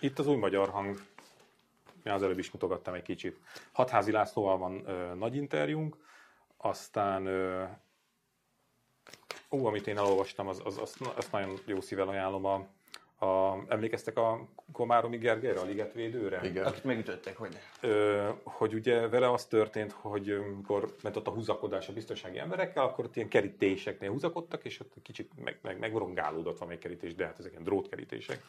Itt 0.00 0.18
az 0.18 0.26
új 0.26 0.36
magyar 0.36 0.68
hang. 0.68 1.00
Én 2.04 2.12
az 2.12 2.22
előbb 2.22 2.38
is 2.38 2.50
mutogattam 2.50 2.94
egy 2.94 3.02
kicsit. 3.02 3.38
Hatházi 3.72 4.10
Lászlóval 4.10 4.58
van 4.58 4.82
ö, 4.86 5.14
nagy 5.14 5.36
interjúnk, 5.36 5.96
aztán 6.58 7.26
ö, 7.26 7.64
ó, 9.50 9.66
amit 9.66 9.86
én 9.86 9.98
elolvastam, 9.98 10.48
az, 10.48 10.60
az, 10.64 10.78
az, 10.78 10.96
azt 11.16 11.32
nagyon 11.32 11.58
jó 11.64 11.80
szívvel 11.80 12.08
ajánlom. 12.08 12.44
A, 12.44 12.66
a, 13.24 13.64
emlékeztek 13.68 14.16
a 14.16 14.48
Komáromi 14.72 15.16
Gergelyre, 15.16 15.60
a 15.60 15.64
ligetvédőre? 15.64 16.40
Igen. 16.44 16.66
Akit 16.66 16.84
megütöttek, 16.84 17.36
hogy 17.36 17.58
Ö, 17.80 18.28
hogy 18.42 18.74
ugye 18.74 19.08
vele 19.08 19.32
az 19.32 19.46
történt, 19.46 19.92
hogy 19.92 20.30
amikor 20.30 20.94
ment 21.02 21.16
ott 21.16 21.26
a 21.26 21.30
húzakodás 21.30 21.88
a 21.88 21.92
biztonsági 21.92 22.38
emberekkel, 22.38 22.84
akkor 22.84 23.04
ott 23.04 23.16
ilyen 23.16 23.28
kerítéseknél 23.28 24.10
húzakodtak, 24.10 24.64
és 24.64 24.80
ott 24.80 24.92
kicsit 25.02 25.30
meg, 25.44 25.58
meg, 25.62 25.78
megvorongálódott 25.78 26.58
valamelyik 26.58 26.82
kerítés, 26.82 27.14
de 27.14 27.24
hát 27.24 27.38
ezek 27.38 27.50
ilyen 27.50 27.64
drótkerítések 27.64 28.42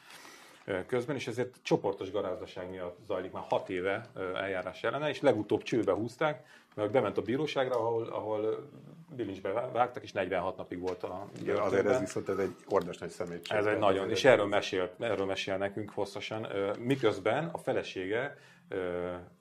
közben, 0.88 1.16
és 1.16 1.28
ezért 1.28 1.56
csoportos 1.62 2.12
garázdaság 2.12 2.70
miatt 2.70 2.98
zajlik 3.08 3.32
már 3.32 3.44
hat 3.48 3.70
éve 3.70 4.10
eljárás 4.36 4.84
ellene, 4.84 5.10
és 5.10 5.22
legutóbb 5.22 5.64
csőbe 5.64 5.92
húzták, 5.92 6.46
mert 6.76 6.92
bement 6.92 7.18
a 7.18 7.22
bíróságra, 7.22 7.76
ahol, 7.76 8.04
ahol 8.04 8.70
bilincsbe 9.16 9.52
vágtak, 9.52 10.04
és 10.04 10.12
46 10.12 10.58
napig 10.58 10.80
volt 10.80 11.04
a 11.04 11.28
Igen, 11.42 11.58
azért 11.58 11.86
ez 11.86 12.00
viszont 12.00 12.30
ez 12.30 12.38
egy 12.38 12.56
ordas 12.68 12.98
nagy 12.98 13.10
szemétség. 13.10 13.58
Ez 13.58 13.66
egy 13.66 13.78
nagyon, 13.78 14.04
azért 14.04 14.18
és 14.18 14.26
erről 14.26 14.46
mesél, 14.46 14.92
erről 15.00 15.26
mesél 15.26 15.58
nekünk 15.58 15.90
hosszasan, 15.90 16.48
miközben 16.80 17.50
a 17.52 17.58
felesége 17.58 18.38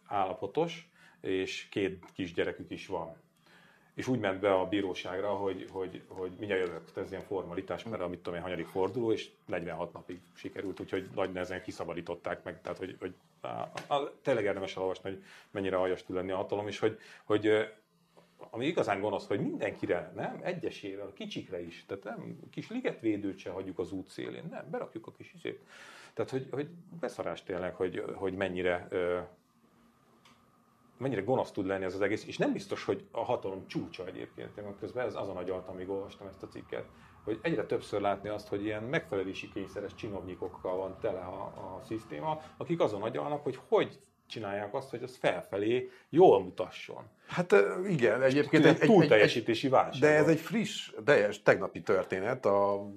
állapotos, 0.07 0.89
és 1.21 1.66
két 1.71 2.05
kisgyerekük 2.14 2.71
is 2.71 2.87
van. 2.87 3.16
És 3.99 4.07
úgy 4.07 4.18
ment 4.18 4.40
be 4.40 4.55
a 4.55 4.68
bíróságra, 4.68 5.28
hogy, 5.28 5.66
hogy, 5.70 6.03
hogy 6.09 6.30
mindjárt 6.38 6.66
jövök, 6.66 6.90
ez 6.94 7.11
ilyen 7.11 7.22
formalitás, 7.22 7.84
mert 7.84 8.03
amit 8.03 8.18
tudom 8.18 8.38
én, 8.38 8.44
hanyadik 8.44 8.66
forduló, 8.66 9.12
és 9.12 9.30
46 9.46 9.92
napig 9.92 10.20
sikerült, 10.34 10.80
úgyhogy 10.80 11.09
nagy 11.14 11.32
nehezen 11.32 11.62
kiszabadították 11.62 12.44
meg, 12.44 12.61
tehát 12.61 12.78
hogy, 12.78 12.96
hogy 13.01 13.14
a, 13.40 13.46
a, 13.94 14.12
tényleg 14.22 14.44
érdemes 14.44 14.76
elolvasni, 14.76 15.11
hogy 15.11 15.22
mennyire 15.51 15.76
aljas 15.76 16.03
tud 16.03 16.16
lenni 16.16 16.30
a 16.30 16.36
hatalom, 16.36 16.66
és 16.68 16.78
hogy, 16.78 16.99
hogy 17.24 17.68
ami 18.51 18.66
igazán 18.66 19.01
gonosz, 19.01 19.26
hogy 19.26 19.40
mindenkire, 19.40 20.12
nem? 20.14 20.40
Egyesére, 20.42 21.03
a 21.03 21.12
kicsikre 21.12 21.61
is. 21.61 21.84
Tehát 21.86 22.05
nem, 22.05 22.38
kis 22.51 22.70
ligetvédőt 22.70 23.38
se 23.38 23.51
hagyjuk 23.51 23.78
az 23.78 23.92
út 23.92 24.09
szélén, 24.09 24.49
nem, 24.51 24.70
berakjuk 24.70 25.07
a 25.07 25.12
kis 25.12 25.32
izét. 25.34 25.61
Tehát, 26.14 26.30
hogy, 26.30 26.46
hogy 26.51 26.68
beszarás 27.01 27.42
tényleg, 27.42 27.74
hogy, 27.74 28.05
hogy 28.14 28.34
mennyire, 28.34 28.88
mennyire 30.99 31.22
gonosz 31.22 31.51
tud 31.51 31.66
lenni 31.66 31.84
ez 31.84 31.94
az 31.94 32.01
egész, 32.01 32.26
és 32.26 32.36
nem 32.36 32.53
biztos, 32.53 32.84
hogy 32.84 33.05
a 33.11 33.24
hatalom 33.24 33.66
csúcsa 33.66 34.07
egyébként, 34.07 34.57
én 34.57 34.76
közben 34.80 35.07
ez 35.07 35.14
azon 35.14 35.36
agyaltam, 35.36 35.74
amíg 35.74 35.88
olvastam 35.88 36.26
ezt 36.26 36.42
a 36.42 36.49
cikket, 36.49 36.84
hogy 37.24 37.38
egyre 37.42 37.66
többször 37.66 38.01
látni 38.01 38.28
azt, 38.28 38.49
hogy 38.49 38.64
ilyen 38.64 38.82
megfelelési 38.82 39.49
kényszeres 39.49 39.94
csinovnyikokkal 39.94 40.76
van 40.76 40.96
tele 41.01 41.20
a, 41.20 41.42
a 41.44 41.80
szisztéma, 41.84 42.42
akik 42.57 42.80
azon 42.80 43.03
agyalnak, 43.03 43.42
hogy 43.42 43.59
hogy 43.68 43.99
csinálják 44.29 44.74
azt, 44.74 44.91
hogy 44.91 45.03
az 45.03 45.16
felfelé 45.20 45.91
jól 46.09 46.43
mutasson. 46.43 47.05
Hát 47.26 47.55
igen, 47.89 48.22
egyébként 48.22 48.64
Egy, 48.64 48.70
egy, 48.70 48.76
egy, 48.76 48.83
egy, 48.83 48.89
túlteljesítési 48.89 49.68
válság. 49.68 50.01
De 50.01 50.16
ez 50.16 50.29
egy 50.29 50.41
friss, 50.41 50.91
teljes, 51.05 51.43
tegnapi 51.43 51.81
történet. 51.81 52.47
A, 52.47 52.91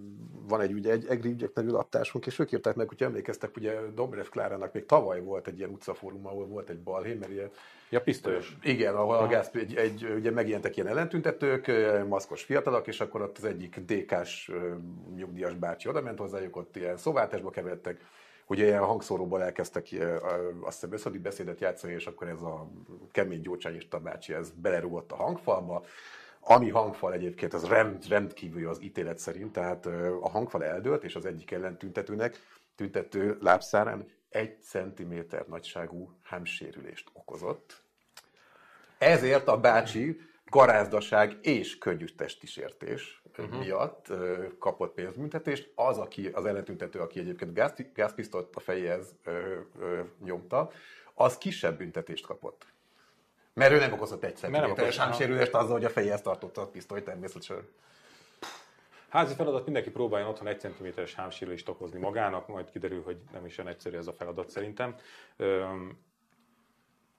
van 0.47 0.61
egy, 0.61 0.73
ugye, 0.73 0.91
egy 0.91 1.05
EGRI 1.09 1.29
ügyek 1.29 1.53
nevű 1.53 1.69
adtásunk, 1.69 2.25
és 2.25 2.39
ők 2.39 2.51
írták 2.51 2.75
meg, 2.75 2.87
hogy 2.87 3.03
emlékeztek, 3.03 3.55
ugye 3.55 3.73
Dobrev 3.95 4.25
Klárának 4.25 4.73
még 4.73 4.85
tavaly 4.85 5.21
volt 5.21 5.47
egy 5.47 5.57
ilyen 5.57 5.69
utcafórum, 5.69 6.27
ahol 6.27 6.45
volt 6.45 6.69
egy 6.69 6.79
balhé, 6.79 7.13
mert 7.13 7.31
ilyen, 7.31 7.49
Ja, 7.89 8.01
pisztolyos. 8.01 8.55
igen, 8.63 8.95
ahol 8.95 9.15
a 9.17 9.27
gáz, 9.27 9.49
egy, 9.53 9.75
egy, 9.75 10.13
ugye 10.15 10.31
megjelentek 10.31 10.75
ilyen 10.75 10.87
ellentüntetők, 10.87 11.71
maszkos 12.07 12.43
fiatalok, 12.43 12.87
és 12.87 12.99
akkor 12.99 13.21
ott 13.21 13.37
az 13.37 13.43
egyik 13.45 13.79
DK-s 13.79 14.51
nyugdíjas 15.15 15.53
bácsi 15.53 15.87
oda 15.89 16.01
ment 16.01 16.19
hozzájuk, 16.19 16.55
ott 16.55 16.75
ilyen 16.75 16.97
szóváltásba 16.97 17.49
keveredtek, 17.49 18.01
ugye 18.51 18.65
ilyen 18.65 18.83
hangszóróból 18.83 19.43
elkezdtek 19.43 19.87
azt 20.61 20.79
hiszem 20.79 20.93
összadi 20.93 21.17
beszédet 21.17 21.59
játszani, 21.59 21.93
és 21.93 22.05
akkor 22.05 22.27
ez 22.27 22.41
a 22.41 22.71
kemény 23.11 23.41
gyógycsányista 23.41 23.99
bácsi, 23.99 24.33
ez 24.33 24.51
belerúgott 24.51 25.11
a 25.11 25.15
hangfalba, 25.15 25.85
ami 26.39 26.69
hangfal 26.69 27.13
egyébként, 27.13 27.53
az 27.53 27.67
rend, 27.67 28.07
rendkívül 28.07 28.69
az 28.69 28.81
ítélet 28.81 29.19
szerint, 29.19 29.51
tehát 29.51 29.85
a 30.21 30.29
hangfal 30.29 30.63
eldőlt, 30.63 31.03
és 31.03 31.15
az 31.15 31.25
egyik 31.25 31.51
ellentüntetőnek, 31.51 32.39
tüntető 32.75 33.37
lábszárán 33.41 34.05
egy 34.29 34.61
centiméter 34.61 35.45
nagyságú 35.47 36.11
hámsérülést 36.23 37.09
okozott. 37.13 37.81
Ezért 38.97 39.47
a 39.47 39.59
bácsi 39.59 40.21
garázdaság 40.51 41.37
és 41.41 41.77
könnyű 41.77 42.05
testisértés 42.05 43.21
uh-huh. 43.37 43.59
miatt 43.59 44.09
ö, 44.09 44.45
kapott 44.59 44.93
pénzbüntetést. 44.93 45.71
Az, 45.75 45.97
aki, 45.97 46.27
az 46.27 46.45
ellentüntető, 46.45 46.99
aki 46.99 47.19
egyébként 47.19 47.53
gáz, 47.53 47.73
gázpisztolyt 47.93 48.55
a 48.55 48.59
fejéhez 48.59 49.15
ö, 49.23 49.59
ö, 49.79 49.99
nyomta, 50.23 50.71
az 51.13 51.37
kisebb 51.37 51.77
büntetést 51.77 52.25
kapott. 52.25 52.65
Mert 53.53 53.71
ő 53.71 53.79
nem 53.79 53.93
okozott 53.93 54.23
egy 54.23 54.37
okozott, 54.69 54.95
hámsérülést 54.95 55.53
azzal, 55.53 55.71
hogy 55.71 55.85
a 55.85 55.89
fejéhez 55.89 56.21
tartotta 56.21 56.61
a 56.61 56.67
pisztolyt 56.67 57.03
természetesen. 57.03 57.67
Házi 59.09 59.33
feladat 59.33 59.63
mindenki 59.63 59.89
próbáljon 59.89 60.29
otthon 60.29 60.47
egy 60.47 60.59
centiméteres 60.59 61.15
hámsérülést 61.15 61.69
okozni 61.69 61.99
magának, 61.99 62.47
majd 62.47 62.71
kiderül, 62.71 63.03
hogy 63.03 63.17
nem 63.31 63.45
is 63.45 63.57
olyan 63.57 63.71
egyszerű 63.71 63.97
ez 63.97 64.07
a 64.07 64.13
feladat 64.13 64.49
szerintem. 64.49 64.95
Öm, 65.37 65.99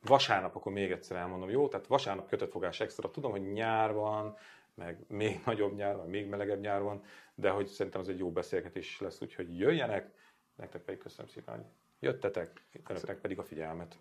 vasárnap, 0.04 0.56
akkor 0.56 0.72
még 0.72 0.90
egyszer 0.90 1.16
elmondom, 1.16 1.50
jó? 1.50 1.68
Tehát 1.68 1.86
vasárnap 1.86 2.28
kötött 2.28 2.50
fogás 2.50 2.80
extra. 2.80 3.10
Tudom, 3.10 3.30
hogy 3.30 3.52
nyár 3.52 3.92
van, 3.92 4.36
meg 4.74 5.04
még 5.08 5.40
nagyobb 5.46 5.74
nyár 5.74 5.96
van, 5.96 6.08
még 6.08 6.26
melegebb 6.26 6.60
nyár 6.60 6.82
van, 6.82 7.02
de 7.34 7.50
hogy 7.50 7.66
szerintem 7.66 8.00
ez 8.00 8.08
egy 8.08 8.18
jó 8.18 8.30
beszélgetés 8.30 9.00
lesz, 9.00 9.20
úgyhogy 9.20 9.58
jöjjenek. 9.58 10.10
nektek 10.56 10.82
pedig 10.82 11.00
köszönöm 11.00 11.30
szépen, 11.30 11.54
hogy 11.54 11.64
jöttetek, 12.00 12.62
önöknek 12.88 13.18
pedig 13.18 13.38
a 13.38 13.42
figyelmet. 13.42 13.98